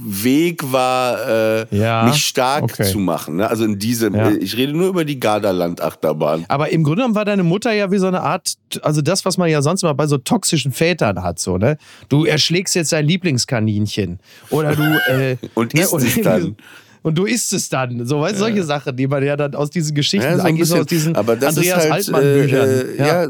Weg 0.09 0.71
war, 0.71 1.27
äh, 1.27 1.65
Ja, 1.77 2.05
mich 2.05 2.25
stark 2.25 2.63
okay. 2.63 2.85
zu 2.89 2.99
machen. 2.99 3.35
Ne? 3.37 3.49
Also 3.49 3.65
in 3.65 3.77
diesem, 3.77 4.15
Ja. 4.15 4.31
ich 4.31 4.55
rede 4.55 4.73
nur 4.73 4.87
über 4.87 5.03
die 5.03 5.19
Gardaland-Achterbahn. 5.19 6.45
Aber 6.47 6.69
im 6.69 6.83
Grunde 6.83 7.01
genommen 7.01 7.15
war 7.17 7.25
deine 7.25 7.43
Mutter 7.43 7.73
ja 7.73 7.91
wie 7.91 7.97
so 7.97 8.07
eine 8.07 8.21
Art, 8.21 8.53
also 8.81 9.01
das, 9.01 9.25
was 9.25 9.37
man 9.37 9.49
ja 9.49 9.61
sonst 9.61 9.83
immer 9.83 9.93
bei 9.93 10.07
so 10.07 10.17
toxischen 10.17 10.71
Vätern 10.71 11.21
hat, 11.21 11.39
so, 11.39 11.57
ne? 11.57 11.77
Du 12.07 12.23
erschlägst 12.23 12.75
jetzt 12.75 12.93
dein 12.93 13.05
Lieblingskaninchen. 13.05 14.19
Oder 14.51 14.73
du, 14.75 14.83
äh, 15.11 15.35
Und 15.55 15.73
ne, 15.73 15.81
isst 15.81 15.93
oder 15.93 16.05
es 16.05 16.15
dann. 16.23 16.55
und 17.03 17.17
du 17.17 17.25
isst 17.25 17.51
es 17.53 17.67
dann. 17.69 18.05
So, 18.05 18.21
weißt 18.21 18.35
du, 18.35 18.39
solche 18.39 18.63
Sachen, 18.63 18.95
die 18.95 19.07
man 19.07 19.23
ja 19.23 19.35
dann 19.35 19.55
aus 19.55 19.69
diesen 19.69 19.95
Geschichten, 19.95 20.25
Ja, 20.27 20.37
so 20.37 20.43
eigentlich 20.43 20.67
so 20.69 20.75
bisschen. 20.75 20.81
aus 20.81 20.87
diesen 20.87 21.15
aber 21.15 21.35
das 21.35 21.57
Andreas 21.57 21.83
halt, 21.83 21.91
Altmann-Büchern. 21.91 22.69
Äh, 22.69 22.81
äh, 22.81 22.97
ja. 23.07 23.23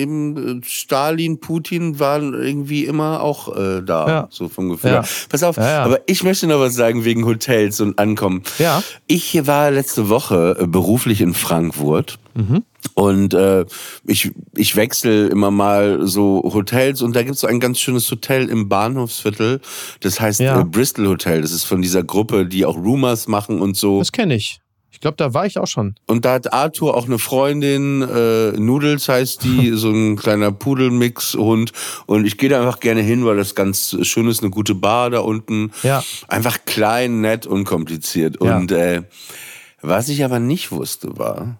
eben 0.00 0.60
äh, 0.60 0.64
Stalin, 0.64 1.40
Putin 1.40 1.98
waren 1.98 2.34
irgendwie 2.34 2.84
immer 2.84 3.22
auch 3.22 3.56
äh, 3.56 3.82
da, 3.82 4.08
Ja. 4.08 4.28
so 4.30 4.48
vom 4.48 4.70
Gefühl. 4.70 4.90
Ja. 4.92 5.04
Pass 5.28 5.42
auf, 5.42 5.56
Ja, 5.56 5.68
ja. 5.70 5.82
aber 5.84 6.00
ich 6.06 6.22
möchte 6.22 6.46
noch 6.46 6.60
was 6.60 6.74
sagen 6.74 7.04
wegen 7.04 7.24
Hotels 7.26 7.80
und 7.80 7.98
Ankommen. 7.98 8.42
Ja. 8.58 8.82
Ich 9.06 9.46
war 9.46 9.70
letzte 9.70 10.08
Woche 10.08 10.56
äh, 10.60 10.66
beruflich 10.66 11.20
in 11.20 11.34
Frankfurt. 11.34 12.18
Mhm. 12.36 12.64
Und 12.94 13.34
äh, 13.34 13.64
ich, 14.04 14.30
ich 14.54 14.76
wechsle 14.76 15.26
immer 15.28 15.50
mal 15.50 16.06
so 16.06 16.42
Hotels 16.54 17.02
und 17.02 17.16
da 17.16 17.22
gibt's 17.22 17.40
so 17.40 17.46
ein 17.46 17.60
ganz 17.60 17.80
schönes 17.80 18.10
Hotel 18.10 18.48
im 18.48 18.68
Bahnhofsviertel. 18.68 19.60
Das 20.00 20.20
heißt 20.20 20.40
Ja. 20.40 20.60
äh, 20.60 20.64
Bristol 20.64 21.08
Hotel. 21.08 21.42
Das 21.42 21.50
ist 21.52 21.64
von 21.64 21.82
dieser 21.82 22.02
Gruppe, 22.04 22.46
die 22.46 22.64
auch 22.64 22.76
Rumors 22.76 23.26
machen 23.28 23.60
und 23.60 23.76
so. 23.76 23.98
Das 23.98 24.12
kenne 24.12 24.34
ich. 24.36 24.60
Ich 24.92 25.00
glaube, 25.00 25.16
da 25.18 25.34
war 25.34 25.44
ich 25.44 25.58
auch 25.58 25.66
schon. 25.66 25.94
Und 26.06 26.24
da 26.24 26.32
hat 26.34 26.54
Arthur 26.54 26.96
auch 26.96 27.04
eine 27.04 27.18
Freundin, 27.18 28.00
äh, 28.00 28.52
Noodles 28.52 29.10
heißt 29.10 29.44
die, 29.44 29.72
so 29.74 29.90
ein 29.90 30.16
kleiner 30.16 30.52
Pudelmix-Hund. 30.52 31.72
Und 32.06 32.26
ich 32.26 32.38
gehe 32.38 32.48
da 32.48 32.60
einfach 32.60 32.80
gerne 32.80 33.02
hin, 33.02 33.26
weil 33.26 33.36
das 33.36 33.54
ganz 33.54 33.94
schön 34.02 34.26
ist, 34.26 34.40
eine 34.42 34.50
gute 34.50 34.74
Bar 34.74 35.10
da 35.10 35.20
unten. 35.20 35.70
Ja. 35.82 36.02
Einfach 36.28 36.60
klein, 36.64 37.20
nett, 37.20 37.46
unkompliziert. 37.46 38.38
Ja. 38.42 38.56
Und 38.56 38.72
äh, 38.72 39.02
was 39.82 40.08
ich 40.08 40.24
aber 40.24 40.38
nicht 40.38 40.72
wusste, 40.72 41.18
war, 41.18 41.58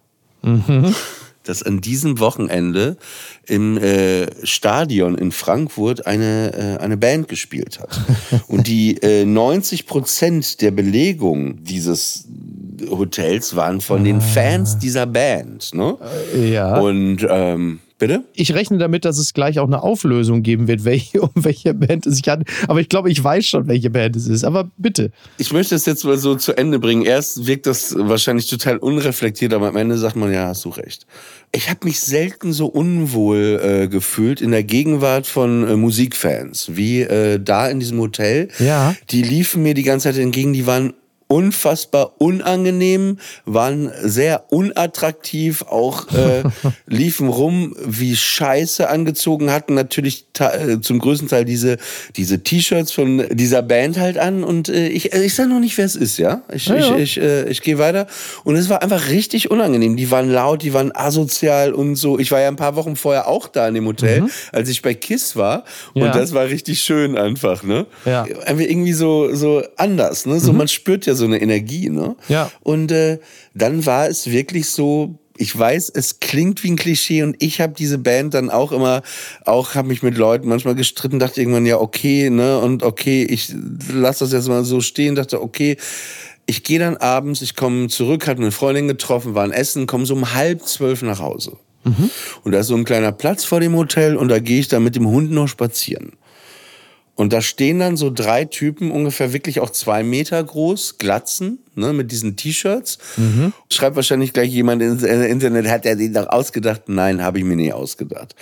dass 1.47 1.63
an 1.63 1.81
diesem 1.81 2.19
Wochenende 2.19 2.97
im 3.47 3.79
äh, 3.79 4.27
Stadion 4.45 5.17
in 5.17 5.33
Frankfurt 5.33 6.07
eine, 6.07 6.79
äh, 6.79 6.83
eine 6.83 6.97
Band 6.97 7.29
gespielt 7.29 7.79
hat. 7.81 8.01
Und 8.49 8.67
die 8.67 9.01
äh, 9.03 9.25
90 9.25 9.87
Prozent 9.87 10.61
der 10.61 10.71
Belegung 10.71 11.63
dieses 11.63 12.27
Hotels 12.91 13.57
waren 13.57 13.81
von 13.81 14.05
den 14.05 14.21
Fans 14.21 14.79
dieser 14.79 15.07
Band. 15.07 15.73
Ne? 15.75 15.97
Ja. 16.35 16.79
Und 16.79 17.27
ähm, 17.29 17.81
bitte? 17.99 18.25
ich 18.35 18.55
rechne 18.55 18.79
damit, 18.79 19.05
dass 19.05 19.19
es 19.19 19.35
gleich 19.35 19.59
auch 19.59 19.67
eine 19.67 19.83
Auflösung 19.83 20.43
geben 20.43 20.69
wird, 20.69 20.85
welche, 20.85 21.23
um 21.23 21.31
welche 21.35 21.75
Band 21.75 22.07
es 22.07 22.17
sich 22.17 22.29
handelt. 22.29 22.51
Aber 22.69 22.81
ich 22.81 22.89
glaube, 22.89 23.11
ich 23.11 23.23
weiß 23.23 23.47
schon, 23.47 23.69
welche 23.69 23.91
Band 23.91 24.17
es 24.17 24.29
ist. 24.29 24.45
Aber 24.45 24.71
bitte. 24.77 25.11
Ich 25.39 25.53
möchte 25.53 25.75
das 25.75 25.87
jetzt 25.87 26.05
mal 26.05 26.19
so 26.19 26.35
zu 26.35 26.57
Ende 26.57 26.79
bringen. 26.79 27.05
Erst 27.05 27.47
wirkt 27.47 27.67
das 27.67 27.95
wahrscheinlich 27.97 28.49
total 28.49 28.79
unreflektiert, 28.79 29.55
aber 29.55 29.69
am 29.69 29.77
Ende 29.77 29.99
sagt 29.99 30.17
man, 30.17 30.33
ja, 30.33 30.47
hast 30.49 30.65
du 30.65 30.71
recht. 30.71 31.07
Ich 31.53 31.71
habe 31.71 31.81
mich 31.85 32.01
selten 32.01 32.53
so 32.53 32.67
unwohl 32.67 33.61
äh, 33.63 33.89
gefühlt 33.89 34.41
in 34.41 34.51
der 34.51 34.65
Gegenwart 34.65 35.27
von 35.27 35.67
äh, 35.67 35.77
Musikfans 35.77 36.77
wie 36.77 37.03
äh, 37.03 37.41
da 37.43 37.69
in 37.69 37.81
diesem 37.81 37.99
Hotel. 38.01 38.49
Ja. 38.59 38.95
Die 39.11 39.23
liefen 39.23 39.63
mir 39.63 39.75
die 39.75 39.83
ganze 39.83 40.09
Zeit 40.09 40.19
entgegen, 40.19 40.53
die 40.53 40.67
waren 40.67 40.93
unfassbar 41.29 42.15
unangenehm, 42.21 43.19
waren 43.45 43.91
sehr 44.03 44.45
unattraktiv, 44.53 45.63
auch 45.63 46.07
äh, 46.13 46.45
liefen 46.87 47.29
rum 47.29 47.75
wie 47.85 48.15
Scheiße 48.17 48.89
angezogen, 48.89 49.51
hatten 49.51 49.75
natürlich 49.75 50.27
äh, 50.39 50.79
zum 50.81 50.99
größten 50.99 51.29
Teil 51.29 51.45
diese 51.45 51.79
diese 52.17 52.43
T-Shirts 52.43 52.93
von 52.93 53.25
dieser 53.33 53.63
Band 53.63 53.99
halt 53.99 54.19
an 54.19 54.45
und 54.45 54.69
äh, 54.69 54.89
ich 54.89 55.13
äh, 55.13 55.25
ich 55.25 55.35
sag 55.35 55.49
noch 55.49 55.61
nicht, 55.61 55.77
wer 55.79 55.85
es 55.85 55.97
ist, 55.97 56.19
ja? 56.19 56.43
Ich 56.53 56.67
Ja, 56.67 56.77
ja. 56.77 56.97
ich 56.97 57.17
ich, 57.17 57.21
äh, 57.23 57.49
ich 57.49 57.63
gehe 57.63 57.79
weiter 57.79 58.07
und 58.45 58.57
es 58.57 58.69
war 58.69 58.83
einfach 58.83 59.09
richtig 59.09 59.51
unangenehm. 59.51 59.97
Die 59.97 60.11
waren 60.11 60.31
laut, 60.31 60.63
die 60.63 60.73
waren 60.75 60.93
asozial 60.95 61.73
und 61.73 61.97
so. 61.97 62.19
Ich 62.19 62.31
war 62.31 62.41
ja 62.41 62.49
ein 62.49 62.57
paar 62.57 62.77
Wochen 62.77 62.95
vorher 62.97 63.27
auch 63.29 63.49
da 63.49 63.67
in 63.69 63.75
dem 63.75 63.87
Hotel, 63.87 64.25
als 64.53 64.69
ich 64.69 64.83
bei 64.83 64.95
Kiss 64.95 65.35
war 65.37 65.65
und 65.95 66.03
Mhm. 66.03 66.07
Ja. 66.09 66.13
das 66.13 66.33
war 66.35 66.45
richtig 66.47 66.81
schön 66.83 67.17
einfach, 67.19 67.63
ne? 67.65 67.87
Ja. 68.05 68.23
einfach 68.45 68.65
irgendwie 68.65 68.93
so 68.93 69.35
so 69.35 69.63
anders, 69.77 70.27
ne? 70.27 70.39
So 70.39 70.53
man 70.53 70.69
spürt 70.69 71.07
ja 71.07 71.15
so 71.17 71.25
eine 71.25 71.41
Energie, 71.41 71.91
ne? 71.91 72.17
Mhm. 72.29 72.33
Ja. 72.33 72.51
Und 72.63 72.93
äh, 72.93 73.19
dann 73.55 73.87
war 73.87 74.09
es 74.09 74.31
wirklich 74.31 74.69
so. 74.69 75.19
Ich 75.39 75.57
weiß, 75.57 75.91
es 75.95 76.19
klingt 76.21 76.65
wie 76.65 76.71
ein 76.71 76.77
Klischee 76.77 77.23
und 77.23 77.37
ich 77.41 77.61
habe 77.61 77.75
diese 77.77 77.99
Band 77.99 78.33
dann 78.33 78.49
auch 78.49 78.73
immer, 78.73 79.03
auch 79.45 79.75
habe 79.75 79.89
mich 79.89 80.03
mit 80.03 80.17
Leuten 80.17 80.49
manchmal 80.49 80.75
gestritten, 80.75 81.19
dachte 81.19 81.43
irgendwann 81.43 81.67
ja 81.67 81.79
okay, 81.79 82.31
ne 82.31 82.59
und 82.59 82.83
okay, 82.83 83.23
ich 83.23 83.53
lasse 83.93 84.25
das 84.25 84.33
jetzt 84.33 84.49
mal 84.49 84.65
so 84.65 84.81
stehen, 84.81 85.15
dachte 85.15 85.43
okay, 85.43 85.77
ich 86.47 86.63
gehe 86.63 86.79
dann 86.79 86.97
abends, 86.97 87.43
ich 87.43 87.55
komme 87.55 87.89
zurück, 87.89 88.27
hatte 88.27 88.41
eine 88.41 88.51
Freundin 88.51 88.89
getroffen, 88.89 89.35
war 89.35 89.45
ein 89.45 89.53
Essen, 89.53 89.87
komme 89.87 90.07
so 90.07 90.15
um 90.15 90.33
halb 90.33 90.63
zwölf 90.67 91.03
nach 91.03 91.19
Hause. 91.19 91.59
Und 92.45 92.53
da 92.53 92.61
ist 92.61 92.69
so 92.69 92.75
ein 92.75 92.85
kleiner 92.85 93.13
Platz 93.13 93.45
vor 93.45 93.61
dem 93.61 93.77
Hotel 93.77 94.17
und 94.17 94.29
da 94.29 94.39
gehe 94.39 94.61
ich 94.61 94.69
dann 94.69 94.85
mit 94.85 94.97
dem 94.97 95.07
Hund 95.07 95.31
noch 95.31 95.49
spazieren. 95.49 96.13
Und 97.17 97.33
da 97.33 97.41
stehen 97.41 97.79
dann 97.81 97.97
so 97.97 98.11
drei 98.11 98.45
Typen, 98.45 98.91
ungefähr 98.91 99.33
wirklich 99.33 99.59
auch 99.61 99.71
zwei 99.71 100.03
Meter 100.03 100.43
groß, 100.45 100.99
Glatzen, 100.99 101.59
ne, 101.75 101.93
mit 101.95 102.13
diesen 102.13 102.37
T-Shirts. 102.37 102.99
Schreibt 103.71 103.97
wahrscheinlich 103.97 104.33
gleich 104.35 104.51
jemand 104.51 104.83
ins 104.83 105.03
äh, 105.03 105.27
Internet, 105.27 105.67
hat 105.69 105.87
er 105.87 105.97
den 105.97 106.13
doch 106.13 106.29
ausgedacht? 106.29 106.83
Nein, 106.89 107.23
habe 107.23 107.39
ich 107.39 107.45
mir 107.45 107.57
nie 107.57 107.73
ausgedacht. 107.73 108.35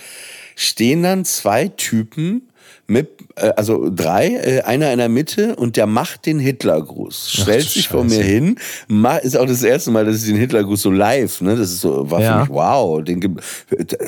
Stehen 0.57 1.03
dann 1.03 1.23
zwei 1.25 1.69
Typen 1.69 2.49
mit, 2.87 3.09
äh, 3.37 3.53
also 3.55 3.89
drei, 3.89 4.27
äh, 4.35 4.61
einer 4.63 4.91
in 4.91 4.99
der 4.99 5.07
Mitte 5.09 5.55
und 5.55 5.77
der 5.77 5.87
macht 5.87 6.25
den 6.25 6.39
Hitlergruß. 6.39 7.31
Stellt 7.31 7.69
sich 7.69 7.87
vor 7.87 8.03
mir 8.03 8.21
hin, 8.23 8.57
ma- 8.89 9.15
ist 9.17 9.37
auch 9.37 9.47
das 9.47 9.63
erste 9.63 9.89
Mal, 9.91 10.03
dass 10.05 10.17
ich 10.17 10.25
den 10.27 10.35
Hitlergruß 10.37 10.81
so 10.81 10.91
live, 10.91 11.39
ne, 11.39 11.55
das 11.55 11.71
ist 11.71 11.79
so, 11.81 12.11
war 12.11 12.21
Ja. 12.21 12.33
für 12.33 12.39
mich 12.41 12.49
wow, 12.49 13.01
den, 13.01 13.21
ge- 13.21 13.31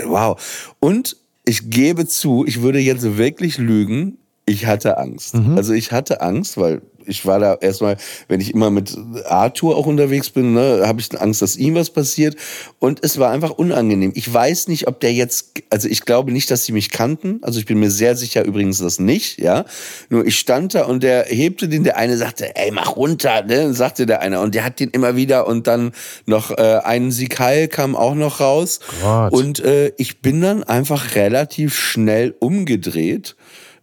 wow. 0.07 0.37
Und 0.81 1.15
ich 1.45 1.69
gebe 1.69 2.05
zu, 2.05 2.43
ich 2.45 2.61
würde 2.61 2.79
jetzt 2.79 3.17
wirklich 3.17 3.57
lügen, 3.57 4.17
ich 4.47 4.65
hatte 4.65 4.97
Angst. 4.97 5.35
Also 5.55 5.73
ich 5.73 5.91
hatte 5.91 6.21
Angst, 6.21 6.57
weil 6.57 6.81
ich 7.05 7.25
war 7.25 7.39
da 7.39 7.55
erstmal, 7.55 7.97
wenn 8.27 8.41
ich 8.41 8.53
immer 8.53 8.69
mit 8.69 8.97
Arthur 9.25 9.75
auch 9.75 9.85
unterwegs 9.85 10.29
bin, 10.29 10.53
ne, 10.53 10.83
habe 10.85 11.01
ich 11.01 11.19
Angst, 11.19 11.41
dass 11.41 11.57
ihm 11.57 11.75
was 11.75 11.89
passiert. 11.89 12.35
Und 12.79 13.03
es 13.03 13.17
war 13.17 13.31
einfach 13.31 13.51
unangenehm. 13.51 14.11
Ich 14.15 14.31
weiß 14.31 14.67
nicht, 14.67 14.87
ob 14.87 14.99
der 14.99 15.13
jetzt, 15.13 15.63
also 15.69 15.87
ich 15.87 16.05
glaube 16.05 16.31
nicht, 16.31 16.49
dass 16.49 16.65
sie 16.65 16.71
mich 16.71 16.91
kannten. 16.91 17.39
Also 17.41 17.59
ich 17.59 17.65
bin 17.65 17.79
mir 17.79 17.91
sehr 17.91 18.15
sicher 18.15 18.45
übrigens 18.45 18.79
das 18.79 18.99
nicht, 18.99 19.39
ja. 19.39 19.65
Nur 20.09 20.25
ich 20.25 20.37
stand 20.39 20.75
da 20.75 20.85
und 20.85 21.03
der 21.03 21.25
hebte 21.25 21.67
den, 21.67 21.83
der 21.83 21.97
eine 21.97 22.17
sagte, 22.17 22.55
ey, 22.55 22.71
mach 22.71 22.95
runter, 22.95 23.43
ne, 23.43 23.73
sagte 23.73 24.05
der 24.05 24.21
eine. 24.21 24.39
Und 24.39 24.55
der 24.55 24.63
hat 24.63 24.79
den 24.79 24.89
immer 24.91 25.15
wieder 25.17 25.47
und 25.47 25.67
dann 25.67 25.91
noch 26.25 26.51
äh, 26.51 26.79
ein 26.83 27.11
Sikal 27.11 27.67
kam 27.67 27.95
auch 27.95 28.15
noch 28.15 28.39
raus. 28.39 28.79
Gott. 29.01 29.33
Und 29.33 29.59
äh, 29.59 29.91
ich 29.97 30.21
bin 30.21 30.41
dann 30.41 30.63
einfach 30.63 31.15
relativ 31.15 31.75
schnell 31.77 32.35
umgedreht 32.39 33.35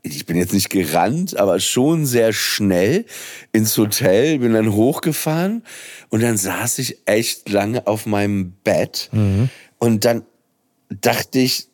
ich 0.04 0.26
bin 0.26 0.36
jetzt 0.36 0.52
nicht 0.52 0.70
gerannt, 0.70 1.36
aber 1.36 1.58
schon 1.60 2.06
sehr 2.06 2.32
schnell 2.32 3.06
ins 3.52 3.76
Hotel, 3.76 4.38
bin 4.38 4.52
dann 4.52 4.72
hochgefahren 4.72 5.64
und 6.10 6.22
dann 6.22 6.36
saß 6.36 6.78
ich 6.78 6.98
echt 7.06 7.48
lange 7.48 7.86
auf 7.86 8.06
meinem 8.06 8.52
Bett 8.62 9.10
und 9.78 10.04
dann 10.04 10.22
dachte 11.00 11.38
ich, 11.38 11.68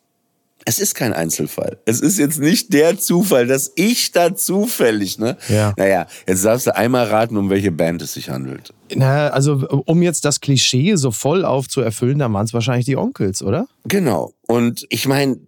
es 0.65 0.79
ist 0.79 0.93
kein 0.93 1.13
Einzelfall. 1.13 1.79
Es 1.85 2.01
ist 2.01 2.19
jetzt 2.19 2.39
nicht 2.39 2.71
der 2.71 2.99
Zufall, 2.99 3.47
dass 3.47 3.71
ich 3.75 4.11
da 4.11 4.35
zufällig, 4.35 5.17
ne? 5.17 5.37
Ja. 5.49 5.73
Naja, 5.75 6.05
jetzt 6.27 6.45
darfst 6.45 6.67
du 6.67 6.75
einmal 6.75 7.07
raten, 7.07 7.35
um 7.35 7.49
welche 7.49 7.71
Band 7.71 8.01
es 8.01 8.13
sich 8.13 8.29
handelt. 8.29 8.71
Na, 8.93 9.29
also, 9.29 9.67
um 9.85 10.03
jetzt 10.03 10.23
das 10.23 10.39
Klischee 10.39 10.95
so 10.95 11.11
voll 11.11 11.45
aufzuerfüllen, 11.45 12.19
dann 12.19 12.33
waren 12.33 12.45
es 12.45 12.53
wahrscheinlich 12.53 12.85
die 12.85 12.95
Onkels, 12.95 13.41
oder? 13.41 13.67
Genau. 13.85 14.33
Und 14.47 14.85
ich 14.89 15.07
meine, 15.07 15.39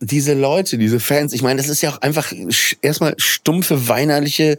diese 0.00 0.34
Leute, 0.34 0.78
diese 0.78 1.00
Fans, 1.00 1.32
ich 1.32 1.42
meine, 1.42 1.56
das 1.60 1.68
ist 1.68 1.82
ja 1.82 1.90
auch 1.90 2.00
einfach 2.00 2.32
erstmal 2.82 3.14
stumpfe, 3.18 3.88
weinerliche 3.88 4.58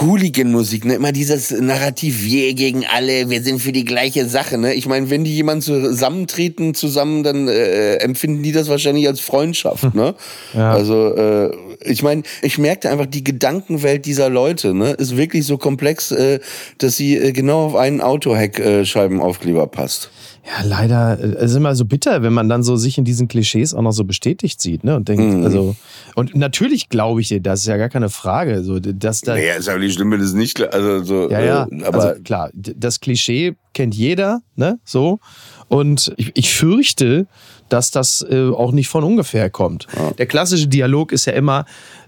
Hooligan-Musik, 0.00 0.84
ne? 0.84 0.94
Immer 0.94 1.12
dieses 1.12 1.50
Narrativ, 1.50 2.22
wir 2.22 2.54
gegen 2.54 2.84
alle, 2.86 3.30
wir 3.30 3.42
sind 3.42 3.60
für 3.60 3.72
die 3.72 3.84
gleiche 3.84 4.28
Sache, 4.28 4.58
ne? 4.58 4.74
Ich 4.74 4.86
meine, 4.86 5.10
wenn 5.10 5.24
die 5.24 5.34
jemand 5.34 5.64
zusammentreten 5.64 6.74
zusammen, 6.74 7.22
dann 7.22 7.48
äh, 7.48 7.96
empfinden 7.96 8.42
die 8.42 8.52
das 8.52 8.68
wahrscheinlich 8.68 9.06
als 9.08 9.20
Freundschaft, 9.20 9.94
ne? 9.94 10.14
Ja. 10.54 10.72
Also, 10.72 11.14
äh, 11.14 11.50
ich 11.80 12.02
meine, 12.02 12.22
ich 12.42 12.58
merkte 12.58 12.90
einfach, 12.90 13.06
die 13.06 13.24
Gedankenwelt 13.24 14.06
dieser 14.06 14.28
Leute, 14.30 14.74
ne, 14.74 14.92
ist 14.92 15.16
wirklich 15.16 15.46
so 15.46 15.58
komplex, 15.58 16.10
äh, 16.10 16.40
dass 16.78 16.96
sie 16.96 17.16
äh, 17.16 17.32
genau 17.32 17.66
auf 17.66 17.74
einen 17.76 18.00
Autoheck-Scheibenaufkleber 18.00 19.66
passt. 19.66 20.10
Ja, 20.46 20.64
leider. 20.64 21.18
äh, 21.20 21.34
Es 21.44 21.50
ist 21.50 21.56
immer 21.56 21.74
so 21.74 21.84
bitter, 21.84 22.22
wenn 22.22 22.32
man 22.32 22.48
dann 22.48 22.62
so 22.62 22.76
sich 22.76 22.96
in 22.98 23.04
diesen 23.04 23.28
Klischees 23.28 23.74
auch 23.74 23.82
noch 23.82 23.92
so 23.92 24.04
bestätigt 24.04 24.60
sieht, 24.62 24.82
ne? 24.82 24.96
Und 24.96 25.08
denkt, 25.08 25.22
Mhm. 25.34 25.44
also. 25.44 25.76
Und 26.14 26.34
natürlich 26.34 26.88
glaube 26.88 27.20
ich 27.20 27.28
dir, 27.28 27.40
das 27.40 27.60
ist 27.60 27.66
ja 27.66 27.76
gar 27.76 27.90
keine 27.90 28.08
Frage. 28.08 28.62
So, 28.64 28.78
dass 28.80 29.20
da. 29.20 29.34
Naja, 29.34 29.54
ist 29.54 29.68
aber 29.68 29.78
nicht 29.78 29.94
schlimm, 29.94 30.10
wenn 30.10 30.20
es 30.20 30.32
nicht, 30.32 30.54
klar- 30.56 30.72
also 30.72 31.04
so, 31.04 31.30
Ja, 31.30 31.40
ja. 31.40 31.68
äh, 31.70 31.84
aber 31.84 32.02
also 32.02 32.22
klar, 32.22 32.50
das 32.54 33.00
Klischee 33.00 33.56
kennt 33.74 33.94
jeder, 33.94 34.40
ne? 34.56 34.78
So. 34.84 35.20
Und 35.68 36.14
ich, 36.16 36.30
ich 36.34 36.54
fürchte, 36.54 37.26
dass 37.68 37.90
das 37.90 38.24
äh, 38.30 38.48
auch 38.50 38.72
nicht 38.72 38.88
von 38.88 39.04
ungefähr 39.04 39.50
kommt. 39.50 39.86
Ja. 39.96 40.10
Der 40.12 40.26
klassische 40.26 40.68
Dialog 40.68 41.12
ist 41.12 41.26
ja 41.26 41.32
immer 41.34 41.64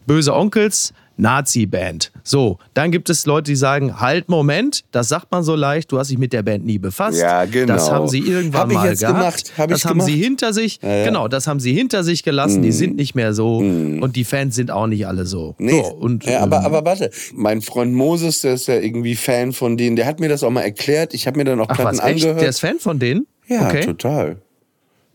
böse 0.07 0.35
Onkels, 0.35 0.93
Nazi-Band. 1.17 2.13
So, 2.25 2.59
dann 2.75 2.91
gibt 2.91 3.11
es 3.11 3.27
Leute, 3.27 3.51
die 3.51 3.57
sagen, 3.57 4.01
halt, 4.01 4.29
Moment, 4.31 4.85
das 4.91 5.09
sagt 5.09 5.31
man 5.31 5.43
so 5.43 5.55
leicht, 5.55 5.93
du 5.93 5.99
hast 5.99 6.11
dich 6.11 6.19
mit 6.19 6.33
der 6.33 6.43
Band 6.43 6.65
nie 6.65 6.79
befasst. 6.79 7.21
Ja, 7.21 7.45
genau. 7.45 7.75
Das 7.75 7.91
haben 7.91 8.09
sie 8.09 8.21
irgendwann 8.21 8.61
Hab 8.63 8.69
ich 8.71 8.75
mal 8.77 8.97
gehabt. 8.97 9.15
gemacht. 9.17 9.53
Hab 9.59 9.69
das 9.71 9.85
haben 9.85 9.99
gemacht. 9.99 10.09
sie 10.09 10.17
hinter 10.17 10.53
sich, 10.53 10.81
Ja, 10.83 10.89
ja. 10.97 11.05
genau, 11.05 11.29
das 11.29 11.47
haben 11.47 11.61
sie 11.61 11.73
hinter 11.75 12.05
sich 12.05 12.23
gelassen, 12.23 12.63
die 12.63 12.71
Mm. 12.71 12.73
sind 12.73 12.97
nicht 12.97 13.15
mehr 13.15 13.35
so 13.35 13.61
Mm. 13.61 14.03
und 14.03 14.17
die 14.17 14.25
Fans 14.25 14.55
sind 14.55 14.71
auch 14.71 14.87
nicht 14.87 15.07
alle 15.07 15.27
so. 15.27 15.55
Nee, 15.59 15.83
so 15.83 15.95
und, 15.95 16.25
ja, 16.25 16.41
aber, 16.41 16.59
ähm, 16.61 16.65
aber 16.65 16.85
warte, 16.85 17.11
mein 17.35 17.61
Freund 17.63 17.93
Moses, 17.93 18.41
der 18.41 18.55
ist 18.55 18.67
ja 18.69 18.77
irgendwie 18.77 19.15
Fan 19.15 19.53
von 19.53 19.77
denen, 19.77 19.97
der 19.97 20.07
hat 20.07 20.21
mir 20.21 20.29
das 20.31 20.43
auch 20.43 20.51
mal 20.51 20.63
erklärt. 20.63 21.13
Ich 21.15 21.27
habe 21.27 21.37
mir 21.39 21.45
dann 21.45 21.61
auch 21.61 21.67
Ach 21.69 21.77
Platten 21.77 21.99
was, 21.99 22.05
echt? 22.05 22.15
angehört. 22.25 22.41
Der 22.41 22.49
ist 22.49 22.61
Fan 22.61 22.79
von 22.79 22.99
denen? 22.99 23.27
ja, 23.47 23.67
okay. 23.67 23.85
total. 23.85 24.37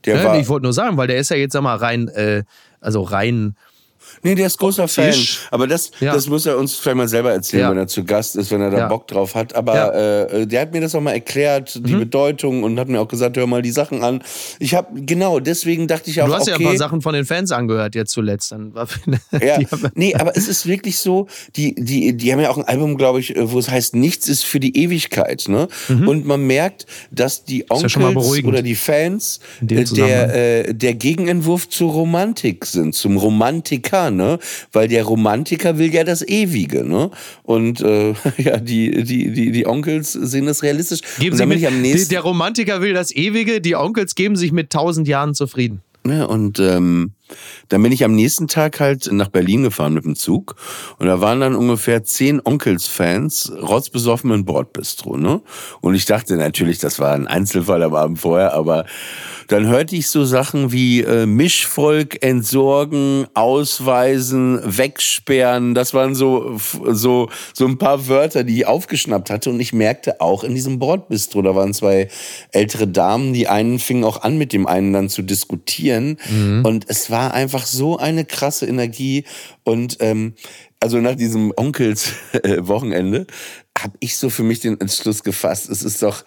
Der 0.06 0.18
Ja, 0.18 0.24
war, 0.26 0.39
ich 0.39 0.48
wollte 0.48 0.63
nur 0.63 0.74
sagen, 0.74 0.98
weil 0.98 1.08
der 1.08 1.18
ist 1.18 1.30
ja 1.30 1.38
jetzt, 1.38 1.54
sag 1.54 1.62
mal, 1.63 1.76
rein, 1.76 2.08
äh, 2.10 2.44
also 2.82 3.02
rein, 3.02 3.56
nee, 4.24 4.36
der 4.36 4.48
ist 4.48 4.58
großer 4.58 4.88
Fan. 4.88 5.12
Fisch. 5.13 5.41
Aber 5.52 5.68
das, 5.68 5.91
Ja. 6.00 6.13
das 6.13 6.28
muss 6.28 6.46
er 6.46 6.58
uns 6.58 6.76
vielleicht 6.76 6.98
mal 6.98 7.08
selber 7.08 7.32
erzählen, 7.32 7.62
Ja. 7.63 7.72
wenn 7.72 7.78
er 7.78 7.88
zu 7.88 8.04
Gast 8.04 8.36
ist, 8.36 8.52
wenn 8.52 8.62
er 8.62 8.70
da 8.72 8.78
Ja. 8.78 8.88
Bock 8.88 9.08
drauf 9.08 9.36
hat. 9.36 9.56
Aber 9.56 9.76
Ja. 9.76 10.26
äh, 10.26 10.48
der 10.48 10.62
hat 10.62 10.74
mir 10.74 10.82
das 10.82 10.96
auch 10.96 11.02
mal 11.02 11.12
erklärt, 11.13 11.76
die 11.88 11.96
Bedeutung 11.96 12.63
und 12.63 12.80
hat 12.80 12.88
mir 12.89 13.00
auch 13.02 13.08
gesagt, 13.08 13.38
hör 13.38 13.48
mal 13.48 13.62
die 13.62 13.72
Sachen 13.72 14.04
an. 14.04 14.22
Ich 14.60 14.74
habe 14.76 15.02
genau, 15.02 15.39
deswegen 15.39 15.88
dachte 15.88 16.10
ich 16.10 16.22
auch, 16.22 16.28
du 16.28 16.34
hast 16.34 16.41
okay, 16.44 16.52
ja 16.52 16.58
ein 16.58 16.63
paar 16.63 16.78
Sachen 16.78 17.02
von 17.02 17.13
den 17.13 17.26
Fans 17.26 17.52
angehört 17.52 17.96
jetzt 17.96 18.12
zuletzt. 18.12 18.52
Dann 18.52 18.74
war, 18.74 18.88
Ja, 19.41 19.60
nee, 19.96 20.13
aber 20.15 20.36
es 20.38 20.48
ist 20.48 20.65
wirklich 20.65 21.00
so, 21.00 21.28
die, 21.56 21.76
die, 21.76 22.15
die 22.15 22.32
haben 22.32 22.39
ja 22.39 22.50
auch 22.50 22.58
ein 22.58 22.65
Album, 22.65 22.98
glaube 22.98 23.20
ich, 23.20 23.34
wo 23.38 23.60
es 23.60 23.70
heißt, 23.70 23.96
nichts 23.96 24.28
ist 24.28 24.44
für 24.46 24.60
die 24.60 24.77
Ewigkeit, 24.77 25.46
ne? 25.48 25.67
Und 25.90 26.25
man 26.25 26.46
merkt, 26.46 26.86
dass 27.12 27.44
die 27.46 27.56
Mhm. 27.56 27.62
ja 27.69 27.75
Onkels 27.75 28.13
beruhigend. 28.13 28.48
oder 28.54 28.62
die 28.62 28.75
Fans 28.75 29.40
äh, 29.62 29.84
der, 29.86 30.36
äh, 30.67 30.73
der 30.73 30.94
Gegenentwurf 30.94 31.69
zur 31.69 31.92
Romantik 31.92 32.65
sind, 32.65 32.96
zum 32.96 33.17
Romantiker, 33.17 33.94
ne? 34.12 34.39
Weil 34.71 34.87
der 34.87 35.04
Romantiker 35.04 35.77
will 35.77 35.93
ja 35.93 36.04
das 36.04 36.27
Ewige, 36.27 36.83
ne? 36.83 37.12
Und 37.43 37.81
äh, 37.81 38.13
ja, 38.37 38.58
die, 38.58 39.04
die, 39.04 39.31
die, 39.31 39.52
die 39.52 39.67
Onkels 39.67 40.13
sehen 40.13 40.46
das 40.46 40.63
realistisch. 40.63 41.02
Geben 41.19 41.35
Sie 41.35 41.46
mit, 41.46 42.12
der 42.12 42.21
Romantiker 42.21 42.81
will 42.81 42.93
das 42.93 43.15
Ewige, 43.15 43.62
die 43.62 43.75
Onkels 43.75 44.15
geben 44.15 44.35
sich 44.35 44.52
mit 44.52 44.69
tausend 44.69 45.08
Jahren 45.08 45.33
zufrieden. 45.33 45.81
Ja, 46.08 46.25
und 46.25 46.60
ähm, 46.60 47.15
dann 47.69 47.82
bin 47.82 47.92
ich 47.92 48.04
am 48.04 48.13
nächsten 48.13 48.48
Tag 48.48 48.80
halt 48.80 49.12
nach 49.12 49.30
Berlin 49.30 49.63
gefahren 49.63 49.94
mit 49.94 50.06
dem 50.06 50.15
Zug 50.15 50.56
und 51.00 51.08
da 51.08 51.21
waren 51.21 51.40
dann 51.40 51.56
ungefähr 51.56 52.04
zehn 52.04 52.42
Onkels-Fans 52.44 53.54
rotzbesoffen 53.62 54.32
im 54.32 54.46
Bordbistro, 54.46 55.17
ne? 55.17 55.42
Und 55.82 55.96
ich 55.96 56.06
dachte 56.06 56.36
natürlich, 56.38 56.80
das 56.80 57.00
war 57.00 57.13
ein 57.13 57.28
Einzelfall 57.28 57.84
am 57.84 57.96
Abend 57.96 58.19
vorher, 58.19 58.54
aber 58.54 58.86
dann 59.48 59.67
hörte 59.67 59.96
ich 59.96 60.10
so 60.10 60.26
Sachen 60.26 60.71
wie 60.71 61.02
äh, 61.02 61.26
Mischvolk 61.26 62.23
entsorgen, 62.23 63.28
ausweisen, 63.34 64.60
wegsperren. 64.63 65.76
Das 65.76 65.94
waren 65.94 66.15
so, 66.15 66.58
so, 66.90 67.30
so 67.54 67.65
ein 67.65 67.78
paar 67.78 68.08
Wörter, 68.08 68.44
die 68.44 68.58
ich 68.58 68.67
aufgeschnappt 68.67 69.30
hatte. 69.30 69.52
Und 69.52 69.60
ich 69.60 69.71
merkte 69.71 70.19
auch 70.19 70.44
in 70.44 70.56
diesem 70.56 70.80
Bordbistro, 70.80 71.44
da 71.44 71.56
waren 71.56 71.73
zwei 71.73 72.08
ältere 72.52 72.88
Damen, 72.88 73.34
die 73.34 73.48
einen 73.48 73.78
fingen 73.80 74.04
auch 74.04 74.23
an, 74.23 74.38
mit 74.38 74.52
dem 74.52 74.65
einen 74.65 74.94
dann 74.94 75.10
zu 75.10 75.21
diskutieren. 75.21 76.17
Und 76.63 76.86
es 76.88 77.12
war 77.12 77.15
einfach 77.20 77.66
so 77.66 77.98
eine 77.98 78.26
krasse 78.26 78.66
Energie. 78.66 79.26
Und 79.63 79.98
ähm, 80.00 80.34
also 80.80 81.00
nach 81.00 81.16
diesem 81.16 81.52
Onkels-Wochenende 81.56 83.28
habe 83.78 83.94
ich 84.00 84.18
so 84.18 84.30
für 84.30 84.44
mich 84.44 84.60
den 84.60 84.80
Entschluss 84.80 85.24
gefasst. 85.24 85.70
Es 85.70 85.84
ist 85.84 86.02
doch 86.02 86.24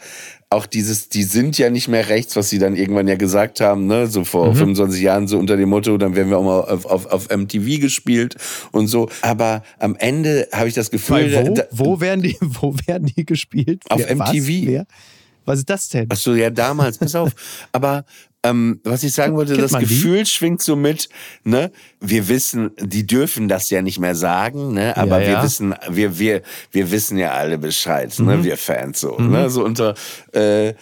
auch 0.50 0.66
dieses, 0.66 1.08
die 1.08 1.22
sind 1.24 1.58
ja 1.58 1.70
nicht 1.70 1.88
mehr 1.88 2.08
rechts, 2.08 2.34
was 2.36 2.48
sie 2.50 2.58
dann 2.58 2.74
irgendwann 2.74 3.06
ja 3.06 3.16
gesagt 3.16 3.60
haben, 3.60 3.86
ne, 3.86 4.06
so 4.06 4.24
vor 4.24 4.54
25 4.54 5.02
Jahren, 5.02 5.28
so 5.28 5.38
unter 5.38 5.56
dem 5.56 5.68
Motto, 5.68 5.96
dann 5.98 6.14
werden 6.16 6.30
wir 6.30 6.38
auch 6.38 6.42
mal 6.42 6.60
auf, 6.60 6.86
auf, 6.86 7.06
auf 7.06 7.28
MTV 7.28 7.80
gespielt 7.80 8.36
und 8.72 8.86
so. 8.86 9.08
Aber 9.22 9.62
am 9.78 9.94
Ende 9.96 10.48
habe 10.52 10.68
ich 10.68 10.74
das 10.74 10.90
Gefühl, 10.90 11.32
Weil 11.32 11.46
wo, 11.48 11.54
da, 11.54 11.64
wo, 11.70 12.00
werden 12.00 12.22
die, 12.22 12.36
wo 12.40 12.74
werden 12.86 13.12
die 13.14 13.26
gespielt? 13.26 13.82
Auf 13.90 14.00
Wer- 14.00 14.18
was? 14.18 14.30
MTV. 14.32 14.48
Wer? 14.66 14.86
Was 15.44 15.60
ist 15.60 15.70
das 15.70 15.88
denn? 15.88 16.06
Ach 16.10 16.16
so, 16.16 16.34
ja, 16.34 16.50
damals, 16.50 16.98
pass 16.98 17.14
auf. 17.14 17.32
Aber 17.72 18.04
ähm, 18.50 18.80
was 18.84 19.02
ich 19.02 19.12
sagen 19.12 19.34
wollte, 19.36 19.52
Kennt 19.52 19.64
das 19.64 19.72
man 19.72 19.82
die? 19.82 19.88
Gefühl 19.88 20.24
schwingt 20.26 20.62
so 20.62 20.76
mit, 20.76 21.08
ne? 21.44 21.70
Wir 22.00 22.28
wissen, 22.28 22.70
die 22.80 23.06
dürfen 23.06 23.48
das 23.48 23.70
ja 23.70 23.82
nicht 23.82 23.98
mehr 23.98 24.14
sagen, 24.14 24.72
ne? 24.72 24.96
Aber 24.96 25.20
Ja, 25.20 25.26
wir 25.26 25.32
ja. 25.34 25.42
wissen, 25.44 25.74
wir, 25.90 26.18
wir, 26.18 26.42
wir 26.72 26.90
wissen 26.90 27.18
ja 27.18 27.32
alle 27.32 27.58
Bescheid, 27.58 28.16
Mhm. 28.18 28.26
ne? 28.26 28.44
Wir 28.44 28.56
Fans 28.56 29.00
so, 29.00 29.16
ne? 29.18 29.50
So 29.50 29.64
unter, 29.64 29.94
äh, 30.32 30.74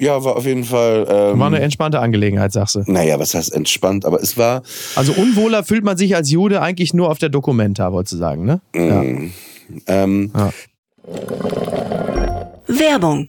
ja, 0.00 0.24
war 0.24 0.34
auf 0.36 0.46
jeden 0.46 0.64
Fall, 0.64 1.06
ähm, 1.08 1.38
War 1.38 1.46
eine 1.46 1.60
entspannte 1.60 2.00
Angelegenheit, 2.00 2.52
sagst 2.52 2.74
du. 2.74 2.82
naja, 2.86 3.18
was 3.20 3.34
heißt 3.34 3.52
entspannt, 3.54 4.04
aber 4.04 4.20
es 4.20 4.36
war, 4.36 4.62
Also 4.96 5.12
unwohler 5.12 5.62
fühlt 5.62 5.84
man 5.84 5.96
sich 5.96 6.16
als 6.16 6.28
Jude 6.30 6.60
eigentlich 6.60 6.92
nur 6.92 7.08
auf 7.10 7.18
der 7.18 7.28
Documenta, 7.28 7.92
wolltest 7.92 8.14
du 8.14 8.16
sagen, 8.18 8.44
ne? 8.44 8.60
Ja. 8.74 9.04
ähm, 9.86 10.32
Werbung. 12.66 13.28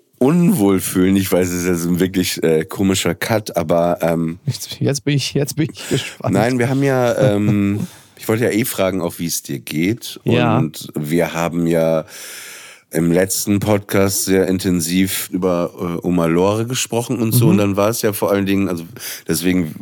unwohl 0.21 0.79
fühlen. 0.79 1.15
Ich 1.15 1.31
weiß, 1.31 1.49
es 1.49 1.63
ist 1.63 1.85
ein 1.85 1.99
wirklich 1.99 2.41
äh, 2.43 2.63
komischer 2.63 3.15
Cut, 3.15 3.57
aber 3.57 3.97
ähm, 4.01 4.37
jetzt, 4.45 4.79
jetzt, 4.79 5.03
bin 5.03 5.15
ich, 5.15 5.33
jetzt 5.33 5.55
bin 5.55 5.67
ich 5.73 5.89
gespannt. 5.89 6.35
Nein, 6.35 6.59
wir 6.59 6.69
haben 6.69 6.83
ja, 6.83 7.17
ähm, 7.17 7.87
ich 8.15 8.27
wollte 8.27 8.43
ja 8.43 8.51
eh 8.51 8.63
fragen, 8.63 9.01
auch 9.01 9.17
wie 9.17 9.25
es 9.25 9.41
dir 9.41 9.57
geht. 9.57 10.19
Ja. 10.23 10.59
Und 10.59 10.89
wir 10.93 11.33
haben 11.33 11.65
ja 11.65 12.05
im 12.91 13.11
letzten 13.11 13.59
Podcast 13.59 14.25
sehr 14.25 14.47
intensiv 14.47 15.27
über 15.31 15.71
äh, 15.75 16.05
Oma 16.05 16.27
Lore 16.27 16.67
gesprochen 16.67 17.19
und 17.19 17.31
so. 17.31 17.45
Mhm. 17.45 17.51
Und 17.51 17.57
dann 17.57 17.75
war 17.77 17.89
es 17.89 18.03
ja 18.03 18.13
vor 18.13 18.29
allen 18.29 18.45
Dingen, 18.45 18.69
also 18.69 18.83
deswegen 19.27 19.73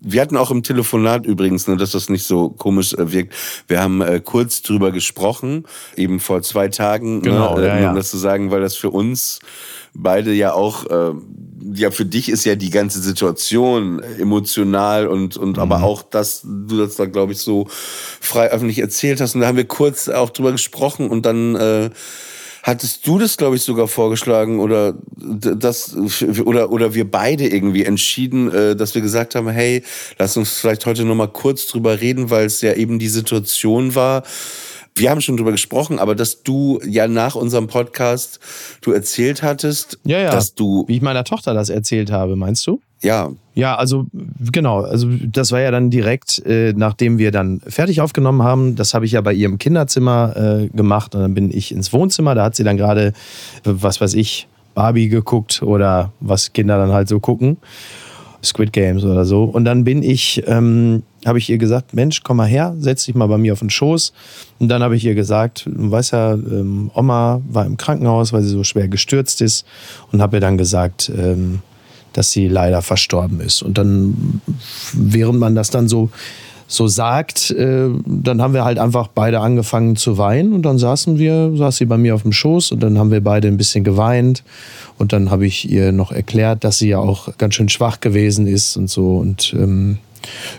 wir 0.00 0.20
hatten 0.22 0.36
auch 0.36 0.50
im 0.50 0.62
Telefonat 0.62 1.26
übrigens, 1.26 1.66
nur 1.66 1.76
dass 1.76 1.92
das 1.92 2.08
nicht 2.08 2.24
so 2.24 2.48
komisch 2.50 2.94
äh, 2.94 3.12
wirkt. 3.12 3.34
Wir 3.68 3.80
haben 3.80 4.00
äh, 4.00 4.20
kurz 4.24 4.62
drüber 4.62 4.92
gesprochen, 4.92 5.64
eben 5.96 6.20
vor 6.20 6.42
zwei 6.42 6.68
Tagen, 6.68 7.22
Genau, 7.22 7.56
ne, 7.58 7.66
ja, 7.66 7.76
äh, 7.76 7.82
ja. 7.82 7.90
um 7.90 7.96
das 7.96 8.10
zu 8.10 8.16
sagen, 8.18 8.50
weil 8.50 8.60
das 8.60 8.76
für 8.76 8.90
uns 8.90 9.40
beide 9.92 10.32
ja 10.32 10.52
auch, 10.52 10.86
äh, 10.86 11.12
ja 11.74 11.90
für 11.90 12.04
dich 12.06 12.28
ist 12.28 12.44
ja 12.44 12.54
die 12.54 12.70
ganze 12.70 13.00
Situation 13.00 14.00
emotional 14.18 15.06
und 15.08 15.36
und 15.36 15.56
Mhm. 15.56 15.62
aber 15.62 15.82
auch, 15.82 16.02
dass 16.02 16.42
du 16.44 16.78
das 16.78 16.96
da 16.96 17.06
glaube 17.06 17.32
ich 17.32 17.38
so 17.38 17.66
frei 18.20 18.50
öffentlich 18.50 18.78
erzählt 18.78 19.20
hast 19.20 19.34
und 19.34 19.40
da 19.42 19.48
haben 19.48 19.56
wir 19.56 19.66
kurz 19.66 20.08
auch 20.08 20.30
drüber 20.30 20.52
gesprochen 20.52 21.10
und 21.10 21.26
dann 21.26 21.56
äh, 21.56 21.90
Hattest 22.62 23.06
du 23.06 23.18
das, 23.18 23.36
glaube 23.36 23.56
ich, 23.56 23.62
sogar 23.62 23.88
vorgeschlagen 23.88 24.60
oder 24.60 24.94
das 25.16 25.96
oder 26.44 26.70
oder 26.70 26.94
wir 26.94 27.10
beide 27.10 27.48
irgendwie 27.48 27.84
entschieden, 27.84 28.52
äh, 28.52 28.76
dass 28.76 28.94
wir 28.94 29.02
gesagt 29.02 29.34
haben, 29.34 29.48
hey, 29.48 29.82
lass 30.18 30.36
uns 30.36 30.58
vielleicht 30.58 30.84
heute 30.86 31.04
noch 31.04 31.14
mal 31.14 31.28
kurz 31.28 31.66
drüber 31.66 32.00
reden, 32.00 32.30
weil 32.30 32.46
es 32.46 32.60
ja 32.60 32.74
eben 32.74 32.98
die 32.98 33.08
Situation 33.08 33.94
war. 33.94 34.24
Wir 34.94 35.10
haben 35.10 35.20
schon 35.20 35.36
drüber 35.36 35.52
gesprochen, 35.52 35.98
aber 35.98 36.14
dass 36.14 36.42
du 36.42 36.80
ja 36.84 37.08
nach 37.08 37.34
unserem 37.34 37.68
Podcast 37.68 38.40
du 38.82 38.92
erzählt 38.92 39.42
hattest, 39.42 39.98
ja, 40.04 40.18
ja. 40.18 40.30
dass 40.30 40.54
du 40.54 40.84
Wie 40.88 40.96
ich 40.96 41.02
meiner 41.02 41.24
Tochter 41.24 41.54
das 41.54 41.68
erzählt 41.68 42.10
habe, 42.10 42.36
meinst 42.36 42.66
du? 42.66 42.80
Ja 43.02 43.30
Ja, 43.54 43.76
also 43.76 44.06
genau, 44.52 44.82
also 44.82 45.08
das 45.24 45.52
war 45.52 45.60
ja 45.60 45.70
dann 45.70 45.90
direkt, 45.90 46.44
äh, 46.46 46.72
nachdem 46.74 47.18
wir 47.18 47.30
dann 47.30 47.60
fertig 47.66 48.00
aufgenommen 48.00 48.42
haben. 48.42 48.76
Das 48.76 48.94
habe 48.94 49.04
ich 49.04 49.12
ja 49.12 49.20
bei 49.20 49.34
ihrem 49.34 49.58
Kinderzimmer 49.58 50.36
äh, 50.36 50.68
gemacht 50.68 51.14
und 51.14 51.20
dann 51.20 51.34
bin 51.34 51.50
ich 51.50 51.72
ins 51.72 51.92
Wohnzimmer. 51.92 52.34
Da 52.34 52.44
hat 52.44 52.56
sie 52.56 52.64
dann 52.64 52.76
gerade, 52.76 53.12
was 53.64 54.00
weiß 54.00 54.14
ich, 54.14 54.48
Barbie 54.74 55.08
geguckt 55.08 55.62
oder 55.62 56.12
was 56.20 56.52
Kinder 56.52 56.78
dann 56.78 56.92
halt 56.92 57.08
so 57.08 57.20
gucken. 57.20 57.58
Squid 58.42 58.72
Games 58.72 59.04
oder 59.04 59.24
so. 59.26 59.44
Und 59.44 59.64
dann 59.64 59.84
bin 59.84 60.02
ich, 60.02 60.42
ähm, 60.46 61.02
habe 61.26 61.38
ich 61.38 61.50
ihr 61.50 61.58
gesagt, 61.58 61.92
Mensch, 61.92 62.22
komm 62.22 62.38
mal 62.38 62.46
her, 62.46 62.74
setz 62.78 63.04
dich 63.04 63.14
mal 63.14 63.26
bei 63.26 63.36
mir 63.36 63.52
auf 63.52 63.58
den 63.58 63.68
Schoß. 63.68 64.14
Und 64.58 64.68
dann 64.68 64.82
habe 64.82 64.96
ich 64.96 65.04
ihr 65.04 65.14
gesagt, 65.14 65.66
du 65.66 65.90
weißt 65.90 66.12
ja, 66.12 66.32
ähm, 66.32 66.90
Oma 66.94 67.42
war 67.48 67.66
im 67.66 67.76
Krankenhaus, 67.76 68.32
weil 68.32 68.42
sie 68.42 68.48
so 68.48 68.64
schwer 68.64 68.88
gestürzt 68.88 69.42
ist. 69.42 69.66
Und 70.10 70.22
habe 70.22 70.38
ihr 70.38 70.40
dann 70.40 70.56
gesagt, 70.56 71.12
ähm, 71.14 71.60
dass 72.12 72.32
sie 72.32 72.48
leider 72.48 72.82
verstorben 72.82 73.40
ist. 73.40 73.62
Und 73.62 73.78
dann, 73.78 74.40
während 74.92 75.38
man 75.38 75.54
das 75.54 75.70
dann 75.70 75.88
so, 75.88 76.10
so 76.70 76.86
sagt, 76.86 77.50
äh, 77.50 77.88
dann 78.06 78.40
haben 78.40 78.54
wir 78.54 78.64
halt 78.64 78.78
einfach 78.78 79.08
beide 79.08 79.40
angefangen 79.40 79.96
zu 79.96 80.18
weinen. 80.18 80.52
Und 80.52 80.62
dann 80.62 80.78
saßen 80.78 81.18
wir, 81.18 81.52
saß 81.56 81.78
sie 81.78 81.84
bei 81.84 81.98
mir 81.98 82.14
auf 82.14 82.22
dem 82.22 82.32
Schoß 82.32 82.70
und 82.70 82.80
dann 82.80 82.96
haben 82.96 83.10
wir 83.10 83.22
beide 83.22 83.48
ein 83.48 83.56
bisschen 83.56 83.82
geweint. 83.82 84.44
Und 84.96 85.12
dann 85.12 85.30
habe 85.32 85.46
ich 85.46 85.68
ihr 85.68 85.90
noch 85.90 86.12
erklärt, 86.12 86.62
dass 86.62 86.78
sie 86.78 86.90
ja 86.90 86.98
auch 86.98 87.36
ganz 87.38 87.56
schön 87.56 87.68
schwach 87.68 87.98
gewesen 87.98 88.46
ist 88.46 88.76
und 88.76 88.88
so. 88.88 89.16
Und 89.16 89.52
ähm, 89.58 89.98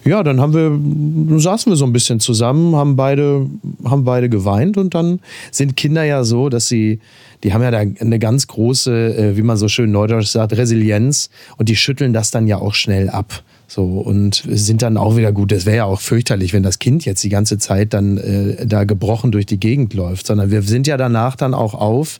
ja, 0.03 0.21
dann 0.23 0.41
haben 0.41 0.53
wir, 0.53 1.39
saßen 1.39 1.71
wir 1.71 1.77
so 1.77 1.85
ein 1.85 1.93
bisschen 1.93 2.19
zusammen, 2.19 2.75
haben 2.75 2.97
beide, 2.97 3.47
haben 3.85 4.03
beide 4.03 4.27
geweint. 4.27 4.77
Und 4.77 4.93
dann 4.93 5.19
sind 5.51 5.77
Kinder 5.77 6.03
ja 6.03 6.25
so, 6.25 6.49
dass 6.49 6.67
sie, 6.67 6.99
die 7.43 7.53
haben 7.53 7.61
ja 7.61 7.71
da 7.71 7.79
eine 7.79 8.19
ganz 8.19 8.47
große, 8.47 9.15
äh, 9.15 9.37
wie 9.37 9.41
man 9.41 9.57
so 9.57 9.67
schön 9.67 9.91
neudeutsch 9.91 10.27
sagt, 10.27 10.53
Resilienz 10.53 11.29
und 11.57 11.69
die 11.69 11.75
schütteln 11.75 12.13
das 12.13 12.31
dann 12.31 12.47
ja 12.47 12.57
auch 12.57 12.73
schnell 12.73 13.09
ab. 13.09 13.43
So, 13.73 13.85
und 13.85 14.43
sind 14.49 14.81
dann 14.81 14.97
auch 14.97 15.15
wieder 15.15 15.31
gut. 15.31 15.53
Das 15.53 15.65
wäre 15.65 15.77
ja 15.77 15.85
auch 15.85 16.01
fürchterlich, 16.01 16.51
wenn 16.51 16.61
das 16.61 16.77
Kind 16.79 17.05
jetzt 17.05 17.23
die 17.23 17.29
ganze 17.29 17.57
Zeit 17.57 17.93
dann 17.93 18.17
äh, 18.17 18.65
da 18.67 18.83
gebrochen 18.83 19.31
durch 19.31 19.45
die 19.45 19.61
Gegend 19.61 19.93
läuft. 19.93 20.27
Sondern 20.27 20.51
wir 20.51 20.61
sind 20.61 20.87
ja 20.87 20.97
danach 20.97 21.37
dann 21.37 21.53
auch 21.53 21.73
auf 21.73 22.19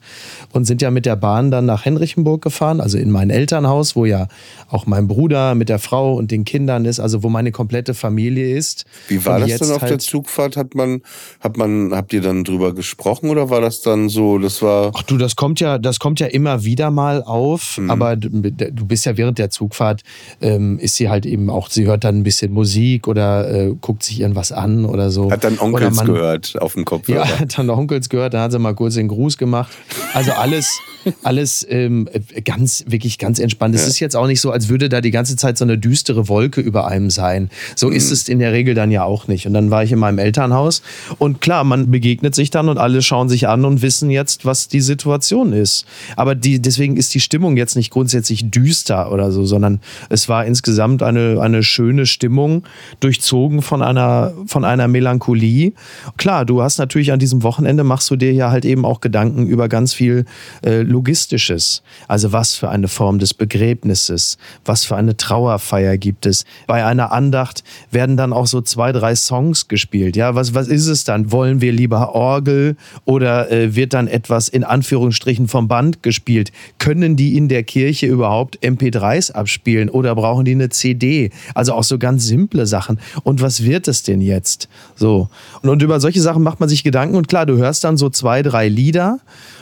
und 0.53 0.63
sind 0.63 0.81
ja 0.81 0.91
mit 0.91 1.05
der 1.05 1.17
Bahn 1.17 1.51
dann 1.51 1.65
nach 1.65 1.83
Henrichenburg 1.83 2.41
gefahren, 2.41 2.79
also 2.79 2.97
in 2.97 3.11
mein 3.11 3.29
Elternhaus, 3.29 3.97
wo 3.97 4.05
ja 4.05 4.29
auch 4.69 4.85
mein 4.85 5.09
Bruder 5.09 5.53
mit 5.55 5.67
der 5.67 5.79
Frau 5.79 6.13
und 6.13 6.31
den 6.31 6.45
Kindern 6.45 6.85
ist, 6.85 7.01
also 7.01 7.21
wo 7.21 7.27
meine 7.27 7.51
komplette 7.51 7.93
Familie 7.95 8.55
ist. 8.55 8.85
Wie 9.09 9.25
war 9.25 9.41
Und 9.41 9.49
das 9.49 9.59
dann 9.59 9.71
auf 9.71 9.79
der 9.79 9.89
halt- 9.89 10.01
Zugfahrt? 10.03 10.55
Hat 10.55 10.73
man, 10.73 11.01
hat 11.41 11.57
man, 11.57 11.91
habt 11.93 12.13
ihr 12.13 12.21
dann 12.21 12.45
drüber 12.45 12.73
gesprochen 12.73 13.29
oder 13.29 13.49
war 13.49 13.59
das 13.59 13.81
dann 13.81 14.07
so, 14.07 14.37
das 14.37 14.61
war. 14.61 14.93
Ach 14.95 15.03
du, 15.03 15.17
das 15.17 15.35
kommt 15.35 15.59
ja, 15.59 15.77
das 15.79 15.99
kommt 15.99 16.21
ja 16.21 16.27
immer 16.27 16.63
wieder 16.63 16.91
mal 16.91 17.21
auf, 17.23 17.77
Mhm. 17.77 17.91
aber 17.91 18.15
du 18.15 18.29
du 18.29 18.85
bist 18.85 19.05
ja 19.05 19.17
während 19.17 19.37
der 19.37 19.49
Zugfahrt, 19.49 20.03
ähm, 20.39 20.79
ist 20.79 20.95
sie 20.95 21.09
halt 21.09 21.25
eben 21.25 21.40
auch, 21.49 21.69
sie 21.69 21.85
hört 21.85 22.03
dann 22.03 22.17
ein 22.19 22.23
bisschen 22.23 22.51
Musik 22.53 23.07
oder 23.07 23.49
äh, 23.51 23.75
guckt 23.81 24.03
sich 24.03 24.19
irgendwas 24.21 24.51
an 24.51 24.85
oder 24.85 25.09
so. 25.11 25.31
Hat 25.31 25.43
dann 25.43 25.57
Onkels 25.59 25.95
man- 25.95 26.05
gehört 26.05 26.55
auf 26.61 26.73
dem 26.73 26.85
Kopfhörer. 26.85 27.25
Ja, 27.25 27.39
hat 27.39 27.57
dann 27.57 27.69
Onkels 27.69 28.09
gehört, 28.09 28.33
dann 28.33 28.41
hat 28.41 28.51
sie 28.51 28.59
mal 28.59 28.73
kurz 28.75 28.95
den 28.95 29.07
Gruß 29.07 29.37
gemacht. 29.37 29.71
Also 30.13 30.31
alles, 30.33 30.79
alles 31.23 31.65
ähm, 31.69 32.07
ganz, 32.45 32.83
wirklich 32.87 33.17
ganz 33.17 33.39
entspannt. 33.39 33.73
Es 33.75 33.87
ist 33.87 33.99
jetzt 33.99 34.15
auch 34.15 34.27
nicht 34.27 34.41
so, 34.41 34.51
als 34.51 34.69
würde 34.69 34.89
da 34.89 35.01
die 35.01 35.11
ganze 35.11 35.35
Zeit 35.35 35.57
so 35.57 35.65
eine 35.65 35.77
düstere 35.77 36.27
Wolke 36.27 36.61
über 36.61 36.87
einem 36.87 37.09
sein. 37.09 37.49
So 37.75 37.87
Mhm. 37.87 37.93
ist 37.93 38.11
es 38.11 38.29
in 38.29 38.39
der 38.39 38.51
Regel 38.53 38.75
dann 38.75 38.91
ja 38.91 39.03
auch 39.03 39.27
nicht. 39.27 39.47
Und 39.47 39.53
dann 39.53 39.71
war 39.71 39.83
ich 39.83 39.91
in 39.91 39.99
meinem 39.99 40.19
Elternhaus 40.19 40.81
und 41.17 41.41
klar, 41.41 41.63
man 41.63 41.89
begegnet 41.91 42.35
sich 42.35 42.49
dann 42.51 42.69
und 42.69 42.77
alle 42.77 43.01
schauen 43.01 43.29
sich 43.29 43.47
an 43.47 43.65
und 43.65 43.81
wissen 43.81 44.09
jetzt, 44.09 44.45
was 44.45 44.67
die 44.67 44.81
Situation 44.81 45.53
ist. 45.53 45.85
Aber 46.15 46.35
die, 46.35 46.61
deswegen 46.61 46.97
ist 46.97 47.13
die 47.13 47.19
Stimmung 47.19 47.57
jetzt 47.57 47.75
nicht 47.75 47.89
grundsätzlich 47.91 48.49
düster 48.51 49.11
oder 49.11 49.31
so, 49.31 49.45
sondern 49.45 49.79
es 50.09 50.29
war 50.29 50.45
insgesamt 50.45 51.03
eine, 51.03 51.30
eine 51.39 51.63
schöne 51.63 52.05
Stimmung, 52.05 52.63
durchzogen 52.99 53.61
von 53.61 53.81
einer, 53.81 54.33
von 54.47 54.65
einer 54.65 54.87
Melancholie. 54.87 55.73
Klar, 56.17 56.45
du 56.45 56.61
hast 56.61 56.77
natürlich 56.77 57.11
an 57.11 57.19
diesem 57.19 57.43
Wochenende 57.43 57.83
machst 57.83 58.09
du 58.09 58.15
dir 58.15 58.33
ja 58.33 58.51
halt 58.51 58.65
eben 58.65 58.85
auch 58.85 59.01
Gedanken 59.01 59.47
über 59.47 59.69
ganz 59.69 59.93
viel 59.93 60.25
äh, 60.65 60.81
Logistisches. 60.81 61.83
Also 62.07 62.31
was 62.31 62.55
für 62.55 62.69
eine 62.69 62.87
Form 62.87 63.19
des 63.19 63.33
Begräbnisses, 63.33 64.37
was 64.65 64.85
für 64.85 64.95
eine 64.95 65.17
Trauerfeier 65.17 65.97
gibt 65.97 66.25
es. 66.25 66.45
Bei 66.67 66.85
einer 66.85 67.11
Andacht 67.11 67.63
werden 67.91 68.17
dann 68.17 68.33
auch 68.33 68.47
so 68.47 68.61
zwei, 68.61 68.91
drei 68.91 69.15
Songs 69.15 69.67
gespielt. 69.67 70.15
Ja, 70.15 70.35
was, 70.35 70.53
was 70.53 70.67
ist 70.67 70.87
es 70.87 71.03
dann? 71.03 71.31
Wollen 71.31 71.61
wir 71.61 71.71
lieber 71.71 72.15
Orgel 72.15 72.75
oder 73.05 73.51
äh, 73.51 73.75
wird 73.75 73.93
dann 73.93 74.07
etwas 74.07 74.49
in 74.49 74.63
Anführungsstrichen 74.63 75.47
vom 75.47 75.67
Band 75.67 76.03
gespielt? 76.03 76.51
Können 76.79 77.15
die 77.15 77.37
in 77.37 77.47
der 77.47 77.63
Kirche 77.63 78.07
überhaupt 78.07 78.59
MP3s 78.59 79.31
abspielen 79.31 79.89
oder 79.89 80.15
brauchen 80.15 80.45
die 80.45 80.53
eine 80.53 80.69
CD? 80.69 81.20
Also 81.53 81.73
auch 81.73 81.83
so 81.83 81.97
ganz 81.99 82.25
simple 82.25 82.65
Sachen. 82.65 82.99
Und 83.23 83.41
was 83.41 83.63
wird 83.63 83.87
es 83.87 84.03
denn 84.03 84.21
jetzt? 84.21 84.67
So. 84.95 85.29
Und, 85.61 85.69
und 85.69 85.81
über 85.81 85.99
solche 85.99 86.21
Sachen 86.21 86.41
macht 86.41 86.59
man 86.59 86.69
sich 86.69 86.83
Gedanken 86.83 87.15
und 87.15 87.27
klar, 87.27 87.45
du 87.45 87.57
hörst 87.57 87.83
dann 87.83 87.97
so 87.97 88.09
zwei, 88.09 88.41
drei 88.41 88.67
Lieder 88.67 89.19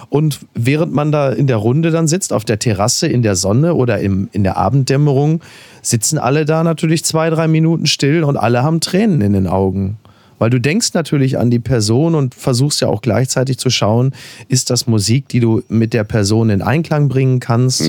und 0.09 0.39
während 0.55 0.93
man 0.93 1.11
da 1.11 1.29
in 1.29 1.47
der 1.47 1.57
Runde 1.57 1.91
dann 1.91 2.07
sitzt, 2.07 2.33
auf 2.33 2.43
der 2.43 2.59
Terrasse, 2.59 3.07
in 3.07 3.21
der 3.21 3.35
Sonne 3.35 3.75
oder 3.75 3.99
im, 3.99 4.29
in 4.31 4.43
der 4.43 4.57
Abenddämmerung, 4.57 5.41
sitzen 5.81 6.17
alle 6.17 6.45
da 6.45 6.63
natürlich 6.63 7.05
zwei, 7.05 7.29
drei 7.29 7.47
Minuten 7.47 7.85
still 7.85 8.23
und 8.23 8.37
alle 8.37 8.63
haben 8.63 8.79
Tränen 8.81 9.21
in 9.21 9.33
den 9.33 9.47
Augen. 9.47 9.97
Weil 10.39 10.49
du 10.49 10.59
denkst 10.59 10.93
natürlich 10.93 11.37
an 11.37 11.51
die 11.51 11.59
Person 11.59 12.15
und 12.15 12.33
versuchst 12.33 12.81
ja 12.81 12.87
auch 12.87 13.01
gleichzeitig 13.01 13.57
zu 13.59 13.69
schauen, 13.69 14.13
ist 14.47 14.69
das 14.69 14.87
Musik, 14.87 15.27
die 15.27 15.41
du 15.41 15.61
mit 15.67 15.93
der 15.93 16.05
Person 16.05 16.49
in 16.49 16.61
Einklang 16.61 17.09
bringen 17.09 17.39
kannst. 17.39 17.81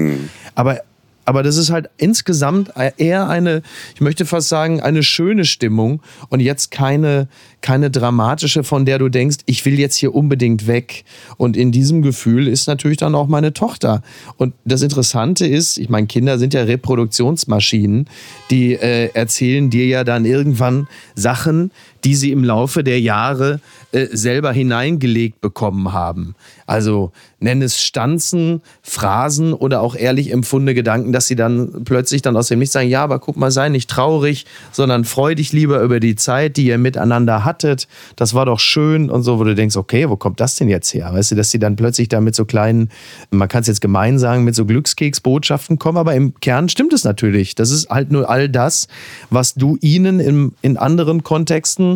Aber, 0.57 0.81
aber 1.31 1.45
das 1.45 1.57
ist 1.57 1.71
halt 1.71 1.89
insgesamt 1.97 2.73
eher 2.97 3.29
eine, 3.29 3.63
ich 3.95 4.01
möchte 4.01 4.27
fast 4.27 4.49
sagen, 4.49 4.81
eine 4.81 5.05
schöne 5.05 5.45
Stimmung 5.45 6.03
und 6.29 6.41
jetzt 6.41 6.73
keine, 6.73 7.29
keine 7.61 7.89
dramatische, 7.89 8.65
von 8.65 8.85
der 8.85 8.99
du 8.99 9.09
denkst, 9.09 9.37
ich 9.47 9.65
will 9.65 9.79
jetzt 9.79 9.95
hier 9.95 10.13
unbedingt 10.13 10.67
weg. 10.67 11.05
Und 11.37 11.57
in 11.57 11.71
diesem 11.71 12.03
Gefühl 12.03 12.49
ist 12.49 12.67
natürlich 12.67 12.97
dann 12.97 13.15
auch 13.15 13.29
meine 13.29 13.53
Tochter. 13.53 14.03
Und 14.39 14.55
das 14.65 14.83
Interessante 14.83 15.47
ist, 15.47 15.79
ich 15.79 15.89
meine, 15.89 16.09
Kinder 16.09 16.37
sind 16.37 16.53
ja 16.53 16.65
Reproduktionsmaschinen, 16.65 18.09
die 18.51 18.73
äh, 18.73 19.11
erzählen 19.15 19.71
dir 19.71 19.87
ja 19.87 20.03
dann 20.03 20.25
irgendwann 20.25 20.89
Sachen, 21.15 21.71
die 22.05 22.15
sie 22.15 22.33
im 22.33 22.45
Laufe 22.45 22.85
der 22.85 23.01
Jahre 23.01 23.61
äh, 23.93 24.07
selber 24.13 24.53
hineingelegt 24.53 25.41
bekommen 25.41 25.93
haben. 25.93 26.35
Also 26.67 27.11
nenn 27.41 27.63
es 27.63 27.83
Stanzen, 27.83 28.63
Phrasen 28.83 29.53
oder 29.53 29.81
auch 29.81 29.97
ehrlich 29.97 30.33
empfundene 30.33 30.75
Gedanken, 30.75 31.13
dass 31.13 31.27
sie 31.27 31.35
dann 31.35 31.83
plötzlich 31.85 32.23
dann 32.23 32.37
aus 32.37 32.47
dem 32.47 32.61
Nichts 32.61 32.75
sagen, 32.75 32.89
ja, 32.89 33.03
aber 33.03 33.19
guck 33.19 33.37
mal, 33.37 33.51
sei 33.51 33.69
nicht 33.69 33.91
traurig, 33.91 34.47
sondern 34.71 35.05
freu 35.05 35.35
dich 35.35 35.53
lieber 35.53 35.81
über 35.81 35.99
die 35.99 36.15
Zeit, 36.15 36.57
die 36.57 36.67
ihr 36.67 36.79
miteinander 36.79 37.45
hattet. 37.45 37.89
Das 38.15 38.33
war 38.33 38.47
doch 38.47 38.61
schön 38.61 39.11
und 39.11 39.25
so, 39.25 39.41
wo 39.41 39.45
du 39.45 39.57
denkst, 39.57 39.77
okay, 39.77 40.09
wo 40.09 40.17
kommt 40.17 40.39
das 40.39 40.55
denn 40.55 40.69
jetzt 40.69 40.95
her? 40.95 41.11
Weißt 41.13 41.33
du, 41.33 41.35
dass 41.35 41.51
sie 41.51 41.59
dann 41.59 41.75
plötzlich 41.75 42.09
da 42.09 42.21
mit 42.21 42.37
so 42.37 42.45
kleinen, 42.45 42.91
man 43.31 43.49
kann 43.49 43.63
es 43.63 43.67
jetzt 43.67 43.81
gemein 43.81 44.21
sagen, 44.21 44.45
mit 44.45 44.55
so 44.55 44.65
Glückskeksbotschaften 44.65 45.81
kommen, 45.81 45.99
aber 45.99 46.15
im 46.15 46.35
Kern 46.41 46.69
stimmt 46.69 46.93
es 46.93 47.03
natürlich. 47.03 47.57
Das 47.57 47.73
ist 47.73 47.91
halt 47.91 48.13
nur 48.13 48.31
all 48.31 48.49
das, 48.49 48.87
was 49.31 49.55
du 49.55 49.77
ihnen 49.81 50.21
im, 50.21 50.53
in 50.63 50.77
anderen 50.77 51.25
Kontexten 51.25 51.90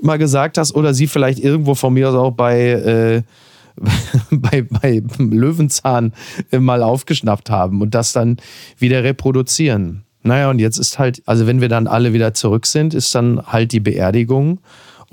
mal 0.00 0.18
gesagt 0.18 0.58
hast 0.58 0.74
oder 0.74 0.94
sie 0.94 1.06
vielleicht 1.06 1.38
irgendwo 1.38 1.74
von 1.74 1.94
mir 1.94 2.08
aus 2.08 2.14
auch 2.14 2.32
bei, 2.32 2.60
äh, 2.60 3.22
bei, 4.30 4.62
bei 4.62 5.02
Löwenzahn 5.18 6.12
äh, 6.50 6.58
mal 6.58 6.82
aufgeschnappt 6.82 7.50
haben 7.50 7.80
und 7.80 7.94
das 7.94 8.12
dann 8.12 8.36
wieder 8.78 9.02
reproduzieren. 9.04 10.04
Naja, 10.22 10.48
und 10.48 10.58
jetzt 10.58 10.78
ist 10.78 10.98
halt, 10.98 11.22
also 11.26 11.46
wenn 11.46 11.60
wir 11.60 11.68
dann 11.68 11.86
alle 11.86 12.12
wieder 12.14 12.32
zurück 12.32 12.66
sind, 12.66 12.94
ist 12.94 13.14
dann 13.14 13.46
halt 13.46 13.72
die 13.72 13.80
Beerdigung. 13.80 14.58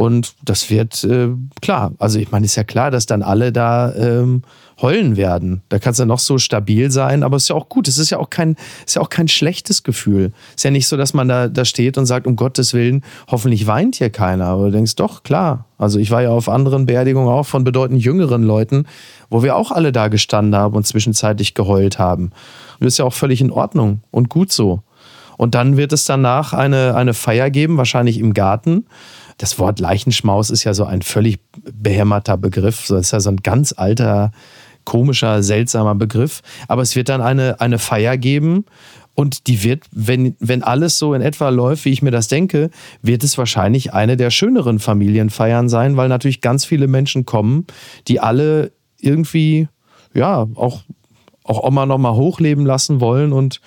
Und 0.01 0.33
das 0.43 0.71
wird 0.71 1.03
äh, 1.03 1.29
klar. 1.61 1.91
Also 1.99 2.17
ich 2.17 2.31
meine, 2.31 2.47
ist 2.47 2.55
ja 2.55 2.63
klar, 2.63 2.89
dass 2.89 3.05
dann 3.05 3.21
alle 3.21 3.51
da 3.51 3.93
ähm, 3.93 4.41
heulen 4.81 5.15
werden. 5.15 5.61
Da 5.69 5.77
kannst 5.77 5.99
du 5.99 6.05
noch 6.05 6.17
so 6.17 6.39
stabil 6.39 6.89
sein, 6.89 7.21
aber 7.21 7.37
es 7.37 7.43
ist 7.43 7.49
ja 7.49 7.55
auch 7.55 7.69
gut. 7.69 7.87
Es 7.87 7.99
ist 7.99 8.09
ja 8.09 8.17
auch 8.17 8.31
kein, 8.31 8.55
ist 8.83 8.95
ja 8.95 9.01
auch 9.03 9.09
kein 9.09 9.27
schlechtes 9.27 9.83
Gefühl. 9.83 10.31
Es 10.49 10.55
ist 10.55 10.63
ja 10.63 10.71
nicht 10.71 10.87
so, 10.87 10.97
dass 10.97 11.13
man 11.13 11.27
da, 11.27 11.49
da 11.49 11.65
steht 11.65 11.99
und 11.99 12.07
sagt, 12.07 12.25
um 12.25 12.35
Gottes 12.35 12.73
Willen, 12.73 13.03
hoffentlich 13.27 13.67
weint 13.67 13.97
hier 13.97 14.09
keiner. 14.09 14.45
Aber 14.45 14.65
du 14.65 14.71
denkst, 14.71 14.95
doch, 14.95 15.21
klar. 15.21 15.65
Also 15.77 15.99
ich 15.99 16.09
war 16.09 16.23
ja 16.23 16.31
auf 16.31 16.49
anderen 16.49 16.87
Beerdigungen 16.87 17.29
auch 17.29 17.45
von 17.45 17.63
bedeutend 17.63 18.03
jüngeren 18.03 18.41
Leuten, 18.41 18.87
wo 19.29 19.43
wir 19.43 19.55
auch 19.55 19.69
alle 19.69 19.91
da 19.91 20.07
gestanden 20.07 20.55
haben 20.55 20.73
und 20.75 20.87
zwischenzeitlich 20.87 21.53
geheult 21.53 21.99
haben. 21.99 22.31
Und 22.79 22.85
das 22.85 22.95
ist 22.95 22.97
ja 22.97 23.05
auch 23.05 23.13
völlig 23.13 23.39
in 23.39 23.51
Ordnung 23.51 24.01
und 24.09 24.29
gut 24.29 24.51
so. 24.51 24.81
Und 25.37 25.55
dann 25.55 25.75
wird 25.75 25.91
es 25.91 26.05
danach 26.05 26.53
eine, 26.53 26.93
eine 26.95 27.15
Feier 27.15 27.49
geben, 27.49 27.77
wahrscheinlich 27.77 28.19
im 28.19 28.33
Garten. 28.35 28.85
Das 29.41 29.57
Wort 29.57 29.79
Leichenschmaus 29.79 30.51
ist 30.51 30.65
ja 30.65 30.75
so 30.75 30.85
ein 30.85 31.01
völlig 31.01 31.39
behämmerter 31.73 32.37
Begriff. 32.37 32.85
Das 32.87 33.07
ist 33.07 33.11
ja 33.11 33.19
so 33.19 33.31
ein 33.31 33.37
ganz 33.37 33.73
alter 33.75 34.31
komischer, 34.85 35.41
seltsamer 35.41 35.95
Begriff. 35.95 36.41
Aber 36.67 36.83
es 36.83 36.95
wird 36.95 37.09
dann 37.09 37.21
eine, 37.21 37.59
eine 37.59 37.79
Feier 37.79 38.17
geben. 38.17 38.65
Und 39.15 39.47
die 39.47 39.63
wird, 39.63 39.85
wenn, 39.91 40.35
wenn 40.39 40.61
alles 40.61 40.99
so 40.99 41.15
in 41.15 41.23
etwa 41.23 41.49
läuft, 41.49 41.85
wie 41.85 41.89
ich 41.89 42.03
mir 42.03 42.11
das 42.11 42.27
denke, 42.27 42.69
wird 43.01 43.23
es 43.23 43.35
wahrscheinlich 43.35 43.93
eine 43.93 44.15
der 44.15 44.29
schöneren 44.29 44.77
Familienfeiern 44.77 45.69
sein, 45.69 45.97
weil 45.97 46.07
natürlich 46.07 46.41
ganz 46.41 46.63
viele 46.63 46.87
Menschen 46.87 47.25
kommen, 47.25 47.65
die 48.07 48.19
alle 48.19 48.71
irgendwie, 48.99 49.67
ja, 50.13 50.47
auch, 50.53 50.83
auch 51.43 51.63
Oma 51.63 51.87
nochmal 51.87 52.13
hochleben 52.13 52.63
lassen 52.63 53.01
wollen. 53.01 53.33
Und 53.33 53.59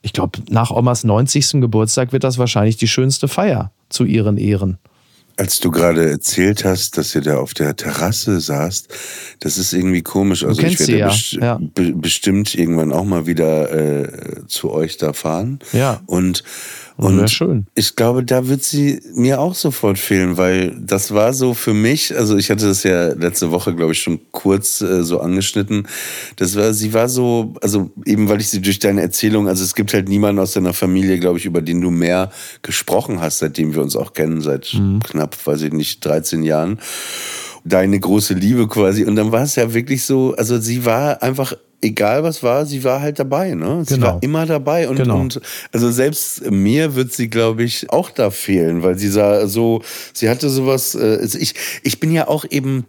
ich 0.00 0.14
glaube, 0.14 0.38
nach 0.48 0.70
Omas 0.70 1.04
90. 1.04 1.60
Geburtstag 1.60 2.12
wird 2.12 2.24
das 2.24 2.38
wahrscheinlich 2.38 2.78
die 2.78 2.88
schönste 2.88 3.28
Feier 3.28 3.72
zu 3.90 4.06
ihren 4.06 4.38
Ehren. 4.38 4.78
Als 5.38 5.60
du 5.60 5.70
gerade 5.70 6.10
erzählt 6.10 6.64
hast, 6.64 6.98
dass 6.98 7.14
ihr 7.14 7.20
da 7.20 7.38
auf 7.38 7.54
der 7.54 7.76
Terrasse 7.76 8.40
saßt, 8.40 8.88
das 9.38 9.56
ist 9.56 9.72
irgendwie 9.72 10.02
komisch. 10.02 10.44
Also 10.44 10.62
ich 10.62 10.78
werde 10.80 10.98
ja. 10.98 11.06
best 11.06 11.32
Ja. 11.32 11.58
be 11.60 11.92
bestimmt 11.92 12.56
irgendwann 12.56 12.92
auch 12.92 13.04
mal 13.04 13.26
wieder 13.26 13.70
äh, 13.70 14.46
zu 14.48 14.72
euch 14.72 14.96
da 14.96 15.12
fahren. 15.12 15.60
Ja. 15.72 16.02
Und 16.06 16.42
Und 16.98 17.30
schön. 17.30 17.66
ich 17.74 17.94
glaube, 17.94 18.24
da 18.24 18.48
wird 18.48 18.64
sie 18.64 19.00
mir 19.14 19.40
auch 19.40 19.54
sofort 19.54 19.98
fehlen, 19.98 20.36
weil 20.36 20.76
das 20.80 21.14
war 21.14 21.32
so 21.32 21.54
für 21.54 21.72
mich, 21.72 22.16
also 22.16 22.36
ich 22.36 22.50
hatte 22.50 22.66
das 22.66 22.82
ja 22.82 23.12
letzte 23.12 23.52
Woche, 23.52 23.74
glaube 23.74 23.92
ich, 23.92 24.02
schon 24.02 24.18
kurz 24.32 24.80
äh, 24.80 25.04
so 25.04 25.20
angeschnitten. 25.20 25.86
Das 26.36 26.56
war, 26.56 26.74
sie 26.74 26.92
war 26.92 27.08
so, 27.08 27.54
also 27.62 27.90
eben 28.04 28.28
weil 28.28 28.40
ich 28.40 28.48
sie 28.48 28.60
durch 28.60 28.80
deine 28.80 29.00
Erzählung, 29.02 29.46
also 29.48 29.62
es 29.62 29.76
gibt 29.76 29.94
halt 29.94 30.08
niemanden 30.08 30.40
aus 30.40 30.52
deiner 30.54 30.74
Familie, 30.74 31.18
glaube 31.20 31.38
ich, 31.38 31.44
über 31.44 31.62
den 31.62 31.80
du 31.80 31.90
mehr 31.90 32.30
gesprochen 32.62 33.20
hast, 33.20 33.38
seitdem 33.38 33.74
wir 33.74 33.82
uns 33.82 33.94
auch 33.94 34.12
kennen, 34.12 34.40
seit 34.40 34.74
Mhm. 34.74 35.00
knapp, 35.00 35.36
weiß 35.46 35.62
ich 35.62 35.72
nicht, 35.72 36.04
13 36.04 36.42
Jahren. 36.42 36.78
Deine 37.64 37.98
große 38.00 38.34
Liebe 38.34 38.68
quasi. 38.68 39.04
Und 39.04 39.16
dann 39.16 39.32
war 39.32 39.42
es 39.42 39.56
ja 39.56 39.72
wirklich 39.74 40.04
so, 40.04 40.34
also 40.36 40.58
sie 40.58 40.84
war 40.84 41.22
einfach 41.22 41.54
egal 41.80 42.22
was 42.24 42.42
war, 42.42 42.66
sie 42.66 42.82
war 42.84 43.00
halt 43.00 43.18
dabei, 43.18 43.54
ne? 43.54 43.84
Sie 43.86 43.94
Genau. 43.94 44.06
war 44.06 44.18
immer 44.22 44.46
dabei 44.46 44.88
und, 44.88 44.96
Genau. 44.96 45.20
und 45.20 45.40
also 45.72 45.90
selbst 45.90 46.50
mir 46.50 46.94
wird 46.96 47.12
sie, 47.12 47.28
glaube 47.28 47.62
ich, 47.62 47.90
auch 47.90 48.10
da 48.10 48.30
fehlen, 48.30 48.82
weil 48.82 48.98
sie 48.98 49.08
sah 49.08 49.46
so, 49.46 49.82
sie 50.12 50.28
hatte 50.28 50.48
sowas, 50.48 50.94
äh, 50.94 51.18
also 51.20 51.38
ich, 51.38 51.54
ich 51.82 52.00
bin 52.00 52.10
ja 52.10 52.26
auch 52.26 52.44
eben, 52.50 52.86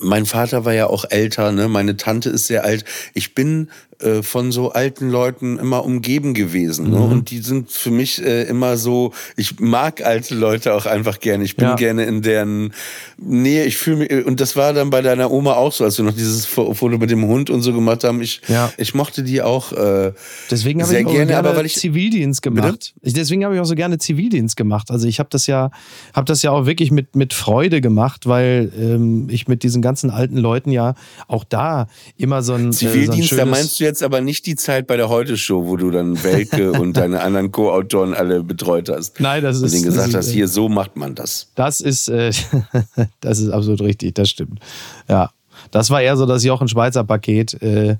mein 0.00 0.24
Vater 0.24 0.64
war 0.64 0.72
ja 0.72 0.86
auch 0.86 1.04
älter, 1.10 1.52
ne? 1.52 1.68
meine 1.68 1.96
Tante 1.98 2.30
ist 2.30 2.46
sehr 2.46 2.64
alt. 2.64 2.84
Ich 3.12 3.34
bin 3.34 3.68
äh, 4.00 4.22
von 4.22 4.52
so 4.52 4.72
alten 4.72 5.08
Leuten 5.10 5.58
immer 5.58 5.84
umgeben 5.84 6.34
gewesen. 6.34 6.90
Ne? 6.90 6.98
Und 7.00 7.30
die 7.30 7.38
sind 7.38 7.70
für 7.70 7.90
mich 7.90 8.22
äh, 8.24 8.42
immer 8.44 8.76
so, 8.76 9.12
ich 9.36 9.60
mag 9.60 10.02
alte 10.04 10.34
Leute 10.34 10.74
auch 10.74 10.86
einfach 10.86 11.20
gerne. 11.20 11.44
Ich 11.44 11.56
bin 11.56 11.66
Ja. 11.68 11.74
gerne 11.74 12.04
in 12.04 12.22
deren 12.22 12.72
Nähe. 13.18 13.64
Ich 13.64 13.76
fühle 13.76 13.96
mich, 13.96 14.26
und 14.26 14.40
das 14.40 14.56
war 14.56 14.72
dann 14.72 14.90
bei 14.90 15.02
deiner 15.02 15.30
Oma 15.30 15.54
auch 15.54 15.72
so, 15.72 15.84
als 15.84 15.98
wir 15.98 16.04
noch 16.04 16.14
dieses 16.14 16.46
Fo- 16.46 16.74
Foto 16.74 16.98
mit 16.98 17.10
dem 17.10 17.26
Hund 17.26 17.50
und 17.50 17.62
so 17.62 17.72
gemacht 17.72 18.04
haben. 18.04 18.20
Ich, 18.20 18.40
Ja. 18.48 18.72
ich 18.76 18.94
mochte 18.94 19.22
die 19.22 19.42
auch 19.42 19.72
äh, 19.72 20.12
Deswegen 20.50 20.80
habe 20.80 20.90
sehr 20.90 21.00
ich 21.00 21.06
auch 21.06 21.10
gerne, 21.12 21.24
so 21.26 21.28
gerne 21.32 21.48
aber 21.48 21.56
weil 21.58 21.66
ich 21.66 21.74
Zivildienst 21.76 22.42
gemacht. 22.42 22.94
Ich, 23.02 23.12
deswegen 23.12 23.44
habe 23.44 23.54
ich 23.54 23.60
auch 23.60 23.64
so 23.66 23.74
gerne 23.74 23.98
Zivildienst 23.98 24.56
gemacht. 24.56 24.90
Also 24.90 25.06
ich 25.06 25.18
habe 25.18 25.28
das 25.30 25.46
ja, 25.46 25.70
habe 26.12 26.24
das 26.26 26.42
ja 26.42 26.50
auch 26.50 26.66
wirklich 26.66 26.90
mit 26.90 27.14
mit 27.16 27.34
Freude 27.34 27.80
gemacht, 27.80 28.26
weil 28.26 28.72
ähm, 28.78 29.28
ich 29.30 29.48
mit 29.48 29.62
diesen 29.62 29.82
ganzen 29.82 30.10
alten 30.10 30.36
Leuten 30.36 30.70
ja 30.70 30.94
auch 31.28 31.44
da 31.44 31.86
immer 32.16 32.42
so 32.42 32.54
ein 32.54 32.72
Zivildienst, 32.72 33.32
äh, 33.32 33.36
so 33.36 33.36
da 33.36 33.42
ein 33.42 33.46
schönes, 33.48 33.58
meinst 33.58 33.80
du 33.80 33.84
jetzt 33.84 33.93
aber 34.02 34.20
nicht 34.20 34.46
die 34.46 34.56
Zeit 34.56 34.86
bei 34.86 34.96
der 34.96 35.08
Heute-Show, 35.08 35.66
wo 35.66 35.76
du 35.76 35.90
dann 35.90 36.22
Welke 36.24 36.72
und 36.80 36.96
deine 36.96 37.20
anderen 37.22 37.52
Co-Autoren 37.52 38.14
alle 38.14 38.42
betreut 38.42 38.88
hast. 38.88 39.20
Nein, 39.20 39.42
das 39.42 39.58
und 39.58 39.66
ist- 39.66 39.72
denen 39.74 39.84
das 39.84 39.94
gesagt 39.94 40.08
ist, 40.10 40.14
hast, 40.16 40.28
äh, 40.28 40.32
hier, 40.32 40.48
so 40.48 40.68
macht 40.68 40.96
man 40.96 41.14
das. 41.14 41.50
Das 41.54 41.80
ist, 41.80 42.08
äh, 42.08 42.32
das 43.20 43.38
ist 43.40 43.50
absolut 43.50 43.80
richtig, 43.82 44.14
das 44.14 44.28
stimmt. 44.30 44.60
Ja, 45.08 45.30
das 45.70 45.90
war 45.90 46.02
eher 46.02 46.16
so 46.16 46.26
das 46.26 46.44
Jochen 46.44 46.68
Schweizer 46.68 47.04
Paket, 47.04 47.54
äh, 47.62 47.96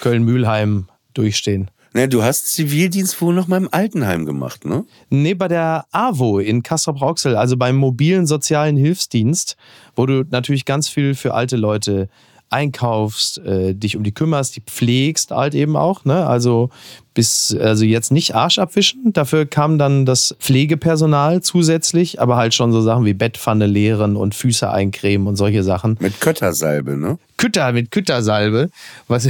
Köln-Mühlheim 0.00 0.86
durchstehen. 1.14 1.70
Ne, 1.94 2.08
du 2.08 2.22
hast 2.22 2.52
Zivildienst 2.52 3.20
wohl 3.22 3.34
noch 3.34 3.48
mal 3.48 3.56
im 3.56 3.68
Altenheim 3.72 4.26
gemacht, 4.26 4.66
ne? 4.66 4.84
Nee, 5.08 5.32
bei 5.32 5.48
der 5.48 5.86
AWO 5.92 6.38
in 6.40 6.62
Kastrop-Rauxel, 6.62 7.36
also 7.36 7.56
beim 7.56 7.76
mobilen 7.76 8.26
sozialen 8.26 8.76
Hilfsdienst, 8.76 9.56
wo 9.94 10.04
du 10.04 10.24
natürlich 10.30 10.66
ganz 10.66 10.90
viel 10.90 11.14
für 11.14 11.32
alte 11.32 11.56
Leute 11.56 12.08
einkaufst, 12.50 13.38
äh, 13.38 13.74
dich 13.74 13.96
um 13.96 14.04
die 14.04 14.12
kümmerst, 14.12 14.56
die 14.56 14.60
pflegst 14.60 15.30
halt 15.30 15.54
eben 15.54 15.76
auch, 15.76 16.04
ne? 16.04 16.26
Also 16.26 16.70
bis 17.14 17.56
also 17.58 17.84
jetzt 17.84 18.12
nicht 18.12 18.34
Arsch 18.34 18.58
abwischen, 18.58 19.12
dafür 19.12 19.46
kam 19.46 19.78
dann 19.78 20.06
das 20.06 20.36
Pflegepersonal 20.38 21.42
zusätzlich, 21.42 22.20
aber 22.20 22.36
halt 22.36 22.54
schon 22.54 22.72
so 22.72 22.80
Sachen 22.80 23.04
wie 23.04 23.14
Bettpfanne 23.14 23.66
leeren 23.66 24.16
und 24.16 24.34
Füße 24.34 24.70
eincremen 24.70 25.26
und 25.26 25.36
solche 25.36 25.62
Sachen. 25.62 25.96
Mit 26.00 26.20
Köttersalbe, 26.20 26.96
ne? 26.96 27.18
Kütter 27.36 27.72
mit 27.72 27.90
Küttersalbe, 27.90 28.70
was, 29.08 29.28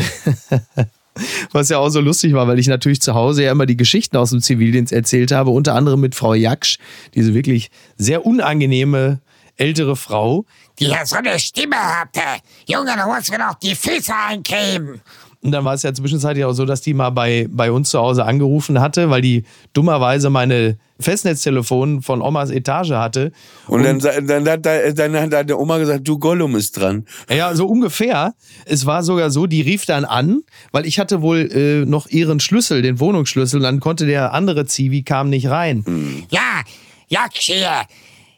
was 1.53 1.69
ja 1.69 1.79
auch 1.79 1.89
so 1.89 2.01
lustig 2.01 2.35
war, 2.35 2.47
weil 2.49 2.59
ich 2.59 2.67
natürlich 2.67 3.01
zu 3.01 3.14
Hause 3.14 3.45
ja 3.45 3.53
immer 3.53 3.67
die 3.67 3.77
Geschichten 3.77 4.17
aus 4.17 4.31
dem 4.31 4.41
Zivildienst 4.41 4.93
erzählt 4.93 5.33
habe, 5.33 5.51
unter 5.51 5.75
anderem 5.75 6.01
mit 6.01 6.14
Frau 6.14 6.35
Jaksch, 6.35 6.79
diese 7.14 7.35
wirklich 7.35 7.71
sehr 7.97 8.27
unangenehme 8.27 9.21
ältere 9.57 9.97
Frau. 9.97 10.45
die 10.79 10.87
ja 10.87 11.05
so 11.07 11.17
eine 11.17 11.39
Stimme 11.39 11.77
hatte. 11.77 12.21
Junge, 12.67 12.93
du 12.97 13.07
musst 13.13 13.31
mir 13.31 13.39
doch 13.39 13.55
die 13.55 13.75
Füße 13.75 14.13
eincremen. 14.29 15.01
Und 15.43 15.53
dann 15.53 15.65
war 15.65 15.75
es 15.75 15.83
ja 15.83 15.93
zwischenzeitlich 15.95 16.45
auch 16.45 16.53
so, 16.55 16.65
dass 16.65 16.81
die 16.81 16.93
mal 16.95 17.11
bei, 17.11 17.47
bei 17.49 17.71
uns 17.71 17.91
zu 17.91 17.99
Hause 18.01 18.25
angerufen 18.25 18.81
hatte, 18.81 19.11
weil 19.11 19.21
die 19.23 19.45
dummerweise 19.75 20.29
meine 20.29 20.77
Festnetztelefon 20.99 22.03
von 22.03 22.21
Omas 22.21 22.51
Etage 22.51 22.91
hatte. 22.91 23.33
Und, 23.69 23.85
dann, 23.85 24.01
sa- 24.01 24.21
dann, 24.21 24.49
hat 24.49 24.67
da- 24.67 24.91
dann 24.93 25.15
hat 25.17 25.33
deine 25.33 25.57
Oma 25.57 25.79
gesagt, 25.79 26.07
du 26.09 26.19
Gollum 26.19 26.57
ist 26.57 26.73
dran. 26.79 27.07
Ja, 27.31 27.55
so 27.55 27.67
ungefähr. 27.67 28.35
Es 28.65 28.87
war 28.87 29.03
sogar 29.03 29.31
so, 29.31 29.47
die 29.47 29.61
rief 29.61 29.87
dann 29.87 30.05
an, 30.05 30.41
weil 30.73 30.85
ich 30.87 30.99
hatte 30.99 31.23
wohl 31.23 31.51
äh, 31.53 31.85
noch 31.85 32.07
ihren 32.09 32.41
Schlüssel, 32.41 32.83
den 32.83 32.99
Wohnungsschlüssel, 32.99 33.59
und 33.59 33.63
dann 33.65 33.81
konnte 33.81 34.07
der 34.07 34.33
andere 34.33 34.67
Zivi 34.67 35.03
kam 35.03 35.31
nicht 35.31 35.49
rein. 35.49 36.27
Ja, 36.31 36.63
Jaksch 37.09 37.47
hier. 37.47 37.83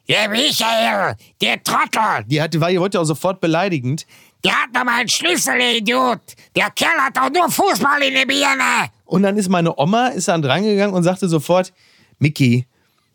Der 0.08 0.28
Michael, 0.28 1.16
der 1.40 1.62
Trottel, 1.62 2.24
Die 2.26 2.40
hatte, 2.40 2.60
war, 2.60 2.70
die 2.70 2.80
wollte 2.80 2.98
auch 3.00 3.04
sofort 3.04 3.40
beleidigend. 3.40 4.06
der 4.44 4.52
hat 4.62 4.72
noch 4.72 4.84
meinen 4.84 5.08
Schlüssel, 5.08 5.58
der 5.58 5.76
Idiot. 5.76 6.20
Der 6.56 6.70
Kerl 6.70 6.98
hat 6.98 7.16
doch 7.16 7.30
nur 7.30 7.50
Fußball 7.50 8.02
in 8.02 8.14
der 8.14 8.24
Birne. 8.24 8.88
Und 9.04 9.22
dann 9.22 9.36
ist 9.36 9.48
meine 9.48 9.76
Oma 9.78 10.08
ist 10.08 10.28
dann 10.28 10.40
drangegangen 10.42 10.94
und 10.94 11.02
sagte 11.02 11.28
sofort, 11.28 11.72
Mickey, 12.18 12.66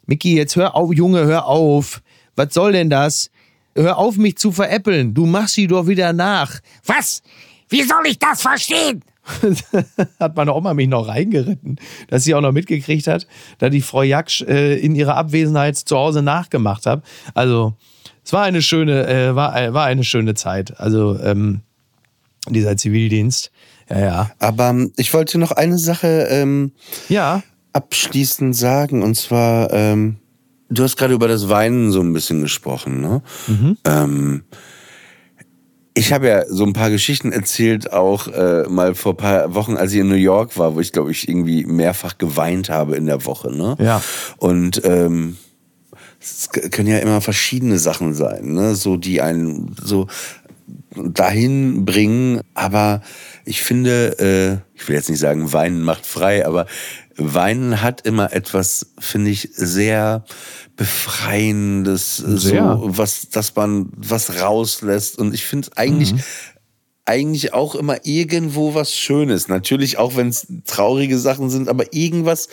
Mickey, 0.06 0.36
jetzt 0.36 0.56
hör 0.56 0.76
auf, 0.76 0.94
Junge, 0.94 1.24
hör 1.26 1.46
auf. 1.48 2.02
Was 2.36 2.54
soll 2.54 2.74
denn 2.74 2.90
das? 2.90 3.32
Hör 3.76 3.98
auf, 3.98 4.18
mich 4.18 4.38
zu 4.38 4.52
veräppeln. 4.52 5.14
Du 5.16 5.26
machst 5.26 5.56
sie 5.56 5.66
doch 5.66 5.88
wieder 5.88 6.14
nach. 6.14 6.60
Was? 6.86 7.24
Wie 7.70 7.82
soll 7.82 8.06
ich 8.06 8.20
das 8.20 8.42
verstehen? 8.42 9.04
hat 10.20 10.36
meine 10.36 10.54
Oma 10.54 10.74
mich 10.74 10.88
noch 10.88 11.08
reingeritten, 11.08 11.78
dass 12.10 12.24
sie 12.24 12.36
auch 12.36 12.42
noch 12.42 12.52
mitgekriegt 12.52 13.08
hat, 13.08 13.28
da 13.58 13.70
die 13.70 13.82
Frau 13.82 14.04
Jaksch 14.04 14.42
äh, 14.42 14.78
in 14.78 14.96
ihrer 14.96 15.16
Abwesenheit 15.16 15.78
zu 15.78 15.98
Hause 15.98 16.22
nachgemacht 16.22 16.86
hat. 16.86 17.04
Also 17.34 17.76
es 18.24 18.34
war 18.34 18.44
eine 18.44 18.62
schöne, 18.62 19.08
äh, 19.08 19.36
war, 19.36 19.60
äh, 19.60 19.74
war 19.74 19.86
eine 19.86 20.04
schöne 20.04 20.34
Zeit. 20.34 20.80
Also 20.80 21.20
ähm, 21.20 21.62
dieser 22.50 22.78
Zivildienst. 22.78 23.52
Ja, 23.90 24.00
ja. 24.00 24.32
Aber 24.40 24.70
ähm, 24.70 24.92
ich 24.98 25.14
wollte 25.14 25.38
noch 25.38 25.52
eine 25.52 25.78
Sache 25.78 26.28
ähm, 26.30 26.72
Ja, 27.10 27.44
abschließend 27.74 28.56
sagen, 28.56 29.02
und 29.02 29.16
zwar, 29.16 29.72
ähm, 29.74 30.18
du 30.70 30.84
hast 30.84 30.96
gerade 30.96 31.14
über 31.14 31.28
das 31.28 31.50
Weinen 31.50 31.92
so 31.92 32.02
ein 32.02 32.14
bisschen 32.14 32.42
gesprochen, 32.42 33.02
ne? 33.02 33.22
Ähm, 33.86 34.44
ich 35.96 36.12
habe 36.12 36.28
ja 36.28 36.46
so 36.48 36.66
ein 36.66 36.74
paar 36.74 36.90
Geschichten 36.90 37.32
erzählt, 37.32 37.94
auch 37.94 38.28
äh, 38.28 38.64
mal 38.68 38.96
vor 38.96 39.14
ein 39.14 39.18
paar 39.18 39.56
Wochen, 39.56 39.78
als 39.78 39.94
ich 39.94 40.00
in 40.00 40.10
New 40.10 40.16
York 40.16 40.58
war, 40.58 40.76
wo 40.76 40.80
ich, 40.80 40.92
glaube 40.92 41.12
ich, 41.12 41.30
irgendwie 41.30 41.66
mehrfach 41.66 42.18
geweint 42.18 42.70
habe 42.70 42.96
in 42.96 43.06
der 43.06 43.26
Woche. 43.26 43.56
Ne? 43.56 43.76
Ja. 43.80 44.02
Und 44.38 44.82
ähm, 44.86 45.38
es 46.20 46.50
können 46.50 46.88
ja 46.88 47.00
immer 47.00 47.22
verschiedene 47.22 47.78
Sachen 47.78 48.14
sein, 48.14 48.54
ne? 48.54 48.76
So 48.76 48.96
die 48.98 49.22
einen 49.22 49.76
so 49.82 50.08
dahin 50.96 51.86
bringen. 51.86 52.42
Aber 52.54 53.02
ich 53.46 53.62
finde, 53.62 54.18
äh, 54.20 54.78
ich 54.78 54.88
will 54.88 54.96
jetzt 54.96 55.10
nicht 55.10 55.20
sagen, 55.20 55.52
Weinen 55.54 55.82
macht 55.82 56.06
frei, 56.06 56.46
aber 56.46 56.66
Weinen 57.18 57.82
hat 57.82 58.06
immer 58.06 58.34
etwas, 58.34 58.94
finde 59.00 59.32
ich, 59.32 59.50
sehr 59.54 60.24
befreiendes, 60.76 62.18
Sehr. 62.18 62.78
so 62.78 62.98
was, 62.98 63.30
dass 63.30 63.56
man 63.56 63.90
was 63.96 64.42
rauslässt. 64.42 65.20
Und 65.20 65.34
ich 65.34 65.46
finde 65.46 65.70
eigentlich 65.76 66.16
eigentlich 67.06 67.54
auch 67.54 67.76
immer 67.76 68.06
irgendwo 68.06 68.76
was 68.76 68.96
Schönes. 68.96 69.48
Natürlich 69.48 69.98
auch, 69.98 70.16
wenn 70.16 70.30
es 70.30 70.48
traurige 70.66 71.20
Sachen 71.20 71.50
sind, 71.50 71.68
aber 71.68 71.94
irgendwas 71.94 72.48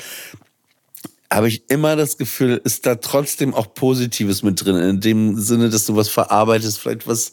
habe 1.32 1.46
ich 1.46 1.70
immer 1.70 1.94
das 1.94 2.18
Gefühl, 2.18 2.60
ist 2.64 2.86
da 2.86 2.96
trotzdem 2.96 3.54
auch 3.54 3.72
Positives 3.72 4.42
mit 4.42 4.64
drin. 4.64 4.76
In 4.76 5.00
dem 5.00 5.38
Sinne, 5.38 5.70
dass 5.70 5.86
du 5.86 5.94
was 5.94 6.08
verarbeitest, 6.08 6.80
vielleicht 6.80 7.06
was 7.06 7.30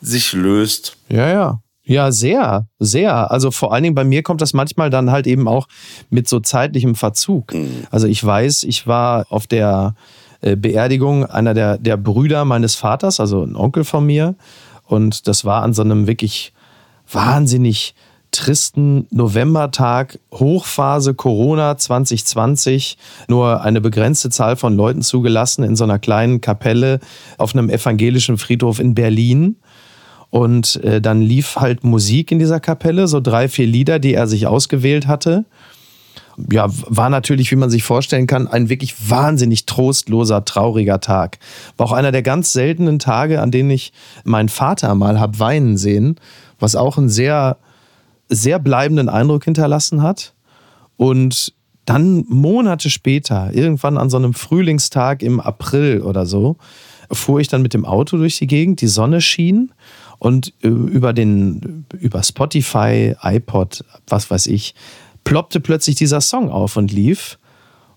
sich 0.00 0.32
löst. 0.32 0.96
Ja, 1.08 1.30
ja. 1.30 1.62
Ja, 1.88 2.10
sehr, 2.10 2.66
sehr. 2.80 3.30
Also 3.30 3.52
vor 3.52 3.72
allen 3.72 3.84
Dingen 3.84 3.94
bei 3.94 4.04
mir 4.04 4.24
kommt 4.24 4.40
das 4.40 4.52
manchmal 4.52 4.90
dann 4.90 5.12
halt 5.12 5.28
eben 5.28 5.46
auch 5.46 5.68
mit 6.10 6.28
so 6.28 6.40
zeitlichem 6.40 6.96
Verzug. 6.96 7.52
Also 7.92 8.08
ich 8.08 8.22
weiß, 8.24 8.64
ich 8.64 8.88
war 8.88 9.26
auf 9.30 9.46
der 9.46 9.94
äh, 10.40 10.56
Beerdigung 10.56 11.24
einer 11.24 11.54
der, 11.54 11.78
der 11.78 11.96
Brüder 11.96 12.44
meines 12.44 12.74
Vaters, 12.74 13.20
also 13.20 13.42
ein 13.42 13.54
Onkel 13.54 13.84
von 13.84 14.04
mir. 14.04 14.34
Und 14.84 15.28
das 15.28 15.44
war 15.44 15.62
an 15.62 15.74
so 15.74 15.82
einem 15.82 16.08
wirklich 16.08 16.52
wahnsinnig 17.10 17.94
tristen 18.32 19.06
Novembertag, 19.10 20.18
Hochphase 20.32 21.14
Corona 21.14 21.78
2020, 21.78 22.98
nur 23.28 23.62
eine 23.62 23.80
begrenzte 23.80 24.30
Zahl 24.30 24.56
von 24.56 24.76
Leuten 24.76 25.02
zugelassen 25.02 25.64
in 25.64 25.76
so 25.76 25.84
einer 25.84 25.98
kleinen 25.98 26.40
Kapelle 26.40 27.00
auf 27.38 27.54
einem 27.54 27.70
evangelischen 27.70 28.38
Friedhof 28.38 28.80
in 28.80 28.94
Berlin. 28.94 29.56
Und 30.30 30.76
äh, 30.82 31.00
dann 31.00 31.22
lief 31.22 31.56
halt 31.56 31.84
Musik 31.84 32.32
in 32.32 32.38
dieser 32.38 32.60
Kapelle, 32.60 33.08
so 33.08 33.20
drei, 33.20 33.48
vier 33.48 33.66
Lieder, 33.66 33.98
die 33.98 34.14
er 34.14 34.26
sich 34.26 34.46
ausgewählt 34.46 35.06
hatte. 35.06 35.44
Ja, 36.50 36.66
war 36.68 37.08
natürlich, 37.08 37.50
wie 37.50 37.56
man 37.56 37.70
sich 37.70 37.82
vorstellen 37.82 38.26
kann, 38.26 38.46
ein 38.46 38.68
wirklich 38.68 39.08
wahnsinnig 39.08 39.64
trostloser, 39.64 40.44
trauriger 40.44 41.00
Tag. 41.00 41.38
War 41.78 41.86
auch 41.86 41.92
einer 41.92 42.12
der 42.12 42.22
ganz 42.22 42.52
seltenen 42.52 42.98
Tage, 42.98 43.40
an 43.40 43.50
denen 43.50 43.70
ich 43.70 43.92
meinen 44.24 44.50
Vater 44.50 44.94
mal 44.94 45.18
hab 45.18 45.38
weinen 45.38 45.78
sehen, 45.78 46.16
was 46.58 46.76
auch 46.76 46.98
einen 46.98 47.08
sehr, 47.08 47.56
sehr 48.28 48.58
bleibenden 48.58 49.08
Eindruck 49.08 49.44
hinterlassen 49.44 50.02
hat. 50.02 50.34
Und 50.98 51.54
dann 51.86 52.24
Monate 52.28 52.90
später, 52.90 53.50
irgendwann 53.54 53.96
an 53.96 54.10
so 54.10 54.18
einem 54.18 54.34
Frühlingstag 54.34 55.22
im 55.22 55.40
April 55.40 56.02
oder 56.02 56.26
so, 56.26 56.56
fuhr 57.10 57.40
ich 57.40 57.48
dann 57.48 57.62
mit 57.62 57.72
dem 57.72 57.86
Auto 57.86 58.16
durch 58.18 58.36
die 58.38 58.48
Gegend, 58.48 58.80
die 58.80 58.88
Sonne 58.88 59.20
schien 59.20 59.72
und 60.18 60.52
äh, 60.62 60.68
über 60.68 61.12
den 61.12 61.86
über 61.98 62.22
Spotify, 62.22 63.14
iPod, 63.22 63.84
was 64.06 64.30
weiß 64.30 64.46
ich, 64.46 64.74
ploppte 65.24 65.60
plötzlich 65.60 65.96
dieser 65.96 66.20
Song 66.20 66.50
auf 66.50 66.76
und 66.76 66.92
lief. 66.92 67.38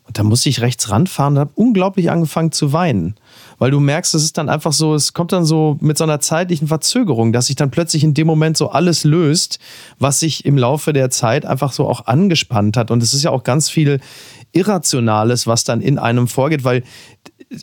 Und 0.09 0.17
da 0.17 0.23
musste 0.23 0.49
ich 0.49 0.61
rechts 0.61 0.89
ranfahren 0.89 1.35
und 1.35 1.39
habe 1.39 1.51
unglaublich 1.53 2.09
angefangen 2.09 2.51
zu 2.51 2.73
weinen. 2.73 3.13
Weil 3.59 3.69
du 3.69 3.79
merkst, 3.79 4.15
es 4.15 4.23
ist 4.23 4.39
dann 4.39 4.49
einfach 4.49 4.73
so, 4.73 4.95
es 4.95 5.13
kommt 5.13 5.31
dann 5.31 5.45
so 5.45 5.77
mit 5.81 5.99
so 5.99 6.03
einer 6.03 6.19
zeitlichen 6.19 6.67
Verzögerung, 6.67 7.31
dass 7.31 7.45
sich 7.45 7.55
dann 7.55 7.69
plötzlich 7.69 8.03
in 8.03 8.15
dem 8.15 8.25
Moment 8.25 8.57
so 8.57 8.71
alles 8.71 9.03
löst, 9.03 9.59
was 9.99 10.19
sich 10.19 10.45
im 10.45 10.57
Laufe 10.57 10.93
der 10.93 11.11
Zeit 11.11 11.45
einfach 11.45 11.71
so 11.71 11.87
auch 11.87 12.07
angespannt 12.07 12.75
hat. 12.75 12.89
Und 12.89 13.03
es 13.03 13.13
ist 13.13 13.21
ja 13.21 13.29
auch 13.29 13.43
ganz 13.43 13.69
viel 13.69 13.99
Irrationales, 14.51 15.47
was 15.47 15.63
dann 15.63 15.81
in 15.81 15.97
einem 15.97 16.27
vorgeht, 16.27 16.63
weil 16.63 16.83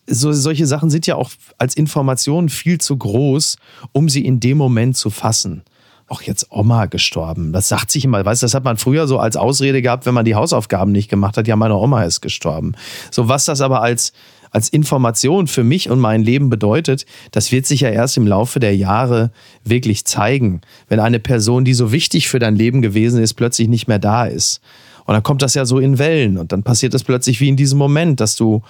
so, 0.07 0.33
solche 0.33 0.67
Sachen 0.67 0.91
sind 0.91 1.07
ja 1.07 1.17
auch 1.17 1.31
als 1.59 1.75
Information 1.75 2.49
viel 2.49 2.79
zu 2.79 2.97
groß, 2.97 3.57
um 3.93 4.09
sie 4.09 4.25
in 4.25 4.41
dem 4.41 4.59
Moment 4.59 4.97
zu 4.97 5.11
fassen. 5.11 5.63
Auch 6.09 6.23
jetzt 6.23 6.47
Oma 6.51 6.87
gestorben. 6.87 7.53
Das 7.53 7.69
sagt 7.69 7.91
sich 7.91 8.05
immer, 8.05 8.25
weißt 8.25 8.43
du, 8.43 8.45
das 8.45 8.55
hat 8.55 8.65
man 8.65 8.77
früher 8.77 9.09
so 9.09 9.19
als 9.19 9.37
Ausrede 9.37 9.83
gehabt, 9.83 10.07
wenn 10.07 10.15
man 10.15 10.25
die 10.25 10.37
Hausaufgaben 10.37 10.93
nicht 10.93 11.09
gemacht 11.09 11.37
hat. 11.37 11.49
Ja, 11.49 11.57
meine 11.57 11.75
Oma 11.75 12.05
ist 12.05 12.21
gestorben. 12.21 12.75
So, 13.11 13.29
was 13.29 13.45
das 13.45 13.61
aber 13.61 13.83
als, 13.83 14.13
als 14.53 14.69
Information 14.69 15.49
für 15.49 15.65
mich 15.65 15.91
und 15.91 15.99
mein 15.99 16.23
Leben 16.23 16.49
bedeutet, 16.49 17.07
das 17.33 17.51
wird 17.51 17.67
sich 17.67 17.81
ja 17.81 17.91
erst 17.91 18.17
im 18.17 18.27
Laufe 18.27 18.61
der 18.61 18.77
Jahre 18.77 19.33
wirklich 19.65 20.05
zeigen. 20.05 20.61
Wenn 20.89 21.01
eine 21.01 21.19
Person, 21.19 21.65
die 21.65 21.75
so 21.75 21.91
wichtig 21.91 22.29
für 22.29 22.39
dein 22.39 22.55
Leben 22.55 22.83
gewesen 22.83 23.21
ist, 23.21 23.35
plötzlich 23.35 23.67
nicht 23.67 23.89
mehr 23.89 23.99
da 23.99 24.27
ist. 24.27 24.61
Und 25.07 25.15
dann 25.15 25.23
kommt 25.23 25.43
das 25.43 25.55
ja 25.55 25.65
so 25.65 25.79
in 25.79 25.99
Wellen 25.99 26.37
und 26.39 26.53
dann 26.53 26.63
passiert 26.63 26.95
das 26.95 27.05
plötzlich 27.05 27.41
wie 27.41 27.49
in 27.49 27.57
diesem 27.57 27.79
Moment, 27.79 28.21
dass 28.21 28.37
du 28.37 28.63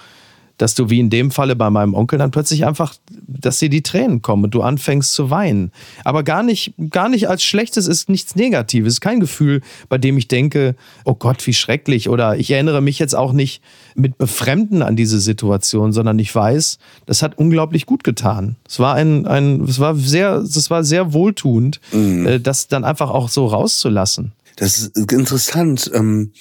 dass 0.57 0.73
du 0.75 0.89
wie 0.89 0.99
in 0.99 1.09
dem 1.09 1.31
Falle 1.31 1.55
bei 1.55 1.69
meinem 1.69 1.93
Onkel 1.93 2.19
dann 2.19 2.31
plötzlich 2.31 2.65
einfach, 2.65 2.95
dass 3.27 3.59
dir 3.59 3.69
die 3.69 3.83
Tränen 3.83 4.21
kommen 4.21 4.45
und 4.45 4.53
du 4.53 4.61
anfängst 4.61 5.13
zu 5.13 5.29
weinen. 5.29 5.71
Aber 6.03 6.23
gar 6.23 6.43
nicht, 6.43 6.73
gar 6.89 7.09
nicht 7.09 7.29
als 7.29 7.43
schlechtes 7.43 7.87
ist 7.87 8.09
nichts 8.09 8.35
Negatives, 8.35 8.99
kein 8.99 9.19
Gefühl, 9.19 9.61
bei 9.87 9.97
dem 9.97 10.17
ich 10.17 10.27
denke, 10.27 10.75
oh 11.05 11.13
Gott, 11.13 11.45
wie 11.45 11.53
schrecklich. 11.53 12.09
Oder 12.09 12.37
ich 12.37 12.51
erinnere 12.51 12.81
mich 12.81 12.97
jetzt 12.99 13.15
auch 13.15 13.33
nicht 13.33 13.61
mit 13.95 14.17
Befremden 14.17 14.81
an 14.81 14.95
diese 14.95 15.19
Situation, 15.19 15.93
sondern 15.93 16.17
ich 16.19 16.33
weiß, 16.33 16.79
das 17.05 17.21
hat 17.21 17.37
unglaublich 17.37 17.85
gut 17.85 18.03
getan. 18.03 18.55
Es 18.67 18.79
war 18.79 18.95
ein, 18.95 19.27
ein 19.27 19.61
es 19.61 19.79
war 19.79 19.95
sehr, 19.95 20.37
es 20.37 20.69
war 20.69 20.83
sehr 20.83 21.13
wohltuend, 21.13 21.79
äh, 21.93 22.39
das 22.39 22.67
dann 22.67 22.83
einfach 22.83 23.11
auch 23.11 23.29
so 23.29 23.45
rauszulassen. 23.45 24.31
Das 24.57 24.79
ist 24.79 24.97
interessant, 24.97 25.89
ähm, 25.93 26.31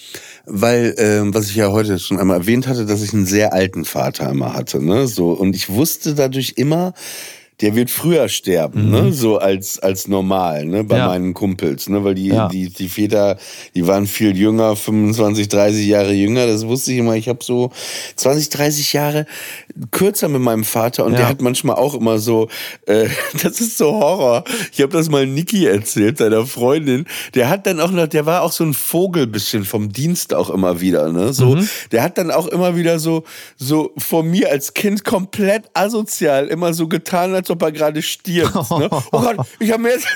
weil, 0.46 0.94
ähm, 0.98 1.34
was 1.34 1.50
ich 1.50 1.56
ja 1.56 1.70
heute 1.70 1.98
schon 1.98 2.18
einmal 2.18 2.38
erwähnt 2.38 2.66
hatte, 2.66 2.86
dass 2.86 3.02
ich 3.02 3.12
einen 3.12 3.26
sehr 3.26 3.52
alten 3.52 3.84
Vater 3.84 4.30
immer 4.30 4.54
hatte, 4.54 4.82
ne, 4.82 5.06
so 5.06 5.32
und 5.32 5.54
ich 5.54 5.68
wusste 5.68 6.14
dadurch 6.14 6.54
immer, 6.56 6.94
der 7.60 7.74
wird 7.74 7.90
früher 7.90 8.28
sterben, 8.28 8.90
ne, 8.90 9.12
so 9.12 9.36
als 9.38 9.78
als 9.78 10.08
normal, 10.08 10.64
ne, 10.66 10.84
bei 10.84 10.96
Ja. 10.96 11.08
meinen 11.08 11.34
Kumpels, 11.34 11.88
ne, 11.90 12.04
weil 12.04 12.14
die 12.14 12.28
Ja. 12.28 12.48
die 12.48 12.70
die 12.70 12.88
Väter, 12.88 13.36
die 13.74 13.86
waren 13.86 14.06
viel 14.06 14.34
jünger, 14.36 14.76
25, 14.76 15.48
30 15.48 15.86
Jahre 15.86 16.12
jünger, 16.12 16.46
das 16.46 16.66
wusste 16.66 16.92
ich 16.92 16.98
immer. 16.98 17.16
Ich 17.16 17.28
habe 17.28 17.44
so 17.44 17.70
20, 18.16 18.48
30 18.50 18.92
Jahre 18.94 19.26
kürzer 19.90 20.28
mit 20.28 20.40
meinem 20.40 20.64
Vater 20.64 21.04
und 21.04 21.12
Ja. 21.12 21.18
der 21.18 21.28
hat 21.28 21.40
manchmal 21.42 21.76
auch 21.76 21.94
immer 21.94 22.18
so, 22.18 22.48
äh, 22.86 23.08
das 23.42 23.60
ist 23.60 23.78
so 23.78 23.92
Horror. 23.92 24.44
Ich 24.72 24.80
habe 24.80 24.92
das 24.92 25.08
mal 25.08 25.26
Niki 25.26 25.66
erzählt, 25.66 26.18
seiner 26.18 26.46
Freundin. 26.46 27.06
Der 27.34 27.48
hat 27.48 27.66
dann 27.66 27.80
auch 27.80 27.90
noch, 27.90 28.06
der 28.06 28.26
war 28.26 28.42
auch 28.42 28.52
so 28.52 28.64
ein 28.64 28.74
Vogel 28.74 29.26
bisschen 29.26 29.64
vom 29.64 29.92
Dienst 29.92 30.34
auch 30.34 30.50
immer 30.50 30.80
wieder, 30.80 31.12
ne? 31.12 31.32
So, 31.32 31.58
der 31.92 32.02
hat 32.02 32.18
dann 32.18 32.30
auch 32.30 32.46
immer 32.46 32.76
wieder 32.76 32.98
so, 32.98 33.24
so 33.56 33.92
vor 33.98 34.22
mir 34.22 34.50
als 34.50 34.74
Kind 34.74 35.04
komplett 35.04 35.64
asozial 35.74 36.46
immer 36.48 36.72
so 36.74 36.88
getan, 36.88 37.34
als 37.34 37.50
ob 37.50 37.62
er 37.62 37.72
gerade 37.72 38.02
stirbt. 38.02 38.54
Ne? 38.54 38.88
Oh 38.90 38.98
Gott, 39.10 39.36
ich 39.60 39.70
habe 39.72 39.82
mir 39.82 39.90
jetzt 39.90 40.06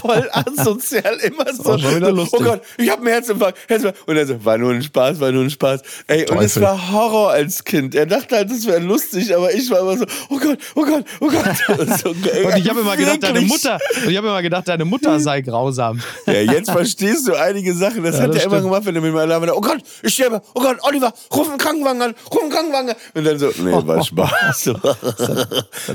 voll 0.00 0.28
asozial 0.32 1.16
immer 1.22 1.52
so. 1.54 1.74
Oh. 1.74 2.26
Oh 2.32 2.42
Gott, 2.42 2.62
ich 2.78 2.88
habe 2.90 3.02
einen 3.02 3.10
Herzinfarkt, 3.10 3.58
Herzinfarkt. 3.68 4.08
Und 4.08 4.16
er 4.16 4.26
so, 4.26 4.44
war 4.44 4.58
nur 4.58 4.72
ein 4.72 4.82
Spaß, 4.82 5.20
war 5.20 5.32
nur 5.32 5.42
ein 5.44 5.50
Spaß. 5.50 5.80
Ey, 6.06 6.28
und 6.30 6.38
es 6.38 6.54
Teufel. 6.54 6.62
war 6.62 6.92
Horror 6.92 7.30
als 7.30 7.64
Kind. 7.64 7.94
Er 7.94 8.06
dachte 8.06 8.36
halt, 8.36 8.50
das 8.50 8.66
wäre 8.66 8.78
lustig, 8.80 8.95
aber 9.34 9.52
ich 9.52 9.70
war 9.70 9.80
immer 9.80 9.96
so, 9.98 10.04
oh 10.30 10.38
Gott, 10.38 10.58
oh 10.74 10.84
Gott, 10.84 11.04
oh 11.20 11.28
Gott. 11.28 11.78
Und, 11.78 11.98
so, 11.98 12.10
Und 12.10 12.56
ich 12.56 12.68
habe 12.68 12.80
immer 12.80 12.96
gedacht, 12.96 13.22
deine. 13.22 13.40
Mutter, 13.42 13.78
und 14.02 14.10
ich 14.10 14.16
habe 14.16 14.28
immer 14.28 14.42
gedacht, 14.42 14.68
deine 14.68 14.84
Mutter 14.84 15.20
sei 15.20 15.40
grausam. 15.40 16.00
Ja, 16.26 16.34
jetzt 16.34 16.70
verstehst 16.70 17.28
du 17.28 17.34
einige 17.34 17.74
Sachen. 17.74 18.02
Das 18.02 18.16
Ja, 18.16 18.22
hat 18.22 18.30
das 18.30 18.38
er 18.38 18.46
immer 18.46 18.60
gemacht, 18.60 18.82
wenn 18.84 18.94
er 18.94 19.00
mit 19.00 19.14
alleine 19.14 19.46
war. 19.46 19.56
Oh 19.56 19.60
Gott, 19.60 19.78
ich 20.02 20.14
sterbe. 20.14 20.42
Oh 20.54 20.60
Gott, 20.60 20.78
Oliver, 20.82 21.12
ruf 21.34 21.48
einen 21.48 21.58
Krankenwagen 21.58 22.02
an. 22.02 22.14
Ruf 22.32 22.42
einen 22.42 22.50
Krankenwagen 22.50 22.90
an. 22.90 22.96
Und 23.14 23.24
dann 23.24 23.38
so, 23.38 23.50
nee, 23.58 23.72
war 23.72 24.04
Spaß. 24.04 24.68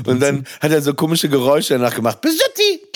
Und 0.06 0.20
dann 0.20 0.46
hat 0.60 0.72
er 0.72 0.82
so 0.82 0.94
komische 0.94 1.28
Geräusche 1.28 1.74
danach 1.74 1.94
gemacht. 1.94 2.20
Besutti! 2.20 2.91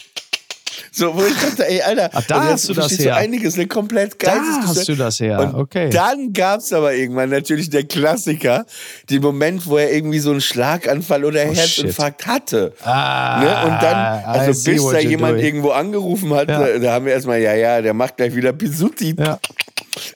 So, 0.99 1.15
wo 1.15 1.23
ich 1.27 1.35
dachte, 1.35 1.69
ey, 1.69 1.83
Alter, 1.83 2.09
Ach, 2.15 2.23
da 2.27 2.37
also 2.39 2.53
hast 2.53 2.69
du 2.71 2.73
das 2.73 2.99
her. 2.99 3.17
einiges, 3.17 3.57
ne, 3.59 3.67
komplett 3.67 4.19
geil. 4.19 4.41
Da 4.63 4.67
hast 4.69 4.89
du 4.89 4.95
das 4.95 5.21
her, 5.21 5.41
Und 5.41 5.55
okay. 5.55 5.91
dann 5.91 6.33
gab's 6.33 6.73
aber 6.73 6.95
irgendwann 6.95 7.29
natürlich 7.29 7.69
der 7.69 7.85
Klassiker, 7.85 8.65
den 9.11 9.21
Moment, 9.21 9.67
wo 9.67 9.77
er 9.77 9.93
irgendwie 9.93 10.21
so 10.21 10.31
einen 10.31 10.41
Schlaganfall 10.41 11.27
oder 11.27 11.43
Oh, 11.47 11.53
Herzinfarkt 11.55 12.27
hatte. 12.27 12.73
Ah, 12.83 13.41
Ne? 13.43 13.49
Und 13.73 13.83
dann, 13.83 14.25
also 14.25 14.71
bis 14.71 14.83
da 14.91 14.99
jemand 14.99 15.35
doing. 15.35 15.45
irgendwo 15.45 15.71
angerufen 15.73 16.33
hat, 16.33 16.49
Ja. 16.49 16.61
da, 16.61 16.79
da 16.79 16.93
haben 16.95 17.05
wir 17.05 17.13
erstmal, 17.13 17.43
ja, 17.43 17.53
ja, 17.55 17.83
der 17.83 17.93
macht 17.93 18.17
gleich 18.17 18.35
wieder 18.35 18.55
Pisuti. 18.55 19.15
Ja. 19.19 19.39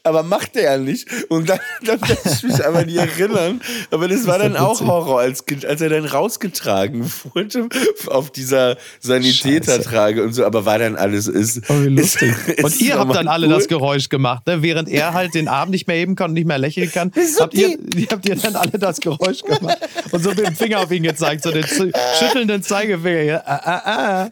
Aber 0.03 0.23
macht 0.23 0.57
er 0.57 0.63
ja 0.63 0.79
nicht. 0.79 1.07
Und 1.29 1.49
dann, 1.49 1.61
dann 1.85 2.01
kann 2.01 2.17
ich 2.25 2.43
mich 2.43 2.65
aber 2.65 2.85
nicht 2.85 2.97
erinnern. 2.97 3.61
Aber 3.91 4.09
das 4.09 4.27
war 4.27 4.39
dann 4.39 4.57
auch 4.57 4.81
Horror 4.81 5.21
als 5.21 5.47
Kind, 5.47 5.65
als 5.65 5.81
er 5.81 5.89
dann 5.91 6.05
rausgetragen 6.05 7.11
wurde 7.35 7.69
auf 8.07 8.31
dieser 8.31 8.77
Sanitätertrage 9.01 10.23
und 10.23 10.33
so. 10.33 10.45
Aber 10.45 10.65
war 10.65 10.79
dann 10.79 10.97
alles 10.97 11.27
ist. 11.27 11.63
Oh, 11.69 11.83
wie 11.83 11.89
lustig. 11.89 12.31
ist- 12.47 12.49
ist 12.59 12.65
und 12.65 12.81
ihr 12.81 12.99
habt 12.99 13.15
dann 13.15 13.29
alle 13.29 13.47
cool. 13.47 13.55
das 13.55 13.69
Geräusch 13.69 14.09
gemacht, 14.09 14.47
ne? 14.47 14.63
während 14.63 14.89
er 14.89 15.15
halt 15.15 15.35
den 15.35 15.49
Arm 15.49 15.71
nicht 15.71 15.87
mehr 15.87 15.97
heben 15.97 16.17
kann 16.17 16.31
und 16.31 16.35
nicht 16.35 16.47
mehr 16.47 16.59
lächeln 16.59 16.91
kann. 16.91 17.13
Habt 17.39 17.55
ihr, 17.55 17.77
habt 18.11 18.29
ihr 18.29 18.37
dann 18.37 18.57
alle 18.57 18.79
das 18.79 19.01
Geräusch 19.01 19.43
gemacht 19.43 19.79
und 20.11 20.23
so 20.23 20.31
mit 20.31 20.47
dem 20.47 20.57
Finger 20.57 20.81
auf 20.81 20.91
ihn 20.91 21.03
gezeigt, 21.03 21.43
so 21.43 21.51
den 21.51 21.65
schüttelnden 22.19 22.63
Zeigefinger. 22.63 23.23
Ja, 23.23 23.43
ah, 23.45 23.61
ah, 23.65 23.83
ah. 24.25 24.31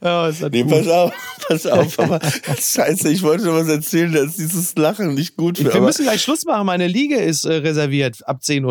Ist 0.00 0.42
das 0.42 0.50
Nee, 0.50 0.62
gut. 0.62 0.70
pass 0.72 0.88
auf, 0.88 1.12
pass 1.48 1.66
auf, 1.66 1.98
aber 1.98 2.20
scheiße, 2.60 3.10
ich 3.10 3.22
wollte 3.22 3.52
was 3.52 3.68
erzählen, 3.68 4.12
da 4.12 4.20
ist 4.22 4.38
dieses 4.38 4.76
Lachen 4.76 5.14
nicht 5.14 5.36
gut 5.36 5.58
für. 5.58 5.72
Wir 5.72 5.80
müssen 5.80 6.04
gleich 6.04 6.22
Schluss 6.22 6.44
machen. 6.44 6.66
Meine 6.66 6.86
Liege 6.86 7.16
ist 7.16 7.44
äh, 7.44 7.54
reserviert 7.54 8.26
ab 8.28 8.40
10.30 8.42 8.64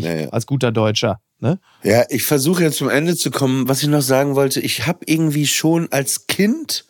Uhr 0.00 0.08
Ja, 0.08 0.14
ja. 0.22 0.28
als 0.30 0.46
guter 0.46 0.72
Deutscher. 0.72 1.20
Ne? 1.40 1.58
Ja, 1.82 2.04
ich 2.10 2.22
versuche 2.24 2.62
jetzt 2.64 2.76
zum 2.78 2.88
Ende 2.90 3.16
zu 3.16 3.30
kommen. 3.30 3.68
Was 3.68 3.82
ich 3.82 3.88
noch 3.88 4.02
sagen 4.02 4.34
wollte, 4.34 4.60
ich 4.60 4.86
habe 4.86 5.00
irgendwie 5.06 5.46
schon 5.46 5.88
als 5.90 6.26
Kind 6.26 6.84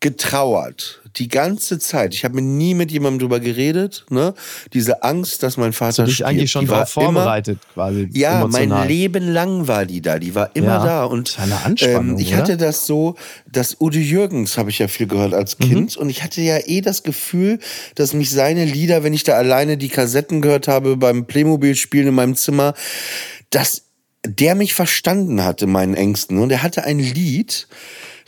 getrauert. 0.00 0.96
Die 1.16 1.28
ganze 1.28 1.78
Zeit. 1.80 2.14
Ich 2.14 2.24
habe 2.24 2.36
mir 2.36 2.42
nie 2.42 2.72
mit 2.72 2.92
jemandem 2.92 3.18
drüber 3.18 3.40
geredet. 3.40 4.06
Ne? 4.10 4.32
Diese 4.72 5.02
Angst, 5.02 5.42
dass 5.42 5.56
mein 5.56 5.72
Vater 5.72 6.04
dich 6.04 6.14
stirbt, 6.16 6.30
eigentlich 6.30 6.50
schon 6.52 6.66
darauf 6.66 6.88
vorbereitet, 6.90 7.58
quasi. 7.74 8.02
Immer, 8.04 8.16
ja, 8.16 8.40
emotional. 8.42 8.66
mein 8.78 8.88
Leben 8.88 9.28
lang 9.32 9.66
war 9.66 9.86
die 9.86 10.00
da. 10.00 10.18
Die 10.20 10.34
war 10.36 10.50
immer 10.54 10.66
Ja, 10.66 10.84
da. 10.84 11.04
Und 11.04 11.36
ähm, 11.82 12.16
ich 12.16 12.28
oder? 12.28 12.36
hatte 12.36 12.56
das 12.56 12.86
so, 12.86 13.16
dass 13.50 13.76
Udo 13.80 13.98
Jürgens 13.98 14.56
habe 14.56 14.70
ich 14.70 14.78
ja 14.78 14.86
viel 14.88 15.08
gehört 15.08 15.34
als 15.34 15.58
Mhm. 15.58 15.64
Kind. 15.64 15.96
Und 15.96 16.10
ich 16.10 16.22
hatte 16.22 16.40
ja 16.42 16.58
eh 16.64 16.80
das 16.80 17.02
Gefühl, 17.02 17.58
dass 17.96 18.14
mich 18.14 18.30
seine 18.30 18.64
Lieder, 18.64 19.02
wenn 19.02 19.12
ich 19.12 19.24
da 19.24 19.32
alleine 19.34 19.76
die 19.76 19.88
Kassetten 19.88 20.40
gehört 20.40 20.68
habe 20.68 20.96
beim 20.96 21.26
Playmobil-Spielen 21.26 22.08
in 22.08 22.14
meinem 22.14 22.36
Zimmer, 22.36 22.74
dass 23.50 23.82
der 24.24 24.54
mich 24.54 24.74
verstanden 24.74 25.42
hatte, 25.42 25.66
meinen 25.66 25.94
Ängsten. 25.94 26.38
Und 26.38 26.52
er 26.52 26.62
hatte 26.62 26.84
ein 26.84 26.98
Lied, 27.00 27.66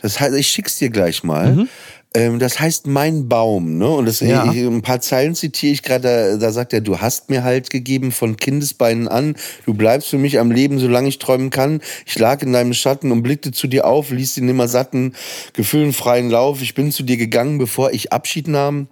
das 0.03 0.19
heißt, 0.19 0.35
ich 0.35 0.47
schick's 0.47 0.77
dir 0.77 0.89
gleich 0.89 1.23
mal. 1.23 1.67
Ähm, 2.13 2.37
das 2.37 2.59
heißt 2.59 2.85
Mein 2.85 3.27
Baum, 3.27 3.79
ne? 3.79 3.89
Und 3.89 4.05
das, 4.05 4.19
Ja. 4.19 4.51
ich, 4.51 4.59
ein 4.59 4.83
paar 4.83 5.01
Zeilen 5.01 5.33
zitiere 5.33 5.73
ich 5.73 5.81
gerade, 5.81 6.33
da, 6.33 6.37
da 6.37 6.51
sagt 6.51 6.73
er, 6.73 6.81
du 6.81 6.99
hast 6.99 7.31
mir 7.31 7.43
halt 7.43 7.71
gegeben 7.71 8.11
von 8.11 8.37
Kindesbeinen 8.37 9.07
an, 9.07 9.35
du 9.65 9.73
bleibst 9.73 10.09
für 10.09 10.19
mich 10.19 10.37
am 10.39 10.51
Leben, 10.51 10.77
solange 10.77 11.07
ich 11.09 11.17
träumen 11.17 11.49
kann. 11.49 11.81
Ich 12.05 12.19
lag 12.19 12.43
in 12.43 12.53
deinem 12.53 12.73
Schatten 12.73 13.11
und 13.11 13.23
blickte 13.23 13.51
zu 13.51 13.65
dir 13.65 13.87
auf, 13.87 14.11
ließ 14.11 14.35
den 14.35 14.45
nimmer 14.45 14.67
satten, 14.67 15.13
gefühlenfreien 15.53 16.29
Lauf. 16.29 16.61
Ich 16.61 16.75
bin 16.75 16.91
zu 16.91 17.01
dir 17.01 17.17
gegangen, 17.17 17.57
bevor 17.57 17.91
ich 17.91 18.13
Abschied 18.13 18.47
nahm 18.47 18.87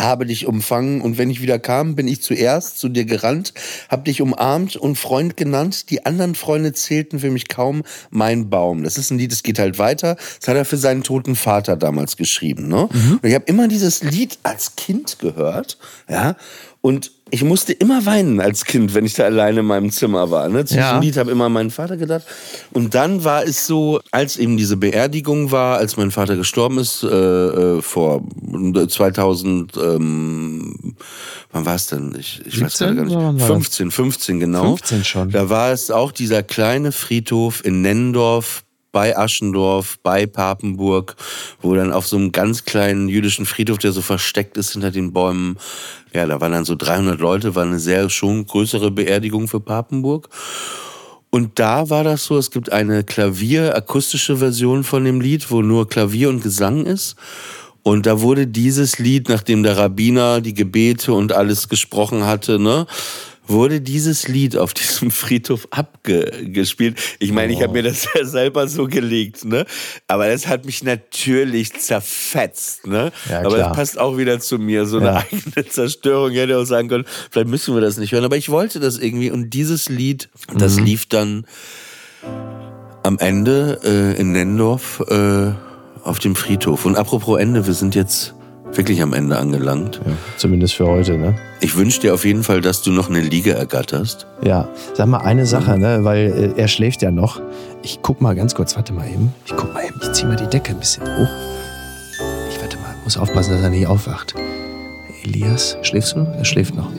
habe 0.00 0.26
dich 0.26 0.46
umfangen 0.46 1.00
und 1.00 1.18
wenn 1.18 1.30
ich 1.30 1.40
wieder 1.40 1.58
kam, 1.58 1.94
bin 1.94 2.08
ich 2.08 2.22
zuerst 2.22 2.78
zu 2.78 2.88
dir 2.88 3.04
gerannt, 3.04 3.54
hab 3.88 4.04
dich 4.04 4.20
umarmt 4.20 4.76
und 4.76 4.96
Freund 4.96 5.36
genannt. 5.36 5.90
Die 5.90 6.04
anderen 6.06 6.34
Freunde 6.34 6.72
zählten 6.72 7.18
für 7.18 7.30
mich 7.30 7.48
kaum 7.48 7.82
mein 8.10 8.50
Baum. 8.50 8.84
Das 8.84 8.98
ist 8.98 9.10
ein 9.10 9.18
Lied, 9.18 9.32
das 9.32 9.42
geht 9.42 9.58
halt 9.58 9.78
weiter. 9.78 10.16
Das 10.40 10.48
hat 10.48 10.56
er 10.56 10.64
für 10.64 10.76
seinen 10.76 11.02
toten 11.02 11.36
Vater 11.36 11.76
damals 11.76 12.16
geschrieben. 12.16 12.68
Ne? 12.68 12.86
Und 12.86 13.24
ich 13.24 13.34
habe 13.34 13.44
immer 13.46 13.68
dieses 13.68 14.02
Lied 14.02 14.38
als 14.42 14.76
Kind 14.76 15.18
gehört, 15.18 15.78
ja, 16.08 16.36
und 16.80 17.12
ich 17.34 17.42
musste 17.42 17.72
immer 17.72 18.06
weinen 18.06 18.38
als 18.40 18.64
Kind, 18.64 18.94
wenn 18.94 19.04
ich 19.04 19.14
da 19.14 19.24
alleine 19.24 19.60
in 19.60 19.66
meinem 19.66 19.90
Zimmer 19.90 20.30
war. 20.30 20.48
Ne? 20.48 20.64
Zu 20.64 20.76
Ja. 20.76 20.90
diesem 20.90 21.02
Lied 21.02 21.16
habe 21.16 21.32
immer 21.32 21.46
an 21.46 21.52
meinen 21.52 21.70
Vater 21.72 21.96
gedacht. 21.96 22.22
Und 22.72 22.94
dann 22.94 23.24
war 23.24 23.42
es 23.44 23.66
so, 23.66 24.00
als 24.12 24.36
eben 24.36 24.56
diese 24.56 24.76
Beerdigung 24.76 25.50
war, 25.50 25.78
als 25.78 25.96
mein 25.96 26.12
Vater 26.12 26.36
gestorben 26.36 26.78
ist, 26.78 27.02
äh, 27.02 27.08
äh, 27.08 27.82
vor 27.82 28.22
2000, 28.88 29.76
ähm, 29.76 30.94
wann 31.50 31.66
war 31.66 31.74
es 31.74 31.88
denn? 31.88 32.14
Ich, 32.18 32.40
ich 32.46 32.60
weiß 32.62 32.78
17 32.78 32.96
gerade 32.96 32.96
gar 32.96 33.04
nicht. 33.04 33.16
war 33.16 33.32
das? 33.32 33.46
15, 33.48 33.90
15 33.90 34.38
genau. 34.40 34.76
15 34.76 35.04
schon. 35.04 35.30
Da 35.30 35.50
war 35.50 35.72
es 35.72 35.90
auch 35.90 36.12
dieser 36.12 36.44
kleine 36.44 36.92
Friedhof 36.92 37.64
in 37.64 37.82
Nennendorf 37.82 38.62
bei 38.94 39.18
Aschendorf, 39.18 39.98
bei 40.04 40.24
Papenburg, 40.24 41.16
wo 41.60 41.74
dann 41.74 41.92
auf 41.92 42.06
so 42.06 42.16
einem 42.16 42.30
ganz 42.30 42.64
kleinen 42.64 43.08
jüdischen 43.08 43.44
Friedhof, 43.44 43.78
der 43.78 43.90
so 43.90 44.00
versteckt 44.00 44.56
ist 44.56 44.72
hinter 44.72 44.92
den 44.92 45.12
Bäumen, 45.12 45.58
ja, 46.14 46.24
da 46.26 46.40
waren 46.40 46.52
dann 46.52 46.64
so 46.64 46.76
300 46.76 47.18
Leute, 47.18 47.56
war 47.56 47.64
eine 47.64 47.80
sehr 47.80 48.08
schon 48.08 48.46
größere 48.46 48.92
Beerdigung 48.92 49.48
für 49.48 49.58
Papenburg. 49.58 50.28
Und 51.30 51.58
da 51.58 51.90
war 51.90 52.04
das 52.04 52.24
so, 52.24 52.38
es 52.38 52.52
gibt 52.52 52.70
eine 52.70 53.02
Klavier-akustische 53.02 54.36
Version 54.36 54.84
von 54.84 55.04
dem 55.04 55.20
Lied, 55.20 55.50
wo 55.50 55.60
nur 55.60 55.88
Klavier 55.88 56.28
und 56.28 56.44
Gesang 56.44 56.86
ist. 56.86 57.16
Und 57.82 58.06
da 58.06 58.20
wurde 58.20 58.46
dieses 58.46 59.00
Lied, 59.00 59.28
nachdem 59.28 59.64
der 59.64 59.76
Rabbiner 59.76 60.40
die 60.40 60.54
Gebete 60.54 61.12
und 61.12 61.32
alles 61.32 61.68
gesprochen 61.68 62.24
hatte, 62.24 62.60
ne, 62.60 62.86
wurde 63.46 63.80
dieses 63.80 64.26
Lied 64.28 64.56
auf 64.56 64.72
diesem 64.74 65.10
Friedhof 65.10 65.68
abgespielt. 65.70 66.98
Ich 67.18 67.32
meine, 67.32 67.52
ich 67.52 67.62
habe 67.62 67.72
mir 67.74 67.82
das 67.82 68.06
ja 68.14 68.24
selber 68.24 68.68
so 68.68 68.86
gelegt, 68.86 69.44
ne? 69.44 69.66
Aber 70.08 70.28
das 70.28 70.46
hat 70.46 70.64
mich 70.64 70.82
natürlich 70.82 71.72
zerfetzt, 71.78 72.86
ne? 72.86 73.12
Ja, 73.28 73.40
Aber 73.44 73.58
das 73.58 73.72
passt 73.76 73.98
auch 73.98 74.16
wieder 74.16 74.40
zu 74.40 74.58
mir, 74.58 74.86
so 74.86 74.96
eine 74.98 75.06
Ja. 75.06 75.16
eigene 75.30 75.66
Zerstörung. 75.68 76.30
Ich 76.32 76.38
hätte 76.38 76.58
auch 76.58 76.64
sagen 76.64 76.88
können, 76.88 77.04
vielleicht 77.30 77.48
müssen 77.48 77.74
wir 77.74 77.80
das 77.82 77.96
nicht 77.98 78.12
hören. 78.12 78.24
Aber 78.24 78.36
ich 78.36 78.48
wollte 78.48 78.80
das 78.80 78.98
irgendwie. 78.98 79.30
Und 79.30 79.50
dieses 79.50 79.88
Lied, 79.88 80.28
das 80.54 80.76
Mhm. 80.76 80.84
lief 80.84 81.06
dann 81.06 81.46
am 83.02 83.18
Ende 83.18 83.80
äh, 83.84 84.18
in 84.20 84.32
Nendorf 84.32 85.00
äh, 85.08 85.52
auf 86.02 86.18
dem 86.18 86.34
Friedhof. 86.34 86.86
Und 86.86 86.96
apropos 86.96 87.38
Ende, 87.38 87.66
wir 87.66 87.74
sind 87.74 87.94
jetzt 87.94 88.34
wirklich 88.76 89.02
am 89.02 89.12
Ende 89.12 89.38
angelangt. 89.38 90.00
Ja, 90.04 90.12
zumindest 90.36 90.74
für 90.74 90.86
heute, 90.86 91.16
ne? 91.16 91.34
Ich 91.60 91.76
wünsche 91.76 92.00
dir 92.00 92.14
auf 92.14 92.24
jeden 92.24 92.42
Fall, 92.42 92.60
dass 92.60 92.82
du 92.82 92.90
noch 92.90 93.08
eine 93.08 93.20
Liege 93.20 93.54
ergatterst. 93.54 94.26
Ja, 94.42 94.68
sag 94.94 95.06
mal 95.06 95.18
eine 95.18 95.46
Sache, 95.46 95.78
ne? 95.78 96.00
Weil 96.02 96.52
äh, 96.56 96.60
er 96.60 96.68
schläft 96.68 97.02
ja 97.02 97.10
noch. 97.10 97.40
Ich 97.82 98.00
guck 98.02 98.20
mal 98.20 98.34
ganz 98.34 98.54
kurz, 98.54 98.76
warte 98.76 98.92
mal 98.92 99.08
eben. 99.08 99.32
Ich 99.46 99.54
guck 99.56 99.72
mal 99.72 99.84
eben, 99.84 99.98
ich 100.02 100.12
zieh 100.12 100.26
mal 100.26 100.36
die 100.36 100.46
Decke 100.46 100.72
ein 100.72 100.78
bisschen 100.78 101.04
hoch. 101.04 101.28
Ich 102.50 102.60
warte 102.60 102.76
mal, 102.78 102.94
muss 103.04 103.16
aufpassen, 103.16 103.52
dass 103.52 103.62
er 103.62 103.70
nicht 103.70 103.86
aufwacht. 103.86 104.34
Elias, 105.24 105.76
schläfst 105.82 106.14
du 106.14 106.20
noch? 106.20 106.34
Er 106.34 106.44
schläft 106.44 106.74
noch. 106.74 106.90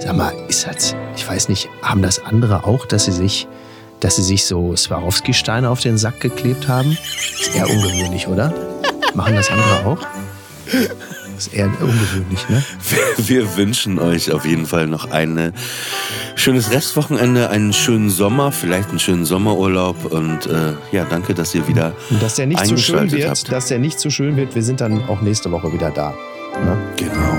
Sag 0.00 0.16
mal, 0.16 0.32
ist 0.48 0.66
das, 0.66 0.94
ich 1.16 1.28
weiß 1.28 1.48
nicht, 1.48 1.68
haben 1.82 2.02
das 2.02 2.24
andere 2.24 2.64
auch, 2.64 2.86
dass 2.86 3.04
sie 3.04 3.12
sich, 3.12 3.46
dass 4.00 4.16
sie 4.16 4.22
sich 4.22 4.44
so 4.44 4.74
Swarovski-Steine 4.74 5.68
auf 5.68 5.80
den 5.80 5.98
Sack 5.98 6.20
geklebt 6.20 6.68
haben? 6.68 6.96
Ist 7.40 7.54
eher 7.54 7.68
ungewöhnlich, 7.68 8.28
oder? 8.28 8.54
Machen 9.14 9.34
das 9.34 9.50
andere 9.50 9.86
auch? 9.86 9.98
Ist 11.38 11.54
eher 11.54 11.66
ungewöhnlich, 11.80 12.48
ne? 12.48 12.64
Wir 13.16 13.56
wünschen 13.56 14.00
euch 14.00 14.32
auf 14.32 14.44
jeden 14.44 14.66
Fall 14.66 14.88
noch 14.88 15.12
ein 15.12 15.52
schönes 16.34 16.72
Restwochenende, 16.72 17.50
einen 17.50 17.72
schönen 17.72 18.10
Sommer, 18.10 18.50
vielleicht 18.50 18.88
einen 18.88 18.98
schönen 18.98 19.24
Sommerurlaub 19.24 20.04
und 20.06 20.46
äh, 20.46 20.72
ja, 20.90 21.04
danke, 21.08 21.34
dass 21.34 21.54
ihr 21.54 21.68
wieder 21.68 21.94
Und 22.10 22.20
dass 22.20 22.34
der 22.34 22.46
nicht 22.46 22.58
zu 22.66 22.76
schön 22.76 22.98
eingeschaltet 22.98 23.18
wird, 23.18 23.28
habt. 23.28 23.52
dass 23.52 23.68
der 23.68 23.78
nicht 23.78 24.00
zu 24.00 24.10
schön 24.10 24.36
wird, 24.36 24.56
wir 24.56 24.64
sind 24.64 24.80
dann 24.80 25.08
auch 25.08 25.20
nächste 25.20 25.52
Woche 25.52 25.72
wieder 25.72 25.92
da. 25.92 26.10
Ne? 26.64 26.76
Genau. 26.96 27.38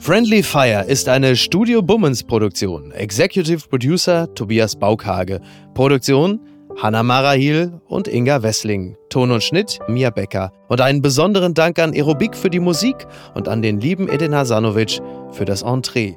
Friendly 0.00 0.42
Fire 0.42 0.84
ist 0.86 1.08
eine 1.08 1.34
Studio 1.34 1.80
Bummens 1.82 2.22
Produktion. 2.22 2.92
Executive 2.92 3.66
Producer 3.68 4.32
Tobias 4.34 4.76
Baukhage. 4.76 5.40
Produktion 5.74 6.40
Hanna 6.78 7.02
Marahil 7.02 7.80
und 7.88 8.06
Inga 8.06 8.42
Wessling. 8.42 8.96
Ton 9.08 9.30
und 9.30 9.42
Schnitt 9.42 9.78
Mia 9.88 10.10
Becker. 10.10 10.52
Und 10.68 10.82
einen 10.82 11.00
besonderen 11.00 11.54
Dank 11.54 11.78
an 11.78 11.94
Aerobik 11.94 12.36
für 12.36 12.50
die 12.50 12.60
Musik 12.60 13.06
und 13.34 13.48
an 13.48 13.62
den 13.62 13.80
lieben 13.80 14.08
Edin 14.08 14.34
Hasanovic 14.34 15.00
für 15.32 15.46
das 15.46 15.62
Entree. 15.62 16.16